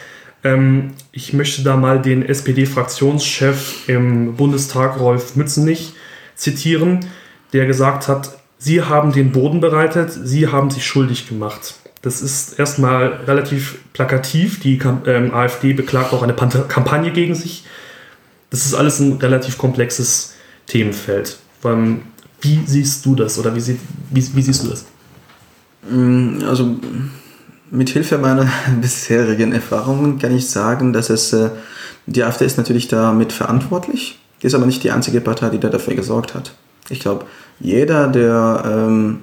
Ähm, 0.43 0.91
ich 1.11 1.33
möchte 1.33 1.63
da 1.63 1.75
mal 1.77 2.01
den 2.01 2.23
SPD-Fraktionschef 2.23 3.89
im 3.89 4.35
Bundestag, 4.35 4.99
Rolf 4.99 5.35
Mützenich, 5.35 5.93
zitieren, 6.35 7.05
der 7.53 7.65
gesagt 7.65 8.07
hat, 8.07 8.37
Sie 8.61 8.81
haben 8.81 9.13
den 9.13 9.31
Boden 9.31 9.61
bereitet, 9.61 10.11
Sie 10.11 10.47
haben 10.47 10.69
sich 10.69 10.85
schuldig 10.85 11.29
gemacht. 11.29 11.75
Das 12.01 12.21
ist 12.21 12.59
erstmal 12.59 13.07
relativ 13.25 13.79
plakativ. 13.93 14.59
Die 14.59 14.79
ähm, 15.05 15.33
AfD 15.33 15.73
beklagt 15.73 16.13
auch 16.13 16.23
eine 16.23 16.33
Kampagne 16.33 17.11
gegen 17.11 17.35
sich. 17.35 17.65
Das 18.49 18.65
ist 18.65 18.73
alles 18.73 18.99
ein 18.99 19.13
relativ 19.13 19.57
komplexes 19.57 20.35
Themenfeld. 20.67 21.37
Ähm, 21.63 22.01
wie 22.41 22.59
siehst 22.65 23.05
du 23.05 23.15
das 23.15 23.37
oder 23.39 23.55
wie, 23.55 23.59
sie, 23.59 23.79
wie, 24.11 24.35
wie 24.35 24.41
siehst 24.41 24.63
du 24.63 24.69
das? 24.69 24.85
Mm, 25.89 26.43
also 26.47 26.75
mit 27.71 27.89
Hilfe 27.89 28.17
meiner 28.17 28.49
bisherigen 28.81 29.53
Erfahrungen 29.53 30.19
kann 30.19 30.35
ich 30.35 30.49
sagen, 30.49 30.93
dass 30.93 31.09
es 31.09 31.33
äh, 31.33 31.49
die 32.05 32.23
AfD 32.23 32.45
ist 32.45 32.57
natürlich 32.57 32.87
damit 32.87 33.31
verantwortlich, 33.31 34.19
ist 34.41 34.55
aber 34.55 34.65
nicht 34.65 34.83
die 34.83 34.91
einzige 34.91 35.21
Partei, 35.21 35.49
die 35.49 35.59
da 35.59 35.69
dafür 35.69 35.95
gesorgt 35.95 36.33
hat. 36.33 36.53
Ich 36.89 36.99
glaube, 36.99 37.25
jeder, 37.59 38.07
der 38.07 38.63
ähm, 38.65 39.19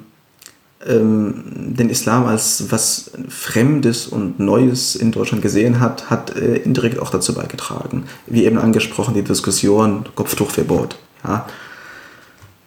ähm, 0.86 1.42
den 1.74 1.90
Islam 1.90 2.26
als 2.26 2.70
was 2.70 3.10
Fremdes 3.28 4.06
und 4.06 4.38
Neues 4.38 4.94
in 4.94 5.10
Deutschland 5.10 5.42
gesehen 5.42 5.80
hat, 5.80 6.10
hat 6.10 6.36
äh, 6.36 6.56
indirekt 6.56 7.00
auch 7.00 7.10
dazu 7.10 7.34
beigetragen. 7.34 8.04
Wie 8.26 8.44
eben 8.44 8.58
angesprochen, 8.58 9.14
die 9.14 9.22
Diskussion 9.22 10.04
Kopftuchverbot. 10.14 10.96
Ja. 11.24 11.46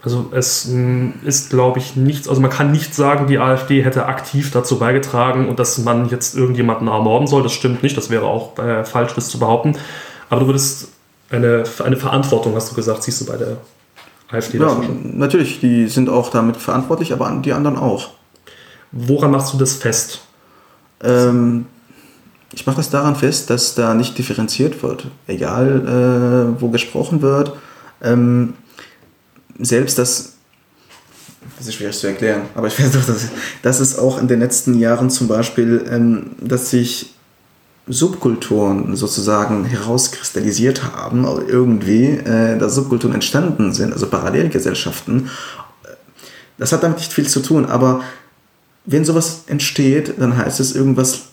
Also 0.01 0.27
es 0.31 0.65
mm, 0.65 1.25
ist, 1.25 1.49
glaube 1.49 1.79
ich, 1.79 1.95
nichts, 1.95 2.29
also 2.29 2.39
man 2.39 2.49
kann 2.49 2.71
nicht 2.71 2.95
sagen, 2.95 3.27
die 3.27 3.37
AfD 3.37 3.83
hätte 3.83 4.05
aktiv 4.05 4.51
dazu 4.51 4.79
beigetragen 4.79 5.49
und 5.49 5.59
dass 5.59 5.77
man 5.79 6.09
jetzt 6.09 6.35
irgendjemanden 6.35 6.87
ermorden 6.87 7.27
soll. 7.27 7.43
Das 7.43 7.51
stimmt 7.51 7.83
nicht, 7.83 7.97
das 7.97 8.09
wäre 8.09 8.25
auch 8.25 8.57
äh, 8.57 8.85
falsch, 8.85 9.13
das 9.13 9.27
zu 9.27 9.39
behaupten. 9.39 9.75
Aber 10.29 10.41
du 10.41 10.47
würdest 10.47 10.89
eine, 11.29 11.63
eine 11.83 11.97
Verantwortung, 11.97 12.55
hast 12.55 12.71
du 12.71 12.75
gesagt, 12.75 13.03
siehst 13.03 13.21
du 13.21 13.25
bei 13.25 13.37
der 13.37 13.57
AfD 14.31 14.59
ja, 14.59 14.79
natürlich, 15.03 15.59
die 15.59 15.87
sind 15.87 16.07
auch 16.07 16.29
damit 16.29 16.57
verantwortlich, 16.57 17.11
aber 17.11 17.31
die 17.43 17.51
anderen 17.51 17.77
auch. 17.77 18.11
Woran 18.91 19.31
machst 19.31 19.53
du 19.53 19.57
das 19.57 19.73
fest? 19.73 20.21
Ähm, 21.03 21.65
ich 22.53 22.65
mache 22.65 22.77
das 22.77 22.89
daran 22.89 23.15
fest, 23.15 23.49
dass 23.49 23.75
da 23.75 23.93
nicht 23.93 24.17
differenziert 24.17 24.81
wird. 24.81 25.07
Egal, 25.27 26.55
äh, 26.57 26.61
wo 26.61 26.69
gesprochen 26.69 27.21
wird. 27.21 27.53
Ähm, 28.01 28.53
selbst 29.59 29.97
das, 29.97 30.33
das 31.57 31.67
ist 31.67 31.75
schwierig 31.75 31.97
zu 31.97 32.07
erklären, 32.07 32.43
aber 32.55 32.67
ich 32.67 32.75
doch, 32.75 33.05
dass, 33.05 33.27
dass 33.61 33.79
es 33.79 33.97
auch 33.97 34.19
in 34.19 34.27
den 34.27 34.39
letzten 34.39 34.79
Jahren 34.79 35.09
zum 35.09 35.27
Beispiel, 35.27 35.85
ähm, 35.89 36.31
dass 36.39 36.69
sich 36.69 37.13
Subkulturen 37.87 38.95
sozusagen 38.95 39.65
herauskristallisiert 39.65 40.93
haben, 40.95 41.25
irgendwie, 41.47 42.05
äh, 42.05 42.57
dass 42.57 42.75
Subkulturen 42.75 43.15
entstanden 43.15 43.73
sind, 43.73 43.93
also 43.93 44.07
Parallelgesellschaften. 44.07 45.29
Das 46.59 46.71
hat 46.71 46.83
damit 46.83 46.99
nicht 46.99 47.11
viel 47.11 47.27
zu 47.27 47.41
tun, 47.41 47.65
aber 47.65 48.01
wenn 48.85 49.05
sowas 49.05 49.43
entsteht, 49.47 50.13
dann 50.19 50.37
heißt 50.37 50.59
es, 50.59 50.75
irgendwas 50.75 51.29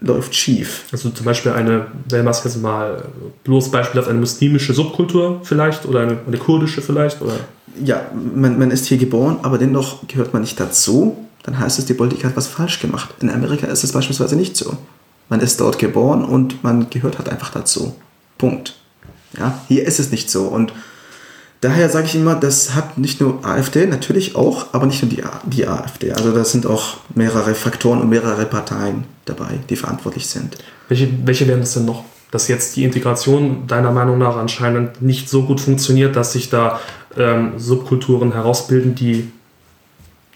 läuft 0.00 0.34
schief. 0.34 0.84
Also 0.90 1.10
zum 1.10 1.26
Beispiel 1.26 1.52
eine, 1.52 1.86
wenn 2.08 2.24
man 2.24 2.32
es 2.32 2.42
jetzt 2.42 2.60
mal 2.60 3.04
bloß 3.44 3.70
Beispiel 3.70 4.00
auf 4.00 4.08
eine 4.08 4.18
muslimische 4.18 4.72
Subkultur 4.72 5.40
vielleicht 5.44 5.86
oder 5.86 6.00
eine, 6.00 6.18
eine 6.26 6.38
kurdische 6.38 6.82
vielleicht? 6.82 7.20
Oder? 7.20 7.38
Ja, 7.84 8.10
man, 8.12 8.58
man 8.58 8.70
ist 8.70 8.86
hier 8.86 8.98
geboren, 8.98 9.38
aber 9.42 9.58
dennoch 9.58 10.06
gehört 10.06 10.32
man 10.32 10.42
nicht 10.42 10.58
dazu. 10.58 11.16
Dann 11.42 11.58
heißt 11.58 11.78
es, 11.78 11.86
die 11.86 11.94
Politik 11.94 12.24
hat 12.24 12.36
was 12.36 12.46
falsch 12.46 12.80
gemacht. 12.80 13.14
In 13.20 13.30
Amerika 13.30 13.66
ist 13.66 13.84
es 13.84 13.92
beispielsweise 13.92 14.36
nicht 14.36 14.56
so. 14.56 14.76
Man 15.28 15.40
ist 15.40 15.60
dort 15.60 15.78
geboren 15.78 16.24
und 16.24 16.62
man 16.64 16.90
gehört 16.90 17.18
halt 17.18 17.28
einfach 17.28 17.50
dazu. 17.50 17.94
Punkt. 18.36 18.76
Ja, 19.38 19.60
hier 19.68 19.86
ist 19.86 20.00
es 20.00 20.10
nicht 20.10 20.28
so. 20.28 20.44
Und 20.44 20.72
daher 21.60 21.88
sage 21.88 22.06
ich 22.06 22.16
immer, 22.16 22.34
das 22.34 22.74
hat 22.74 22.98
nicht 22.98 23.20
nur 23.20 23.44
AfD, 23.44 23.86
natürlich 23.86 24.34
auch, 24.34 24.74
aber 24.74 24.86
nicht 24.86 25.02
nur 25.02 25.10
die, 25.10 25.22
die 25.44 25.66
AfD. 25.66 26.12
Also 26.12 26.32
da 26.32 26.44
sind 26.44 26.66
auch 26.66 26.98
mehrere 27.14 27.54
Faktoren 27.54 28.00
und 28.00 28.08
mehrere 28.08 28.44
Parteien 28.44 29.04
dabei, 29.24 29.60
die 29.68 29.76
verantwortlich 29.76 30.26
sind. 30.26 30.56
Welche, 30.88 31.08
welche 31.24 31.46
wären 31.46 31.60
es 31.60 31.74
denn 31.74 31.84
noch? 31.84 32.04
Dass 32.30 32.48
jetzt 32.48 32.76
die 32.76 32.84
Integration 32.84 33.66
deiner 33.66 33.90
Meinung 33.90 34.18
nach 34.18 34.36
anscheinend 34.36 35.02
nicht 35.02 35.28
so 35.28 35.44
gut 35.44 35.60
funktioniert, 35.60 36.14
dass 36.16 36.32
sich 36.32 36.48
da 36.48 36.80
ähm, 37.16 37.58
Subkulturen 37.58 38.32
herausbilden, 38.32 38.94
die 38.94 39.30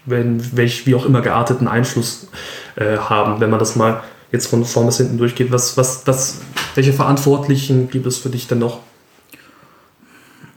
wenn, 0.05 0.55
welch 0.55 0.85
wie 0.85 0.95
auch 0.95 1.05
immer 1.05 1.21
gearteten 1.21 1.67
Einfluss 1.67 2.27
äh, 2.75 2.97
haben, 2.97 3.39
wenn 3.39 3.49
man 3.49 3.59
das 3.59 3.75
mal 3.75 4.03
jetzt 4.31 4.47
von 4.47 4.65
vorn 4.65 4.85
bis 4.85 4.97
hinten 4.97 5.17
durchgeht. 5.17 5.51
Was, 5.51 5.77
was, 5.77 6.05
was, 6.05 6.41
welche 6.75 6.93
Verantwortlichen 6.93 7.89
gibt 7.89 8.05
es 8.05 8.17
für 8.17 8.29
dich 8.29 8.47
denn 8.47 8.59
noch? 8.59 8.79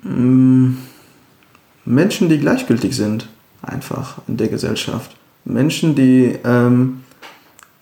Mm, 0.02 0.74
Menschen, 1.84 2.28
die 2.28 2.38
gleichgültig 2.38 2.94
sind, 2.94 3.28
einfach 3.62 4.18
in 4.28 4.36
der 4.36 4.48
Gesellschaft. 4.48 5.16
Menschen, 5.44 5.94
die, 5.94 6.38
ähm, 6.44 7.04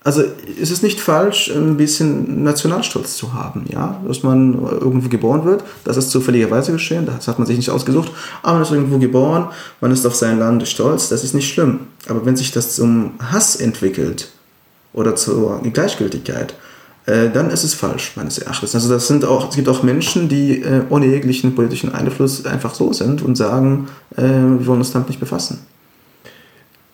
also 0.07 0.23
ist 0.23 0.71
es 0.71 0.83
nicht 0.83 1.01
falsch, 1.01 1.51
ein 1.51 1.77
bisschen 1.77 2.45
Nationalstolz 2.45 3.16
zu 3.16 3.35
haben, 3.35 3.66
ja, 3.69 4.01
dass 4.07 4.23
man 4.23 4.55
irgendwo 4.55 5.09
geboren 5.09 5.45
wird, 5.45 5.64
das 5.85 5.97
ist 5.97 6.11
zufälligerweise 6.11 6.73
geschehen, 6.73 7.07
das 7.07 7.29
hat 7.29 7.38
man 7.38 7.47
sich 7.47 7.57
nicht 7.57 7.71
ausgesucht, 7.71 8.11
aber 8.42 8.55
man 8.55 8.62
ist 8.62 8.71
irgendwo 8.71 8.99
geboren, 8.99 9.49
man 9.81 9.90
ist 9.90 10.07
auf 10.07 10.14
sein 10.14 10.38
Land 10.38 10.66
stolz, 10.66 11.09
das 11.09 11.25
ist 11.25 11.35
nicht 11.35 11.53
schlimm. 11.53 11.81
Aber 12.09 12.25
wenn 12.25 12.37
sich 12.37 12.53
das 12.53 12.77
zum 12.77 13.14
Hass 13.19 13.57
entwickelt, 13.57 14.29
oder 14.97 15.14
zur 15.14 15.61
Gleichgültigkeit, 15.62 16.55
äh, 17.05 17.31
dann 17.31 17.51
ist 17.51 17.62
es 17.62 17.75
falsch, 17.75 18.12
meines 18.16 18.38
Erachtens. 18.38 18.75
Also 18.75 18.88
das 18.88 19.07
sind 19.07 19.25
auch, 19.25 19.51
es 19.51 19.55
gibt 19.55 19.69
auch 19.69 19.83
Menschen, 19.83 20.29
die 20.29 20.62
äh, 20.62 20.83
ohne 20.88 21.07
jeglichen 21.07 21.55
politischen 21.55 21.95
Einfluss 21.95 22.45
einfach 22.47 22.75
so 22.75 22.92
sind 22.92 23.23
und 23.23 23.37
sagen, 23.37 23.88
äh, 24.16 24.23
wir 24.23 24.66
wollen 24.66 24.79
uns 24.79 24.92
damit 24.92 25.09
nicht 25.09 25.21
befassen. 25.21 25.61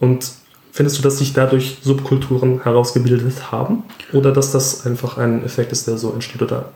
Und 0.00 0.32
findest 0.72 0.98
du, 0.98 1.02
dass 1.02 1.18
sich 1.18 1.32
dadurch 1.32 1.78
Subkulturen 1.82 2.62
herausgebildet 2.64 3.52
haben? 3.52 3.84
Oder 4.12 4.32
dass 4.32 4.50
das 4.50 4.84
einfach 4.86 5.18
ein 5.18 5.44
Effekt 5.44 5.70
ist, 5.70 5.86
der 5.86 5.98
so 5.98 6.12
entsteht? 6.12 6.42
Oder? 6.42 6.70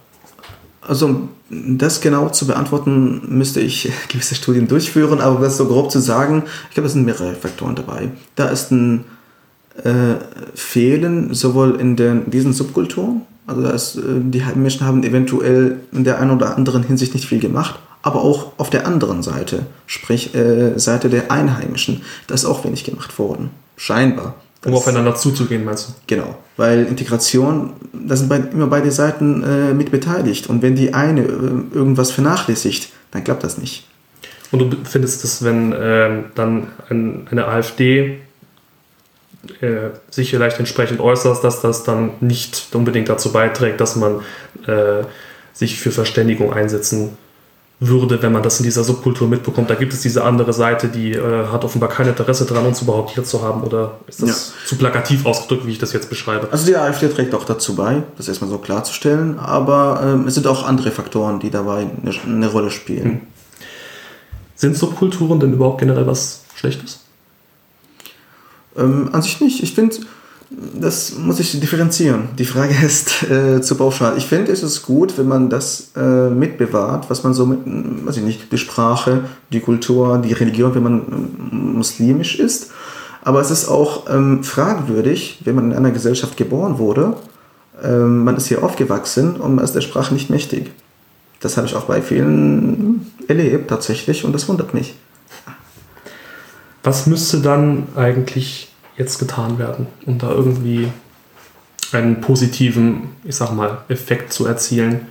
Also, 0.82 1.28
das 1.50 2.00
genau 2.00 2.28
zu 2.28 2.46
beantworten, 2.46 3.22
müsste 3.26 3.61
ich 3.61 3.90
gewisse 4.08 4.37
Studien 4.37 4.68
durchführen, 4.68 5.21
aber 5.21 5.40
was 5.40 5.56
so 5.56 5.66
grob 5.66 5.90
zu 5.90 5.98
sagen, 5.98 6.44
ich 6.68 6.75
glaube, 6.75 6.87
es 6.87 6.92
sind 6.92 7.04
mehrere 7.04 7.35
Faktoren 7.35 7.75
dabei. 7.75 8.10
Da 8.37 8.48
ist 8.48 8.71
ein 8.71 9.04
äh, 9.83 10.16
fehlen, 10.54 11.35
sowohl 11.35 11.81
in 11.81 11.96
den, 11.96 12.31
diesen 12.31 12.52
Subkulturen, 12.52 13.23
also 13.46 13.62
das, 13.62 13.96
äh, 13.96 14.00
die 14.21 14.42
Menschen 14.54 14.87
haben 14.87 15.02
eventuell 15.02 15.81
in 15.92 16.04
der 16.04 16.21
einen 16.21 16.31
oder 16.31 16.56
anderen 16.56 16.83
Hinsicht 16.83 17.14
nicht 17.14 17.27
viel 17.27 17.40
gemacht, 17.40 17.79
aber 18.02 18.23
auch 18.23 18.52
auf 18.56 18.71
der 18.71 18.87
anderen 18.87 19.23
Seite, 19.23 19.66
sprich 19.87 20.35
äh, 20.35 20.79
Seite 20.79 21.08
der 21.10 21.33
Einheimischen, 21.33 22.02
da 22.27 22.35
ist 22.35 22.44
auch 22.44 22.64
wenig 22.64 22.85
gemacht 22.85 23.18
worden. 23.18 23.50
Scheinbar. 23.77 24.35
Um 24.64 24.74
aufeinander 24.74 25.14
zuzugehen, 25.14 25.64
meinst 25.64 25.88
du? 25.88 25.92
Genau, 26.08 26.38
weil 26.56 26.87
Integration, 26.87 27.74
da 27.92 28.16
sind 28.16 28.33
immer 28.52 28.66
beide 28.66 28.90
Seiten 28.90 29.44
äh, 29.44 29.72
mit 29.72 29.92
beteiligt. 29.92 30.48
Und 30.48 30.60
wenn 30.60 30.74
die 30.74 30.92
eine 30.92 31.20
äh, 31.20 31.24
irgendwas 31.72 32.10
vernachlässigt, 32.10 32.88
dann 33.12 33.22
klappt 33.22 33.44
das 33.44 33.58
nicht. 33.58 33.87
Und 34.50 34.58
du 34.58 34.77
findest 34.85 35.22
es, 35.24 35.44
wenn 35.44 35.72
äh, 35.72 36.22
dann 36.35 36.68
ein, 36.88 37.29
eine 37.31 37.46
AfD 37.46 38.18
äh, 39.60 39.90
sich 40.10 40.31
vielleicht 40.31 40.58
entsprechend 40.58 41.00
äußerst, 41.00 41.44
dass 41.44 41.60
das 41.60 41.85
dann 41.85 42.10
nicht 42.20 42.68
unbedingt 42.72 43.08
dazu 43.08 43.33
beiträgt, 43.33 43.81
dass 43.81 43.94
man 43.94 44.20
äh, 44.66 45.04
sich 45.52 45.79
für 45.79 45.92
Verständigung 45.92 46.52
einsetzen 46.52 47.16
würde, 47.79 48.22
wenn 48.22 48.33
man 48.33 48.42
das 48.42 48.58
in 48.58 48.64
dieser 48.64 48.85
Subkultur 48.85 49.29
mitbekommt. 49.29 49.68
Da 49.68 49.74
gibt 49.74 49.92
es 49.92 50.00
diese 50.00 50.24
andere 50.24 50.52
Seite, 50.54 50.88
die 50.88 51.12
äh, 51.12 51.46
hat 51.48 51.62
offenbar 51.62 51.90
kein 51.90 52.08
Interesse 52.08 52.46
daran, 52.46 52.64
uns 52.66 52.81
überhaupt 52.81 53.10
hier 53.10 53.24
zu 53.24 53.42
haben. 53.42 53.62
Oder 53.62 53.98
ist 54.06 54.22
das 54.22 54.54
ja. 54.54 54.66
zu 54.66 54.77
plakativ 54.77 55.27
ausgedrückt, 55.27 55.66
wie 55.66 55.72
ich 55.72 55.79
das 55.79 55.92
jetzt 55.92 56.08
beschreibe? 56.08 56.48
Also 56.50 56.66
die 56.66 56.77
AfD 56.77 57.08
trägt 57.08 57.35
auch 57.35 57.44
dazu 57.44 57.74
bei, 57.74 58.02
das 58.16 58.29
erstmal 58.29 58.48
so 58.48 58.58
klarzustellen. 58.58 59.38
Aber 59.38 60.00
ähm, 60.02 60.27
es 60.27 60.35
sind 60.35 60.46
auch 60.46 60.66
andere 60.66 60.90
Faktoren, 60.90 61.38
die 61.38 61.50
dabei 61.50 61.87
eine, 62.02 62.14
eine 62.24 62.50
Rolle 62.50 62.70
spielen. 62.70 63.04
Hm. 63.04 63.20
Sind 64.54 64.77
Subkulturen 64.77 65.38
denn 65.38 65.52
überhaupt 65.52 65.79
generell 65.79 66.06
was 66.06 66.44
Schlechtes? 66.54 67.00
Ähm, 68.74 69.10
an 69.12 69.20
sich 69.20 69.40
nicht. 69.42 69.62
Ich 69.62 69.74
finde, 69.74 69.96
das 70.51 71.17
muss 71.17 71.40
ich 71.40 71.59
differenzieren. 71.59 72.29
Die 72.38 72.44
Frage 72.44 72.75
ist 72.85 73.23
äh, 73.25 73.61
zu 73.61 73.75
pauschal. 73.75 74.17
Ich 74.17 74.27
finde, 74.27 74.53
es 74.53 74.63
ist 74.63 74.83
gut, 74.83 75.19
wenn 75.19 75.29
man 75.29 75.51
das 75.51 75.90
äh, 75.97 76.31
mitbewahrt, 76.31 77.11
was 77.11 77.25
man 77.25 77.35
so 77.35 77.47
mit, 77.47 77.61
weiß 77.65 78.19
ich 78.19 78.23
nicht, 78.23 78.53
die 78.53 78.59
Sprache, 78.59 79.25
die 79.53 79.61
Kultur, 79.61 80.19
die 80.19 80.33
Religion, 80.33 80.75
wenn 80.75 80.83
man 80.83 81.01
äh, 81.01 81.55
muslimisch 81.55 82.38
ist. 82.38 82.71
Aber 83.23 83.40
es 83.40 83.51
ist 83.51 83.69
auch 83.69 84.09
ähm, 84.09 84.44
fragwürdig, 84.44 85.40
wenn 85.44 85.57
man 85.57 85.73
in 85.73 85.77
einer 85.77 85.90
Gesellschaft 85.90 86.37
geboren 86.37 86.79
wurde, 86.79 87.17
ähm, 87.83 88.23
man 88.23 88.37
ist 88.37 88.47
hier 88.47 88.63
aufgewachsen 88.63 89.37
und 89.37 89.57
man 89.57 89.65
ist 89.65 89.75
der 89.75 89.81
Sprache 89.81 90.15
nicht 90.15 90.31
mächtig. 90.31 90.71
Das 91.40 91.57
habe 91.57 91.67
ich 91.67 91.75
auch 91.75 91.85
bei 91.85 92.01
vielen 92.01 93.13
erlebt 93.27 93.69
tatsächlich 93.69 94.25
und 94.25 94.33
das 94.33 94.49
wundert 94.49 94.75
mich. 94.75 94.94
Was 96.85 97.07
müsste 97.07 97.40
dann 97.40 97.88
eigentlich 97.97 98.73
jetzt 98.97 99.19
getan 99.19 99.59
werden, 99.59 99.87
um 100.07 100.19
da 100.19 100.31
irgendwie 100.31 100.88
einen 101.92 102.21
positiven, 102.21 103.11
ich 103.25 103.37
sag 103.37 103.53
mal, 103.53 103.79
Effekt 103.88 104.33
zu 104.33 104.47
erzielen, 104.47 105.07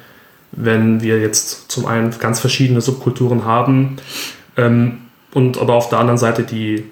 wenn 0.52 1.02
wir 1.02 1.20
jetzt 1.20 1.72
zum 1.72 1.86
einen 1.86 2.18
ganz 2.18 2.40
verschiedene 2.40 2.82
Subkulturen 2.82 3.46
haben 3.46 3.98
ähm, 4.58 5.00
und 5.34 5.58
aber 5.58 5.74
auf 5.74 5.90
der 5.90 6.00
anderen 6.00 6.18
Seite 6.18 6.44
die, 6.44 6.86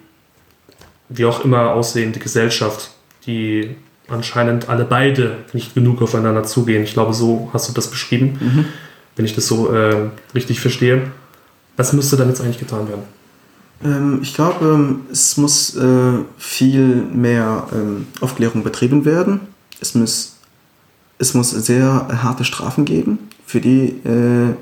wie 1.10 1.26
auch 1.26 1.44
immer 1.44 1.72
aussehende 1.72 2.20
Gesellschaft, 2.20 2.92
die 3.26 3.76
anscheinend 4.08 4.70
alle 4.70 4.84
beide 4.84 5.38
nicht 5.54 5.74
genug 5.74 6.02
aufeinander 6.02 6.44
zugehen. 6.44 6.84
Ich 6.84 6.94
glaube, 6.94 7.14
so 7.14 7.50
hast 7.54 7.70
du 7.70 7.74
das 7.74 7.90
beschrieben, 7.90 8.38
mhm. 8.40 8.66
wenn 9.16 9.26
ich 9.26 9.34
das 9.36 9.48
so 9.48 9.74
äh, 9.74 10.10
richtig 10.36 10.60
verstehe. 10.60 11.12
Was 11.78 11.94
müsste 11.94 12.18
dann 12.18 12.28
jetzt 12.28 12.42
eigentlich 12.42 12.60
getan 12.60 12.88
werden? 12.88 13.04
Ähm, 13.84 14.20
ich 14.22 14.34
glaube, 14.34 14.66
ähm, 14.66 15.02
es 15.12 15.38
muss 15.38 15.76
äh, 15.76 16.14
viel 16.38 17.04
mehr 17.14 17.68
ähm, 17.74 18.08
Aufklärung 18.22 18.64
betrieben 18.64 19.06
werden. 19.06 19.42
Es 19.80 19.96
muss, 19.96 20.38
es 21.18 21.34
muss 21.34 21.52
sehr 21.52 22.08
harte 22.24 22.44
Strafen 22.44 22.86
geben 22.86 23.20
für 23.46 23.60
die, 23.62 23.90
äh, 24.06 24.56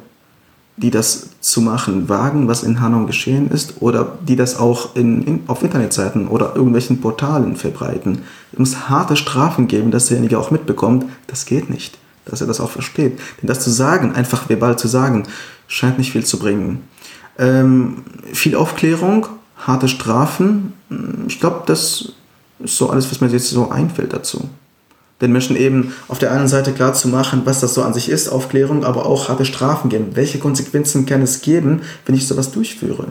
die 0.78 0.92
das 0.92 1.30
zu 1.42 1.62
machen 1.62 2.10
wagen, 2.10 2.48
was 2.48 2.64
in 2.64 2.82
Hanau 2.82 3.06
geschehen 3.06 3.50
ist, 3.52 3.82
oder 3.82 4.18
die 4.28 4.36
das 4.36 4.58
auch 4.58 4.96
in, 4.96 5.24
in, 5.24 5.40
auf 5.48 5.64
Internetseiten 5.64 6.28
oder 6.28 6.56
irgendwelchen 6.56 7.02
Portalen 7.02 7.56
verbreiten. 7.56 8.24
Es 8.52 8.60
muss 8.60 8.90
harte 8.90 9.16
Strafen 9.16 9.68
geben, 9.68 9.92
dass 9.92 10.08
derjenige 10.08 10.40
auch 10.40 10.52
mitbekommt, 10.52 11.06
das 11.28 11.46
geht 11.46 11.70
nicht, 11.70 11.98
dass 12.26 12.42
er 12.42 12.48
das 12.48 12.60
auch 12.60 12.72
versteht. 12.72 13.20
Denn 13.42 13.48
das 13.48 13.60
zu 13.60 13.70
sagen, 13.70 14.14
einfach 14.14 14.50
verbal 14.50 14.78
zu 14.78 14.88
sagen, 14.88 15.24
scheint 15.68 15.98
nicht 15.98 16.12
viel 16.12 16.26
zu 16.26 16.40
bringen. 16.40 16.84
Ähm, 17.38 18.04
viel 18.34 18.56
Aufklärung, 18.56 19.28
harte 19.58 19.88
Strafen. 19.88 20.74
Ich 21.28 21.40
glaube, 21.40 21.64
das 21.66 22.14
ist 22.60 22.78
so 22.78 22.90
alles, 22.90 23.10
was 23.10 23.22
mir 23.22 23.28
jetzt 23.28 23.50
so 23.50 23.70
einfällt 23.70 24.14
dazu. 24.14 24.50
Den 25.22 25.32
Menschen 25.32 25.56
eben 25.56 25.94
auf 26.08 26.18
der 26.18 26.32
einen 26.32 26.48
Seite 26.48 26.72
klar 26.72 26.94
zu 26.94 27.08
machen, 27.08 27.44
was 27.46 27.60
das 27.60 27.76
so 27.76 27.84
an 27.84 27.94
sich 27.94 28.10
ist, 28.10 28.28
Aufklärung, 28.28 28.84
aber 28.84 29.06
auch 29.06 29.30
harte 29.30 29.46
Strafen 29.46 29.90
geben. 29.90 30.16
Welche 30.16 30.40
Konsequenzen 30.40 31.06
kann 31.06 31.22
es 31.22 31.42
geben, 31.42 31.82
wenn 32.06 32.16
ich 32.16 32.28
sowas 32.28 32.52
durchführe? 32.52 33.08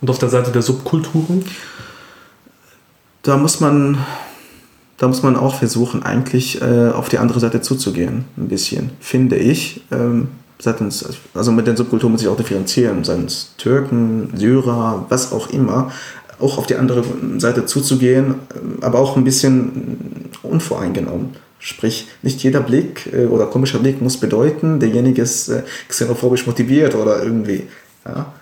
Und 0.00 0.10
auf 0.10 0.18
der 0.18 0.30
Seite 0.30 0.50
der 0.52 0.62
Subkulturen? 0.62 1.44
Da 3.22 3.36
muss 3.36 3.60
man, 3.60 3.98
da 4.96 5.08
muss 5.08 5.22
man 5.22 5.36
auch 5.36 5.56
versuchen, 5.56 6.02
eigentlich 6.02 6.62
äh, 6.62 6.88
auf 6.88 7.10
die 7.10 7.18
andere 7.18 7.40
Seite 7.40 7.60
zuzugehen, 7.60 8.24
ein 8.38 8.48
bisschen, 8.48 8.90
finde 9.00 9.36
ich. 9.36 9.82
Ähm, 9.90 10.28
seitens, 10.58 11.04
also 11.34 11.52
mit 11.52 11.66
den 11.66 11.76
Subkulturen 11.76 12.12
muss 12.12 12.22
ich 12.22 12.28
auch 12.28 12.36
differenzieren, 12.36 13.04
seien 13.04 13.26
es 13.26 13.54
Türken, 13.58 14.32
Syrer, 14.34 15.06
was 15.08 15.32
auch 15.32 15.50
immer, 15.50 15.92
auch 16.38 16.58
auf 16.58 16.66
die 16.66 16.76
andere 16.76 17.04
Seite 17.38 17.66
zuzugehen, 17.66 18.36
aber 18.80 18.98
auch 18.98 19.16
ein 19.16 19.24
bisschen 19.24 20.30
unvoreingenommen. 20.42 21.36
Sprich, 21.60 22.06
nicht 22.22 22.42
jeder 22.44 22.60
Blick 22.60 23.12
äh, 23.12 23.26
oder 23.26 23.46
komischer 23.46 23.80
Blick 23.80 24.00
muss 24.00 24.18
bedeuten, 24.18 24.78
derjenige 24.78 25.22
ist 25.22 25.48
äh, 25.48 25.64
xenophobisch 25.88 26.46
motiviert 26.46 26.94
oder 26.94 27.22
irgendwie. 27.22 27.66
Ja. 28.04 28.32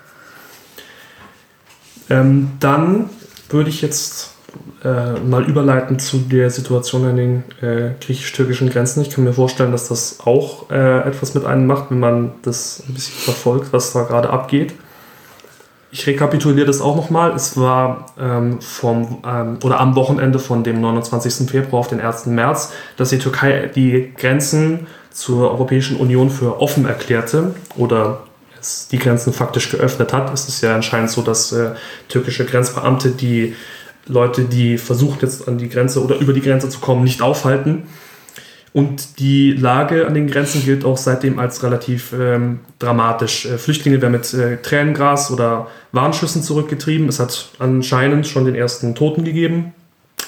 Ähm, 2.09 2.51
dann 2.59 3.09
würde 3.49 3.71
ich 3.71 3.81
jetzt 3.81 4.36
äh, 4.83 5.19
mal 5.19 5.43
überleiten 5.43 5.97
zu 5.99 6.19
der 6.19 6.49
Situation 6.49 7.05
an 7.05 7.15
den 7.15 7.43
äh, 7.61 7.91
griechisch-türkischen 7.99 8.69
Grenzen. 8.69 9.01
Ich 9.01 9.09
kann 9.09 9.23
mir 9.23 9.33
vorstellen, 9.33 9.71
dass 9.71 9.87
das 9.87 10.19
auch 10.25 10.69
äh, 10.69 10.99
etwas 11.07 11.33
mit 11.33 11.45
einem 11.45 11.65
macht, 11.65 11.89
wenn 11.89 11.99
man 11.99 12.31
das 12.43 12.83
ein 12.87 12.93
bisschen 12.93 13.15
verfolgt, 13.15 13.73
was 13.73 13.93
da 13.93 14.03
gerade 14.03 14.29
abgeht. 14.29 14.73
Ich 15.89 16.05
rekapituliere 16.05 16.67
das 16.67 16.81
auch 16.81 16.95
nochmal. 16.95 17.31
Es 17.33 17.57
war 17.57 18.07
ähm, 18.19 18.61
vom, 18.61 19.23
ähm, 19.25 19.57
oder 19.63 19.79
am 19.79 19.95
Wochenende 19.95 20.37
von 20.37 20.63
dem 20.63 20.79
29. 20.81 21.49
Februar 21.49 21.79
auf 21.79 21.87
den 21.87 22.01
1. 22.01 22.27
März, 22.27 22.73
dass 22.97 23.09
die 23.09 23.19
Türkei 23.19 23.71
die 23.73 24.13
Grenzen 24.15 24.87
zur 25.11 25.49
Europäischen 25.49 25.97
Union 25.97 26.29
für 26.29 26.61
offen 26.61 26.85
erklärte 26.85 27.55
oder 27.77 28.19
es 28.59 28.89
die 28.89 28.99
Grenzen 28.99 29.33
faktisch 29.33 29.71
geöffnet 29.71 30.13
hat. 30.13 30.31
Es 30.33 30.47
ist 30.47 30.61
ja 30.61 30.75
anscheinend 30.75 31.09
so, 31.09 31.21
dass 31.21 31.51
äh, 31.51 31.71
türkische 32.09 32.45
Grenzbeamte 32.45 33.11
die 33.11 33.55
Leute, 34.07 34.43
die 34.43 34.77
versuchen 34.77 35.19
jetzt 35.21 35.47
an 35.47 35.57
die 35.57 35.69
Grenze 35.69 36.03
oder 36.03 36.17
über 36.17 36.33
die 36.33 36.41
Grenze 36.41 36.69
zu 36.69 36.79
kommen, 36.79 37.03
nicht 37.03 37.21
aufhalten. 37.21 37.83
Und 38.73 39.19
die 39.19 39.53
Lage 39.53 40.05
an 40.05 40.13
den 40.13 40.27
Grenzen 40.27 40.63
gilt 40.63 40.85
auch 40.85 40.97
seitdem 40.97 41.39
als 41.39 41.63
relativ 41.63 42.13
ähm, 42.13 42.59
dramatisch. 42.79 43.45
Äh, 43.45 43.57
Flüchtlinge 43.57 44.01
werden 44.01 44.11
mit 44.11 44.31
äh, 44.33 44.57
Tränengras 44.57 45.31
oder 45.31 45.67
Warnschüssen 45.93 46.43
zurückgetrieben. 46.43 47.07
Es 47.07 47.19
hat 47.19 47.49
anscheinend 47.59 48.27
schon 48.27 48.45
den 48.45 48.55
ersten 48.55 48.93
Toten 48.93 49.23
gegeben. 49.23 49.73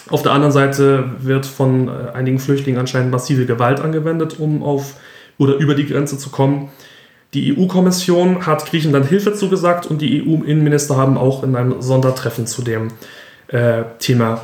Auf 0.10 0.24
der 0.24 0.32
anderen 0.32 0.52
Seite 0.52 1.12
wird 1.20 1.46
von 1.46 1.90
äh, 1.90 2.12
einigen 2.14 2.40
Flüchtlingen 2.40 2.80
anscheinend 2.80 3.12
massive 3.12 3.46
Gewalt 3.46 3.82
angewendet, 3.82 4.40
um 4.40 4.64
auf 4.64 4.96
oder 5.38 5.56
über 5.56 5.76
die 5.76 5.86
Grenze 5.86 6.18
zu 6.18 6.30
kommen. 6.30 6.70
Die 7.36 7.56
EU-Kommission 7.56 8.48
hat 8.48 8.66
Griechenland 8.66 9.06
Hilfe 9.06 9.34
zugesagt 9.34 9.86
und 9.86 10.02
die 10.02 10.24
EU-Innenminister 10.24 10.98
haben 10.98 11.18
auch 11.18 11.44
in 11.44 11.56
einem 11.56 11.82
Sondertreffen 11.82 12.48
zu 12.48 12.64
dem 12.64 12.88
äh, 13.50 13.84
Thema 14.00 14.42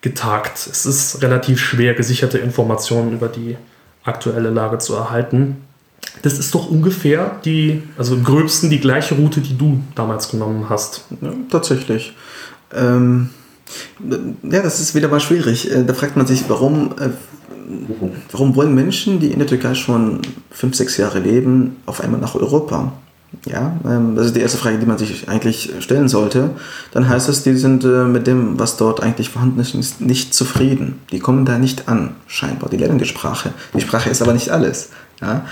getagt. 0.00 0.66
Es 0.70 0.84
ist 0.84 1.22
relativ 1.22 1.60
schwer, 1.60 1.94
gesicherte 1.94 2.38
Informationen 2.38 3.12
über 3.12 3.28
die 3.28 3.56
aktuelle 4.04 4.50
Lage 4.50 4.78
zu 4.78 4.94
erhalten. 4.94 5.58
Das 6.22 6.38
ist 6.38 6.54
doch 6.54 6.68
ungefähr 6.68 7.40
die, 7.44 7.82
also 7.96 8.14
im 8.14 8.24
gröbsten 8.24 8.68
die 8.68 8.80
gleiche 8.80 9.14
Route, 9.14 9.40
die 9.40 9.56
du 9.56 9.80
damals 9.94 10.28
genommen 10.28 10.68
hast. 10.68 11.04
Ja, 11.20 11.32
tatsächlich. 11.50 12.14
Ähm, 12.74 13.30
ja, 14.42 14.62
das 14.62 14.80
ist 14.80 14.94
wieder 14.94 15.08
mal 15.08 15.20
schwierig. 15.20 15.70
Äh, 15.70 15.84
da 15.84 15.94
fragt 15.94 16.16
man 16.16 16.26
sich, 16.26 16.44
warum, 16.48 16.92
äh, 16.98 17.10
warum 18.30 18.56
wollen 18.56 18.74
Menschen, 18.74 19.20
die 19.20 19.32
in 19.32 19.38
der 19.38 19.48
Türkei 19.48 19.74
schon 19.74 20.20
fünf, 20.50 20.74
sechs 20.74 20.96
Jahre 20.96 21.20
leben, 21.20 21.76
auf 21.86 22.00
einmal 22.00 22.20
nach 22.20 22.34
Europa? 22.34 22.92
Ja, 23.46 23.76
ähm, 23.84 24.14
das 24.14 24.26
ist 24.26 24.36
die 24.36 24.40
erste 24.40 24.58
Frage, 24.58 24.78
die 24.78 24.86
man 24.86 24.98
sich 24.98 25.28
eigentlich 25.28 25.72
stellen 25.80 26.08
sollte. 26.08 26.50
Dann 26.92 27.08
heißt 27.08 27.28
es, 27.28 27.42
die 27.42 27.56
sind 27.56 27.84
äh, 27.84 28.04
mit 28.04 28.26
dem, 28.26 28.58
was 28.58 28.76
dort 28.76 29.02
eigentlich 29.02 29.30
vorhanden 29.30 29.60
ist, 29.60 30.00
nicht 30.00 30.34
zufrieden. 30.34 31.00
Die 31.10 31.18
kommen 31.18 31.44
da 31.44 31.58
nicht 31.58 31.88
an, 31.88 32.14
scheinbar. 32.26 32.68
Die 32.70 32.76
lernen 32.76 32.98
die 32.98 33.06
Sprache. 33.06 33.52
Die 33.74 33.80
Sprache 33.80 34.10
ist 34.10 34.22
aber 34.22 34.34
nicht 34.34 34.50
alles. 34.50 34.90
Ja? 35.20 35.46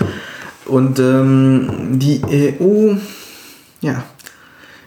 Und 0.67 0.99
ähm, 0.99 1.99
die 1.99 2.23
EU, 2.23 2.95
ja, 3.81 4.05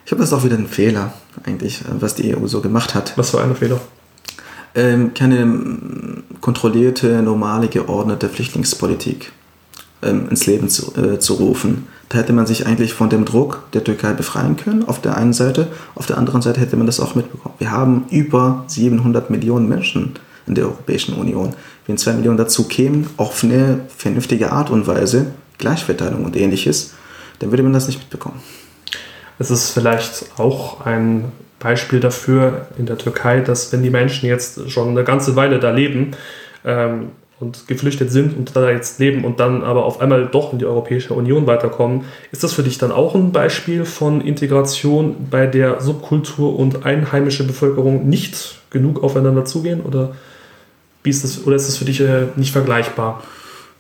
ich 0.04 0.10
glaube, 0.10 0.22
das 0.22 0.32
ist 0.32 0.34
auch 0.34 0.44
wieder 0.44 0.58
ein 0.58 0.68
Fehler, 0.68 1.14
eigentlich, 1.46 1.82
was 2.00 2.16
die 2.16 2.36
EU 2.36 2.48
so 2.48 2.62
gemacht 2.62 2.94
hat. 2.94 3.14
Was 3.18 3.34
war 3.34 3.44
ein 3.44 3.56
Fehler? 3.56 3.82
Ähm, 4.76 5.14
keine 5.14 5.40
ähm, 5.40 6.24
kontrollierte, 6.42 7.22
normale, 7.22 7.68
geordnete 7.68 8.30
Flüchtlingspolitik 8.30 9.32
ähm, 10.02 10.30
ins 10.30 10.46
Leben 10.46 10.70
zu, 10.70 10.96
äh, 10.96 11.20
zu 11.20 11.34
rufen. 11.36 11.88
Da 12.10 12.18
hätte 12.18 12.34
man 12.34 12.46
sich 12.46 12.68
eigentlich 12.68 12.94
von 12.94 13.10
dem 13.10 13.26
Druck 13.26 13.64
der 13.74 13.84
Türkei 13.84 14.14
befreien 14.14 14.56
können, 14.58 14.88
auf 14.88 15.02
der 15.02 15.18
einen 15.18 15.34
Seite. 15.34 15.68
Auf 15.96 16.06
der 16.06 16.18
anderen 16.18 16.42
Seite 16.42 16.60
hätte 16.60 16.76
man 16.78 16.86
das 16.86 17.00
auch 17.00 17.16
mitbekommen. 17.16 17.56
Wir 17.58 17.72
haben 17.72 18.06
über 18.10 18.66
700 18.68 19.30
Millionen 19.30 19.68
Menschen 19.68 20.14
in 20.46 20.56
der 20.56 20.66
Europäischen 20.66 21.16
Union. 21.16 21.56
Wenn 21.88 21.98
zwei 21.98 22.14
Millionen 22.14 22.38
dazu 22.38 22.68
kämen, 22.68 23.10
auf 23.18 23.44
eine 23.44 23.82
vernünftige 23.96 24.52
Art 24.52 24.70
und 24.70 24.88
Weise, 24.88 25.28
Gleichverteilung 25.58 26.26
und 26.26 26.36
ähnliches, 26.36 26.94
dann 27.40 27.52
würde 27.52 27.64
man 27.64 27.74
das 27.74 27.88
nicht 27.88 28.00
mitbekommen. 28.00 28.42
Es 29.40 29.50
ist 29.50 29.72
vielleicht 29.72 30.26
auch 30.38 30.86
ein 30.86 31.32
Beispiel 31.60 32.00
dafür 32.00 32.68
in 32.78 32.86
der 32.86 32.98
Türkei, 32.98 33.40
dass 33.40 33.72
wenn 33.72 33.84
die 33.84 33.90
Menschen 33.90 34.28
jetzt 34.28 34.70
schon 34.70 34.90
eine 34.90 35.04
ganze 35.04 35.36
Weile 35.36 35.60
da 35.60 35.72
leben 35.72 36.12
ähm, 36.66 37.12
und 37.44 37.68
geflüchtet 37.68 38.12
sind 38.12 38.36
und 38.38 38.56
da 38.56 38.72
jetzt 38.72 39.00
leben 39.00 39.26
und 39.26 39.40
dann 39.40 39.64
aber 39.64 39.86
auf 39.86 40.02
einmal 40.02 40.28
doch 40.28 40.54
in 40.54 40.60
die 40.60 40.66
Europäische 40.66 41.14
Union 41.14 41.46
weiterkommen, 41.46 42.06
ist 42.32 42.44
das 42.44 42.54
für 42.54 42.64
dich 42.64 42.78
dann 42.78 42.92
auch 42.92 43.14
ein 43.14 43.32
Beispiel 43.32 43.86
von 43.86 44.22
Integration, 44.22 45.28
bei 45.30 45.46
der 45.46 45.82
Subkultur 45.82 46.58
und 46.58 46.86
einheimische 46.86 47.46
Bevölkerung 47.46 48.08
nicht 48.08 48.60
genug 48.70 49.04
aufeinander 49.04 49.46
zugehen? 49.46 49.82
Oder, 49.82 50.16
wie 51.04 51.10
ist, 51.10 51.24
das, 51.24 51.46
oder 51.46 51.56
ist 51.56 51.68
das 51.68 51.78
für 51.78 51.86
dich 51.86 52.00
äh, 52.00 52.28
nicht 52.38 52.52
vergleichbar? 52.52 53.22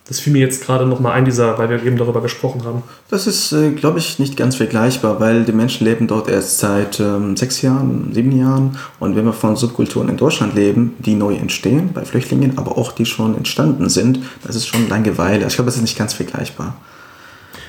Das 0.06 0.20
fiel 0.20 0.34
mir 0.34 0.40
jetzt 0.40 0.66
gerade 0.66 0.86
nochmal 0.86 1.14
ein, 1.14 1.24
dieser, 1.24 1.58
weil 1.58 1.70
wir 1.70 1.82
eben 1.82 1.98
darüber 1.98 2.22
gesprochen 2.22 2.66
haben. 2.66 2.84
Das 3.10 3.26
ist, 3.26 3.54
äh, 3.54 3.72
glaube 3.72 4.00
ich, 4.00 4.20
nicht 4.20 4.36
ganz 4.36 4.58
vergleichbar, 4.58 5.22
weil 5.22 5.46
die 5.46 5.54
Menschen 5.54 5.86
leben 5.86 6.08
dort 6.08 6.28
erst 6.28 6.60
seit 6.60 7.00
ähm, 7.00 7.38
sechs 7.38 7.62
Jahren, 7.62 8.12
sieben 8.14 8.38
Jahren. 8.38 8.78
Und 9.00 9.16
wenn 9.16 9.24
wir 9.24 9.32
von 9.32 9.56
Subkulturen 9.56 10.10
in 10.10 10.18
Deutschland 10.18 10.56
leben, 10.56 10.96
die 11.00 11.16
neu 11.16 11.36
entstehen 11.36 11.92
bei 11.94 12.04
Flüchtlingen, 12.04 12.58
aber 12.58 12.78
auch 12.78 12.92
die 12.92 13.06
schon 13.06 13.38
entstanden 13.38 13.88
sind, 13.88 14.20
das 14.46 14.58
ist 14.58 14.68
schon 14.68 14.90
Langeweile. 14.90 15.48
Ich 15.48 15.56
glaube, 15.56 15.68
das 15.68 15.78
ist 15.78 15.84
nicht 15.84 15.98
ganz 15.98 16.14
vergleichbar. 16.14 16.76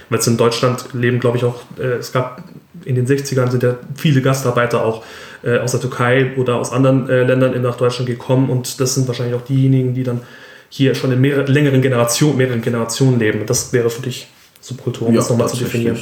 Weil 0.09 0.19
es 0.19 0.27
in 0.27 0.37
Deutschland 0.37 0.87
leben, 0.93 1.21
glaube 1.21 1.37
ich, 1.37 1.45
auch, 1.45 1.63
äh, 1.79 1.99
es 1.99 2.13
gab 2.13 2.43
in 2.85 2.97
den 2.97 3.07
60ern 3.07 3.51
sind 3.51 3.63
ja 3.63 3.77
viele 3.95 4.21
Gastarbeiter 4.21 4.85
auch 4.85 5.05
äh, 5.43 5.59
aus 5.59 5.71
der 5.71 5.81
Türkei 5.81 6.33
oder 6.37 6.57
aus 6.57 6.73
anderen 6.73 7.09
äh, 7.09 7.23
Ländern 7.23 7.61
nach 7.63 7.77
Deutschland 7.77 8.09
gekommen 8.09 8.51
und 8.51 8.81
das 8.81 8.95
sind 8.95 9.07
wahrscheinlich 9.07 9.35
auch 9.35 9.45
diejenigen, 9.45 9.95
die 9.95 10.03
dann 10.03 10.21
hier 10.77 10.97
schon 10.97 11.13
in 11.13 11.21
mehreren, 11.21 11.47
längeren 11.47 11.83
Generationen, 11.83 12.37
mehreren 12.37 12.61
Generationen 12.61 13.21
leben. 13.21 13.47
Das 13.47 13.73
wäre 13.73 13.91
für 13.91 14.03
dich 14.03 14.27
Subkultur, 14.61 15.07
um 15.07 15.15
ja, 15.15 15.21
das 15.21 15.31
nochmal 15.31 15.49
zu 15.49 15.57
definieren. 15.57 16.01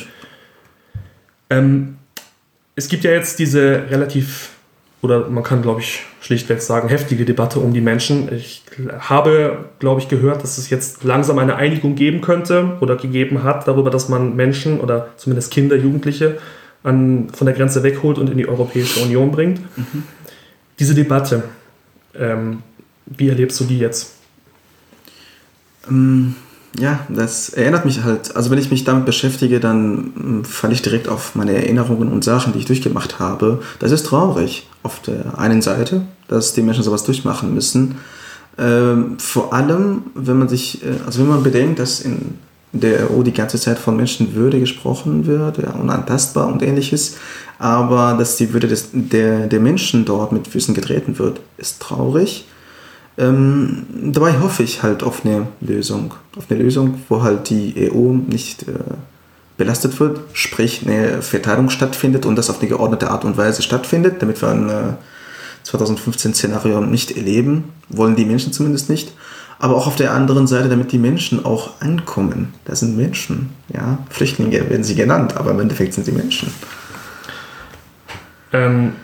Ähm, 1.51 1.99
es 2.75 2.89
gibt 2.89 3.05
ja 3.05 3.11
jetzt 3.11 3.39
diese 3.39 3.85
relativ, 3.91 4.49
oder 5.03 5.29
man 5.29 5.45
kann, 5.45 5.61
glaube 5.61 5.83
ich, 5.83 6.05
schlichtweg 6.23 6.63
sagen, 6.63 6.89
heftige 6.89 7.27
Debatte 7.27 7.59
um 7.59 7.75
die 7.75 7.83
Menschen. 7.83 8.35
Ich 8.35 8.63
habe, 8.99 9.67
glaube 9.79 10.01
ich, 10.01 10.09
gehört, 10.09 10.43
dass 10.43 10.57
es 10.57 10.71
jetzt 10.71 11.05
langsam 11.05 11.39
eine 11.39 11.57
Einigung 11.57 11.95
geben 11.95 12.23
könnte 12.23 12.79
oder 12.81 12.97
gegeben 12.97 13.43
hat 13.43 13.69
darüber, 13.69 13.91
dass 13.91 14.09
man 14.09 14.37
Menschen 14.37 14.81
oder 14.81 15.09
zumindest 15.19 15.53
Kinder, 15.53 15.77
Jugendliche 15.77 16.39
an, 16.83 17.29
von 17.29 17.45
der 17.45 17.55
Grenze 17.55 17.83
wegholt 17.83 18.17
und 18.17 18.31
in 18.31 18.39
die 18.39 18.49
Europäische 18.49 19.01
Union 19.01 19.33
bringt. 19.33 19.61
Mhm. 19.77 20.05
Diese 20.79 20.95
Debatte, 20.95 21.43
ähm, 22.19 22.63
wie 23.05 23.29
erlebst 23.29 23.61
du 23.61 23.65
die 23.65 23.79
jetzt? 23.79 24.22
Ähm, 25.89 26.35
ja, 26.79 27.01
das 27.09 27.51
erinnert 27.51 27.85
mich 27.85 28.03
halt, 28.03 28.35
also 28.35 28.51
wenn 28.51 28.59
ich 28.59 28.71
mich 28.71 28.85
damit 28.85 29.05
beschäftige, 29.05 29.61
dann 29.61 30.13
ähm, 30.19 30.45
falle 30.45 30.73
ich 30.73 30.83
direkt 30.83 31.09
auf 31.09 31.35
meine 31.35 31.55
Erinnerungen 31.55 32.11
und 32.11 32.25
Sachen, 32.25 32.53
die 32.53 32.61
ich 32.61 32.65
durchgemacht 32.65 33.19
habe. 33.19 33.61
Das 33.79 33.93
ist 33.93 34.07
traurig 34.07 34.69
auf 34.83 35.01
der 35.03 35.39
einen 35.39 35.61
Seite, 35.61 36.03
dass 36.29 36.55
die 36.55 36.63
Menschen 36.63 36.83
sowas 36.83 37.05
durchmachen 37.05 37.53
müssen. 37.53 37.97
Ähm, 38.59 39.19
vor 39.19 39.53
allem, 39.53 40.05
wenn 40.15 40.39
man 40.39 40.49
sich, 40.49 40.83
äh, 40.83 40.95
also 41.05 41.21
wenn 41.21 41.29
man 41.29 41.43
bedenkt, 41.43 41.79
dass 41.79 42.01
in 42.01 42.39
der 42.73 43.11
EU 43.11 43.23
die 43.23 43.33
ganze 43.33 43.59
Zeit 43.59 43.79
von 43.79 43.97
Menschenwürde 43.97 44.59
gesprochen 44.59 45.27
wird, 45.27 45.59
ja, 45.59 45.73
unantastbar 45.73 46.47
und 46.47 46.63
ähnliches, 46.63 47.17
aber 47.59 48.17
dass 48.19 48.37
die 48.37 48.53
Würde 48.53 48.67
des, 48.67 48.89
der, 48.93 49.47
der 49.47 49.61
Menschen 49.61 50.07
dort 50.07 50.33
mit 50.33 50.49
Füßen 50.49 50.75
getreten 50.75 51.19
wird, 51.19 51.41
ist 51.59 51.81
traurig. 51.81 52.47
Ähm, 53.19 53.85
dabei 54.13 54.41
hoffe 54.41 54.63
ich 54.63 54.83
halt 54.83 55.03
auf 55.03 55.25
eine 55.25 55.49
Lösung. 55.61 56.15
Auf 56.37 56.51
eine 56.51 56.63
Lösung, 56.63 56.95
wo 57.09 57.23
halt 57.23 57.51
die 57.51 57.91
EU 57.93 58.13
nicht 58.13 58.63
äh, 58.63 58.73
belastet 59.57 60.01
wird, 60.01 60.21
sprich 60.33 60.87
eine 60.87 61.23
Verteilung 61.23 61.69
stattfindet 61.69 62.25
und 62.25 62.37
das 62.37 62.49
auf 62.49 62.61
eine 62.61 62.69
geordnete 62.69 63.11
Art 63.11 63.25
und 63.25 63.37
Weise 63.37 63.63
stattfindet, 63.63 64.23
damit 64.23 64.41
wir 64.41 64.49
ein 64.49 64.69
äh, 64.69 64.83
2015-Szenario 65.67 66.81
nicht 66.81 67.17
erleben, 67.17 67.65
wollen 67.89 68.17
die 68.17 68.25
Menschen 68.25 68.53
zumindest 68.53 68.89
nicht. 68.89 69.13
Aber 69.59 69.77
auch 69.77 69.87
auf 69.87 69.95
der 69.95 70.13
anderen 70.13 70.49
Seite, 70.49 70.69
damit 70.69 70.91
die 70.91 70.99
Menschen 70.99 71.45
auch 71.45 71.81
ankommen. 71.81 72.53
Das 72.65 72.81
sind 72.81 72.97
Menschen, 72.97 73.51
ja. 73.73 73.99
Flüchtlinge 74.11 74.69
werden 74.69 74.83
sie 74.83 74.97
genannt, 74.97 75.37
aber 75.37 75.53
im 75.53 75.61
Endeffekt 75.61 75.95
sind 75.95 76.05
sie 76.05 76.11
Menschen. 76.11 76.53
Ähm, 78.53 78.95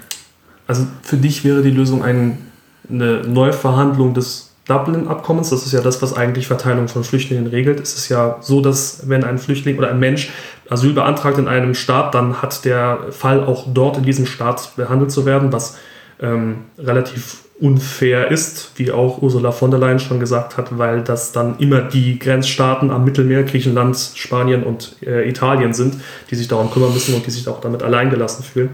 also 0.67 0.87
für 1.03 1.17
dich 1.17 1.45
wäre 1.45 1.63
die 1.63 1.71
Lösung 1.71 2.03
ein 2.03 2.48
eine 2.91 3.23
Neuverhandlung 3.23 4.15
des 4.15 4.53
Dublin-Abkommens. 4.69 5.51
Das 5.51 5.65
ist 5.65 5.73
ja 5.73 5.81
das, 5.81 6.01
was 6.03 6.15
eigentlich 6.15 6.47
Verteilung 6.47 6.89
von 6.89 7.03
Flüchtlingen 7.03 7.47
regelt. 7.47 7.81
Es 7.81 7.95
ist 7.95 8.09
ja 8.09 8.37
so, 8.41 8.61
dass 8.61 9.09
wenn 9.09 9.25
ein 9.25 9.39
Flüchtling 9.39 9.79
oder 9.79 9.91
ein 9.91 9.99
Mensch 9.99 10.31
Asyl 10.69 10.93
beantragt 10.93 11.39
in 11.39 11.49
einem 11.49 11.75
Staat, 11.75 12.15
dann 12.15 12.43
hat 12.43 12.65
der 12.65 13.07
Fall 13.11 13.43
auch 13.45 13.67
dort 13.73 13.97
in 13.97 14.05
diesem 14.05 14.27
Staat 14.27 14.77
behandelt 14.77 15.11
zu 15.11 15.25
werden, 15.25 15.53
was 15.53 15.79
ähm, 16.21 16.65
relativ 16.79 17.39
unfair 17.61 18.31
ist, 18.31 18.73
wie 18.77 18.93
auch 18.93 19.21
Ursula 19.21 19.51
von 19.51 19.71
der 19.71 19.81
Leyen 19.81 19.99
schon 19.99 20.21
gesagt 20.21 20.57
hat, 20.57 20.79
weil 20.79 21.03
das 21.03 21.33
dann 21.33 21.59
immer 21.59 21.81
die 21.81 22.19
Grenzstaaten 22.19 22.91
am 22.91 23.05
Mittelmeer, 23.05 23.43
Griechenland, 23.43 24.13
Spanien 24.15 24.63
und 24.63 24.97
äh, 25.05 25.29
Italien 25.29 25.73
sind, 25.73 25.97
die 26.31 26.37
sich 26.37 26.47
darum 26.47 26.71
kümmern 26.71 26.93
müssen 26.93 27.15
und 27.15 27.27
die 27.27 27.31
sich 27.31 27.49
auch 27.49 27.61
damit 27.61 27.83
alleingelassen 27.83 28.45
fühlen. 28.45 28.71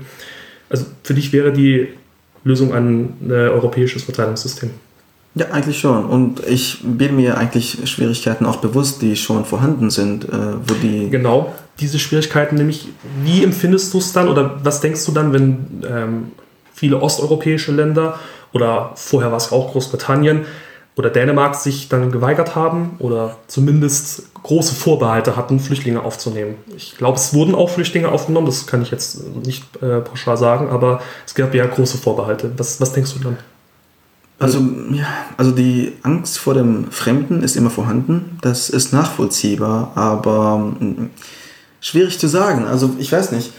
Also 0.68 0.84
für 1.02 1.14
dich 1.14 1.32
wäre 1.32 1.52
die 1.52 1.88
Lösung 2.44 2.72
ein 2.72 3.16
äh, 3.28 3.32
europäisches 3.32 4.04
Verteilungssystem. 4.04 4.70
Ja, 5.34 5.46
eigentlich 5.50 5.80
schon. 5.80 6.04
Und 6.04 6.46
ich 6.46 6.78
bin 6.84 7.16
mir 7.16 7.36
eigentlich 7.36 7.90
Schwierigkeiten 7.90 8.46
auch 8.46 8.56
bewusst, 8.56 9.02
die 9.02 9.16
schon 9.16 9.44
vorhanden 9.44 9.90
sind, 9.90 10.24
äh, 10.24 10.28
wo 10.64 10.74
die. 10.74 11.10
Genau, 11.10 11.52
diese 11.80 11.98
Schwierigkeiten 11.98 12.54
nämlich, 12.54 12.88
wie 13.24 13.42
empfindest 13.42 13.92
du 13.92 13.98
es 13.98 14.12
dann 14.12 14.28
oder 14.28 14.60
was 14.62 14.80
denkst 14.80 15.04
du 15.06 15.12
dann, 15.12 15.32
wenn 15.32 15.82
ähm, 15.88 16.32
viele 16.72 17.00
osteuropäische 17.00 17.72
Länder 17.72 18.20
oder 18.52 18.92
vorher 18.94 19.30
war 19.32 19.38
es 19.38 19.50
auch 19.50 19.72
Großbritannien 19.72 20.42
oder 20.96 21.10
Dänemark 21.10 21.56
sich 21.56 21.88
dann 21.88 22.12
geweigert 22.12 22.54
haben 22.54 22.96
oder 22.98 23.36
zumindest 23.48 24.32
große 24.42 24.74
Vorbehalte 24.74 25.36
hatten, 25.36 25.58
Flüchtlinge 25.58 26.02
aufzunehmen. 26.02 26.56
Ich 26.76 26.96
glaube, 26.96 27.16
es 27.16 27.34
wurden 27.34 27.54
auch 27.54 27.70
Flüchtlinge 27.70 28.08
aufgenommen, 28.10 28.46
das 28.46 28.66
kann 28.66 28.82
ich 28.82 28.90
jetzt 28.90 29.22
nicht 29.44 29.64
äh, 29.82 30.00
pauschal 30.00 30.36
sagen, 30.36 30.68
aber 30.68 31.00
es 31.26 31.34
gab 31.34 31.54
ja 31.54 31.66
große 31.66 31.98
Vorbehalte. 31.98 32.52
Was, 32.56 32.80
was 32.80 32.92
denkst 32.92 33.14
du 33.14 33.20
dann? 33.20 33.38
Also, 34.38 34.60
ja, 34.90 35.06
also 35.36 35.52
die 35.52 35.92
Angst 36.02 36.38
vor 36.38 36.54
dem 36.54 36.90
Fremden 36.90 37.42
ist 37.42 37.56
immer 37.56 37.70
vorhanden. 37.70 38.38
Das 38.42 38.68
ist 38.68 38.92
nachvollziehbar, 38.92 39.92
aber 39.94 40.58
mm, 40.58 41.10
schwierig 41.80 42.18
zu 42.18 42.28
sagen. 42.28 42.66
Also 42.66 42.94
ich 42.98 43.10
weiß 43.10 43.32
nicht. 43.32 43.52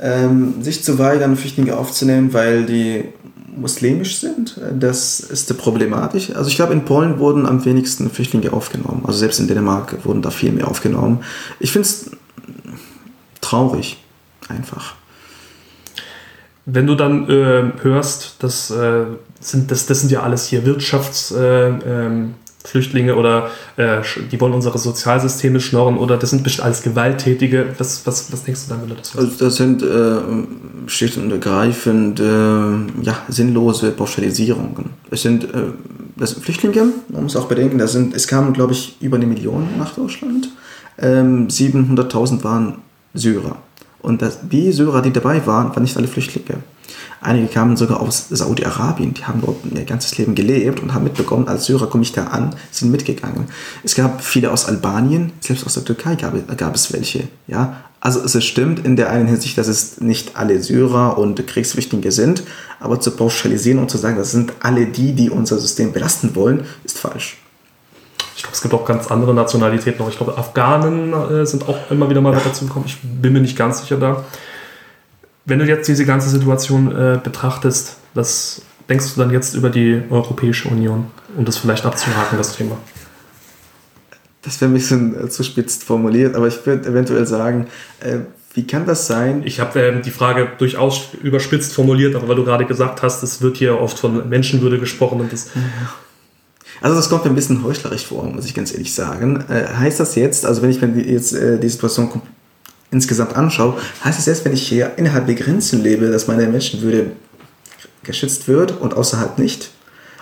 Ähm, 0.00 0.62
sich 0.62 0.82
zu 0.82 0.98
weigern, 0.98 1.36
Flüchtlinge 1.36 1.76
aufzunehmen, 1.76 2.32
weil 2.32 2.66
die 2.66 3.10
muslimisch 3.56 4.18
sind. 4.18 4.60
Das 4.78 5.20
ist 5.20 5.56
problematisch. 5.58 6.34
Also 6.34 6.48
ich 6.48 6.56
glaube, 6.56 6.72
in 6.72 6.84
Polen 6.84 7.18
wurden 7.18 7.46
am 7.46 7.64
wenigsten 7.64 8.10
Flüchtlinge 8.10 8.52
aufgenommen. 8.52 9.02
Also 9.06 9.18
selbst 9.18 9.40
in 9.40 9.48
Dänemark 9.48 10.04
wurden 10.04 10.22
da 10.22 10.30
viel 10.30 10.52
mehr 10.52 10.68
aufgenommen. 10.68 11.20
Ich 11.60 11.72
finde 11.72 11.88
es 11.88 12.10
traurig, 13.40 13.98
einfach. 14.48 14.94
Wenn 16.66 16.86
du 16.86 16.94
dann 16.94 17.28
äh, 17.28 17.72
hörst, 17.82 18.36
das, 18.38 18.70
äh, 18.70 19.04
sind, 19.40 19.70
das, 19.70 19.86
das 19.86 20.00
sind 20.00 20.10
ja 20.12 20.22
alles 20.22 20.46
hier 20.46 20.64
Wirtschafts... 20.64 21.30
Äh, 21.32 21.68
ähm, 21.68 22.34
Flüchtlinge 22.66 23.16
oder 23.16 23.50
äh, 23.76 23.98
die 24.32 24.40
wollen 24.40 24.54
unsere 24.54 24.78
Sozialsysteme 24.78 25.60
schnorren 25.60 25.98
oder 25.98 26.16
das 26.16 26.30
sind 26.30 26.42
bestimmt 26.42 26.64
alles 26.64 26.82
Gewalttätige. 26.82 27.66
Was, 27.76 28.06
was, 28.06 28.32
was 28.32 28.42
denkst 28.42 28.62
du 28.64 28.70
dann, 28.70 28.82
wenn 28.82 28.88
du 28.88 28.94
das 28.94 29.14
hörst? 29.14 29.26
Also 29.26 29.44
das 29.44 29.56
sind 29.56 29.82
äh, 29.82 30.88
schlicht 30.88 31.18
und 31.18 31.30
ergreifend 31.30 32.20
äh, 32.20 32.24
ja, 33.02 33.18
sinnlose 33.28 33.90
Pauschalisierungen. 33.90 34.90
Es 35.10 35.22
sind, 35.22 35.44
äh, 35.44 35.72
das 36.16 36.30
sind 36.30 36.42
Flüchtlinge, 36.42 36.86
man 37.10 37.24
muss 37.24 37.36
auch 37.36 37.46
bedenken, 37.46 37.76
das 37.76 37.92
sind, 37.92 38.14
es 38.14 38.26
kamen, 38.26 38.54
glaube 38.54 38.72
ich, 38.72 38.96
über 39.00 39.16
eine 39.16 39.26
Million 39.26 39.68
nach 39.78 39.94
Deutschland. 39.94 40.48
Ähm, 40.98 41.48
700.000 41.48 42.44
waren 42.44 42.78
Syrer. 43.12 43.58
Und 44.00 44.22
das, 44.22 44.38
die 44.48 44.72
Syrer, 44.72 45.02
die 45.02 45.12
dabei 45.12 45.46
waren, 45.46 45.68
waren 45.70 45.82
nicht 45.82 45.96
alle 45.96 46.08
Flüchtlinge. 46.08 46.62
Einige 47.20 47.48
kamen 47.48 47.76
sogar 47.76 48.00
aus 48.00 48.26
Saudi-Arabien, 48.28 49.14
die 49.14 49.24
haben 49.24 49.40
dort 49.40 49.56
ihr 49.64 49.84
ganzes 49.84 50.18
Leben 50.18 50.34
gelebt 50.34 50.80
und 50.80 50.92
haben 50.92 51.04
mitbekommen, 51.04 51.48
als 51.48 51.64
Syrer 51.64 51.86
komme 51.88 52.02
ich 52.02 52.12
da 52.12 52.24
an, 52.24 52.54
sind 52.70 52.90
mitgegangen. 52.90 53.46
Es 53.82 53.94
gab 53.94 54.22
viele 54.22 54.50
aus 54.52 54.66
Albanien, 54.66 55.32
selbst 55.40 55.64
aus 55.66 55.74
der 55.74 55.84
Türkei 55.84 56.16
gab, 56.16 56.34
gab 56.56 56.74
es 56.74 56.92
welche. 56.92 57.28
Ja? 57.46 57.84
Also 58.00 58.20
es 58.20 58.44
stimmt 58.44 58.84
in 58.84 58.96
der 58.96 59.08
einen 59.08 59.26
Hinsicht, 59.26 59.56
dass 59.56 59.66
es 59.66 60.02
nicht 60.02 60.36
alle 60.36 60.62
Syrer 60.62 61.16
und 61.16 61.46
Kriegsflüchtlinge 61.46 62.12
sind, 62.12 62.42
aber 62.78 63.00
zu 63.00 63.12
pauschalisieren 63.12 63.78
und 63.78 63.90
zu 63.90 63.96
sagen, 63.96 64.18
das 64.18 64.30
sind 64.30 64.52
alle 64.60 64.84
die, 64.84 65.14
die 65.14 65.30
unser 65.30 65.58
System 65.58 65.92
belasten 65.92 66.34
wollen, 66.36 66.66
ist 66.84 66.98
falsch. 66.98 67.38
Ich 68.36 68.42
glaube, 68.42 68.54
es 68.54 68.60
gibt 68.60 68.74
auch 68.74 68.84
ganz 68.84 69.10
andere 69.10 69.32
Nationalitäten 69.32 70.00
noch. 70.00 70.10
Ich 70.10 70.18
glaube, 70.18 70.36
Afghanen 70.36 71.14
äh, 71.14 71.46
sind 71.46 71.66
auch 71.66 71.90
immer 71.90 72.10
wieder 72.10 72.20
mal 72.20 72.34
ja. 72.34 72.40
dazu 72.44 72.66
gekommen. 72.66 72.84
Ich 72.86 72.98
bin 73.02 73.32
mir 73.32 73.40
nicht 73.40 73.56
ganz 73.56 73.80
sicher 73.80 73.96
da. 73.96 74.24
Wenn 75.46 75.58
du 75.58 75.66
jetzt 75.66 75.86
diese 75.88 76.04
ganze 76.06 76.28
Situation 76.30 76.90
äh, 76.90 77.18
betrachtest, 77.22 77.96
was 78.14 78.62
denkst 78.88 79.14
du 79.14 79.20
dann 79.20 79.30
jetzt 79.30 79.54
über 79.54 79.70
die 79.70 80.02
Europäische 80.10 80.68
Union, 80.68 81.06
um 81.36 81.44
das 81.44 81.58
vielleicht 81.58 81.84
abzuhaken, 81.84 82.38
das 82.38 82.56
Thema? 82.56 82.76
Das 84.42 84.60
wäre 84.60 84.70
ein 84.70 84.74
bisschen 84.74 85.24
äh, 85.24 85.28
zu 85.28 85.42
spitzt 85.42 85.84
formuliert, 85.84 86.34
aber 86.34 86.48
ich 86.48 86.64
würde 86.66 86.88
eventuell 86.88 87.26
sagen, 87.26 87.66
äh, 88.00 88.18
Wie 88.54 88.64
kann 88.64 88.86
das 88.86 89.08
sein? 89.08 89.42
Ich 89.44 89.58
habe 89.58 89.80
ähm, 89.80 90.02
die 90.02 90.12
Frage 90.12 90.48
durchaus 90.58 91.08
überspitzt 91.22 91.74
formuliert, 91.74 92.14
aber 92.14 92.28
weil 92.28 92.36
du 92.36 92.44
gerade 92.44 92.64
gesagt 92.64 93.02
hast, 93.02 93.22
es 93.24 93.42
wird 93.42 93.56
hier 93.56 93.80
oft 93.80 93.98
von 93.98 94.28
Menschenwürde 94.28 94.78
gesprochen 94.78 95.20
und 95.20 95.32
das. 95.32 95.48
Also 96.80 96.94
das 96.94 97.08
kommt 97.08 97.24
mir 97.24 97.30
ein 97.32 97.34
bisschen 97.34 97.64
heuchlerisch 97.64 98.06
vor, 98.06 98.24
muss 98.24 98.46
ich 98.46 98.54
ganz 98.54 98.72
ehrlich 98.72 98.94
sagen. 98.94 99.44
Äh, 99.48 99.66
heißt 99.74 99.98
das 99.98 100.14
jetzt, 100.14 100.46
also 100.46 100.62
wenn 100.62 100.70
ich 100.70 100.80
mir 100.80 100.88
jetzt 100.88 101.32
äh, 101.32 101.58
die 101.58 101.68
Situation 101.68 102.22
insgesamt 102.94 103.36
anschaue, 103.36 103.78
heißt 104.02 104.18
das 104.18 104.26
jetzt, 104.26 104.44
wenn 104.44 104.54
ich 104.54 104.66
hier 104.66 104.92
innerhalb 104.96 105.26
der 105.26 105.34
Grenzen 105.34 105.82
lebe, 105.82 106.10
dass 106.10 106.26
meine 106.26 106.46
Menschenwürde 106.46 107.12
geschützt 108.02 108.48
wird 108.48 108.80
und 108.80 108.94
außerhalb 108.94 109.38
nicht? 109.38 109.70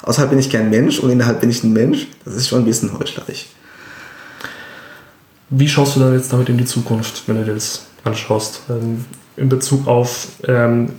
Außerhalb 0.03 0.31
bin 0.31 0.39
ich 0.39 0.51
kein 0.51 0.71
Mensch 0.71 0.99
und 0.99 1.11
innerhalb 1.11 1.41
bin 1.41 1.51
ich 1.51 1.63
ein 1.63 1.73
Mensch. 1.73 2.09
Das 2.25 2.35
ist 2.35 2.49
schon 2.49 2.63
ein 2.63 2.65
bisschen 2.65 2.99
heuchlerisch. 2.99 3.47
Wie 5.51 5.69
schaust 5.69 5.97
du 5.97 6.01
da 6.01 6.13
jetzt 6.13 6.33
damit 6.33 6.49
in 6.49 6.59
die 6.59 6.65
Zukunft, 6.65 7.23
wenn 7.27 7.37
du 7.37 7.45
dir 7.45 7.55
das 7.55 7.87
anschaust, 8.05 8.63
ähm, 8.71 9.05
in 9.37 9.49
Bezug 9.49 9.87
auf 9.87 10.29
ähm, 10.49 10.91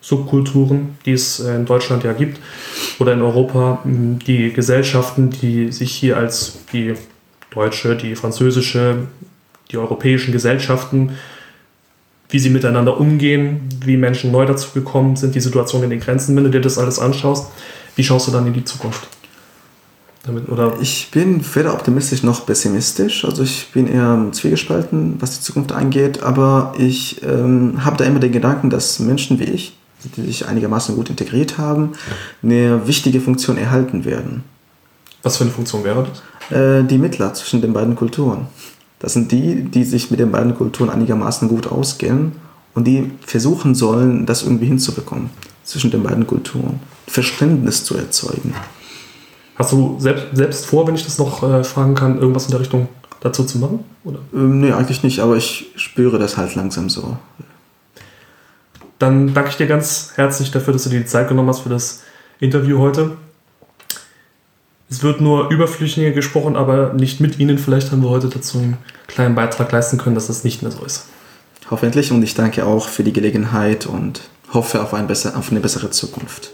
Subkulturen, 0.00 0.96
die 1.04 1.12
es 1.12 1.40
äh, 1.40 1.56
in 1.56 1.66
Deutschland 1.66 2.04
ja 2.04 2.12
gibt 2.12 2.40
oder 2.98 3.12
in 3.12 3.20
Europa, 3.20 3.80
die 3.84 4.52
Gesellschaften, 4.52 5.30
die 5.30 5.72
sich 5.72 5.92
hier 5.92 6.16
als 6.16 6.58
die 6.72 6.94
deutsche, 7.50 7.96
die 7.96 8.14
französische, 8.14 9.08
die 9.70 9.78
europäischen 9.78 10.32
Gesellschaften, 10.32 11.12
wie 12.28 12.38
sie 12.38 12.50
miteinander 12.50 13.00
umgehen, 13.00 13.68
wie 13.84 13.96
Menschen 13.96 14.30
neu 14.30 14.46
dazu 14.46 14.70
gekommen 14.72 15.16
sind, 15.16 15.34
die 15.34 15.40
Situation 15.40 15.82
in 15.82 15.90
den 15.90 16.00
Grenzen, 16.00 16.36
wenn 16.36 16.44
du 16.44 16.50
dir 16.50 16.60
das 16.60 16.78
alles 16.78 16.98
anschaust, 16.98 17.50
wie 17.96 18.04
schaust 18.04 18.28
du 18.28 18.32
dann 18.32 18.46
in 18.46 18.52
die 18.52 18.64
Zukunft? 18.64 19.08
Damit, 20.22 20.48
oder? 20.50 20.74
Ich 20.82 21.10
bin 21.10 21.42
weder 21.54 21.72
optimistisch 21.72 22.22
noch 22.22 22.44
pessimistisch. 22.44 23.24
Also 23.24 23.42
ich 23.42 23.68
bin 23.72 23.86
eher 23.86 24.26
zwiegespalten, 24.32 25.16
was 25.18 25.38
die 25.38 25.44
Zukunft 25.44 25.72
angeht. 25.72 26.22
Aber 26.22 26.74
ich 26.78 27.22
ähm, 27.22 27.84
habe 27.84 27.96
da 27.96 28.04
immer 28.04 28.20
den 28.20 28.32
Gedanken, 28.32 28.68
dass 28.68 28.98
Menschen 28.98 29.38
wie 29.38 29.44
ich, 29.44 29.76
die 30.16 30.22
sich 30.22 30.46
einigermaßen 30.46 30.94
gut 30.94 31.08
integriert 31.08 31.56
haben, 31.56 31.92
eine 32.42 32.86
wichtige 32.86 33.20
Funktion 33.20 33.56
erhalten 33.56 34.04
werden. 34.04 34.44
Was 35.22 35.38
für 35.38 35.44
eine 35.44 35.52
Funktion 35.52 35.84
wäre 35.84 36.06
das? 36.06 36.56
Äh, 36.56 36.84
die 36.84 36.98
Mittler 36.98 37.32
zwischen 37.32 37.62
den 37.62 37.72
beiden 37.72 37.96
Kulturen. 37.96 38.46
Das 39.00 39.14
sind 39.14 39.32
die, 39.32 39.64
die 39.64 39.84
sich 39.84 40.10
mit 40.10 40.20
den 40.20 40.30
beiden 40.30 40.54
Kulturen 40.54 40.90
einigermaßen 40.90 41.48
gut 41.48 41.66
auskennen 41.66 42.32
und 42.74 42.84
die 42.84 43.10
versuchen 43.22 43.74
sollen, 43.74 44.26
das 44.26 44.42
irgendwie 44.44 44.66
hinzubekommen 44.66 45.30
zwischen 45.64 45.90
den 45.90 46.02
beiden 46.02 46.26
Kulturen. 46.26 46.80
Verständnis 47.06 47.82
zu 47.82 47.96
erzeugen. 47.96 48.54
Hast 49.56 49.72
du 49.72 49.96
selbst, 49.98 50.26
selbst 50.32 50.66
vor, 50.66 50.86
wenn 50.86 50.94
ich 50.94 51.04
das 51.04 51.18
noch 51.18 51.42
äh, 51.42 51.64
fragen 51.64 51.94
kann, 51.94 52.18
irgendwas 52.18 52.44
in 52.44 52.52
der 52.52 52.60
Richtung 52.60 52.88
dazu 53.20 53.44
zu 53.44 53.58
machen? 53.58 53.80
Oder? 54.04 54.20
Ähm, 54.32 54.60
nee, 54.60 54.72
eigentlich 54.72 55.02
nicht, 55.02 55.20
aber 55.20 55.36
ich 55.36 55.72
spüre 55.76 56.18
das 56.18 56.36
halt 56.36 56.54
langsam 56.54 56.88
so. 56.88 57.16
Dann 58.98 59.32
danke 59.32 59.50
ich 59.50 59.56
dir 59.56 59.66
ganz 59.66 60.12
herzlich 60.16 60.50
dafür, 60.50 60.74
dass 60.74 60.84
du 60.84 60.90
dir 60.90 61.00
die 61.00 61.06
Zeit 61.06 61.28
genommen 61.28 61.48
hast 61.48 61.60
für 61.60 61.68
das 61.70 62.02
Interview 62.38 62.78
heute. 62.78 63.16
Es 64.90 65.02
wird 65.04 65.20
nur 65.20 65.50
über 65.50 65.68
Flüchtlinge 65.68 66.12
gesprochen, 66.12 66.56
aber 66.56 66.92
nicht 66.92 67.20
mit 67.20 67.38
ihnen. 67.38 67.58
Vielleicht 67.58 67.92
haben 67.92 68.02
wir 68.02 68.10
heute 68.10 68.28
dazu 68.28 68.58
einen 68.58 68.76
kleinen 69.06 69.36
Beitrag 69.36 69.70
leisten 69.70 69.98
können, 69.98 70.16
dass 70.16 70.26
das 70.26 70.42
nicht 70.42 70.62
mehr 70.62 70.72
so 70.72 70.84
ist. 70.84 71.06
Hoffentlich 71.70 72.10
und 72.10 72.20
ich 72.22 72.34
danke 72.34 72.66
auch 72.66 72.88
für 72.88 73.04
die 73.04 73.12
Gelegenheit 73.12 73.86
und 73.86 74.22
hoffe 74.52 74.82
auf, 74.82 74.92
ein 74.92 75.06
besser, 75.06 75.38
auf 75.38 75.52
eine 75.52 75.60
bessere 75.60 75.90
Zukunft. 75.90 76.50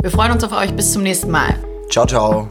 Wir 0.02 0.12
freuen 0.12 0.32
uns 0.32 0.44
auf 0.44 0.52
euch. 0.54 0.72
Bis 0.74 0.94
zum 0.94 1.02
nächsten 1.04 1.30
Mal. 1.32 1.56
Ciao, 1.90 2.06
ciao. 2.06 2.48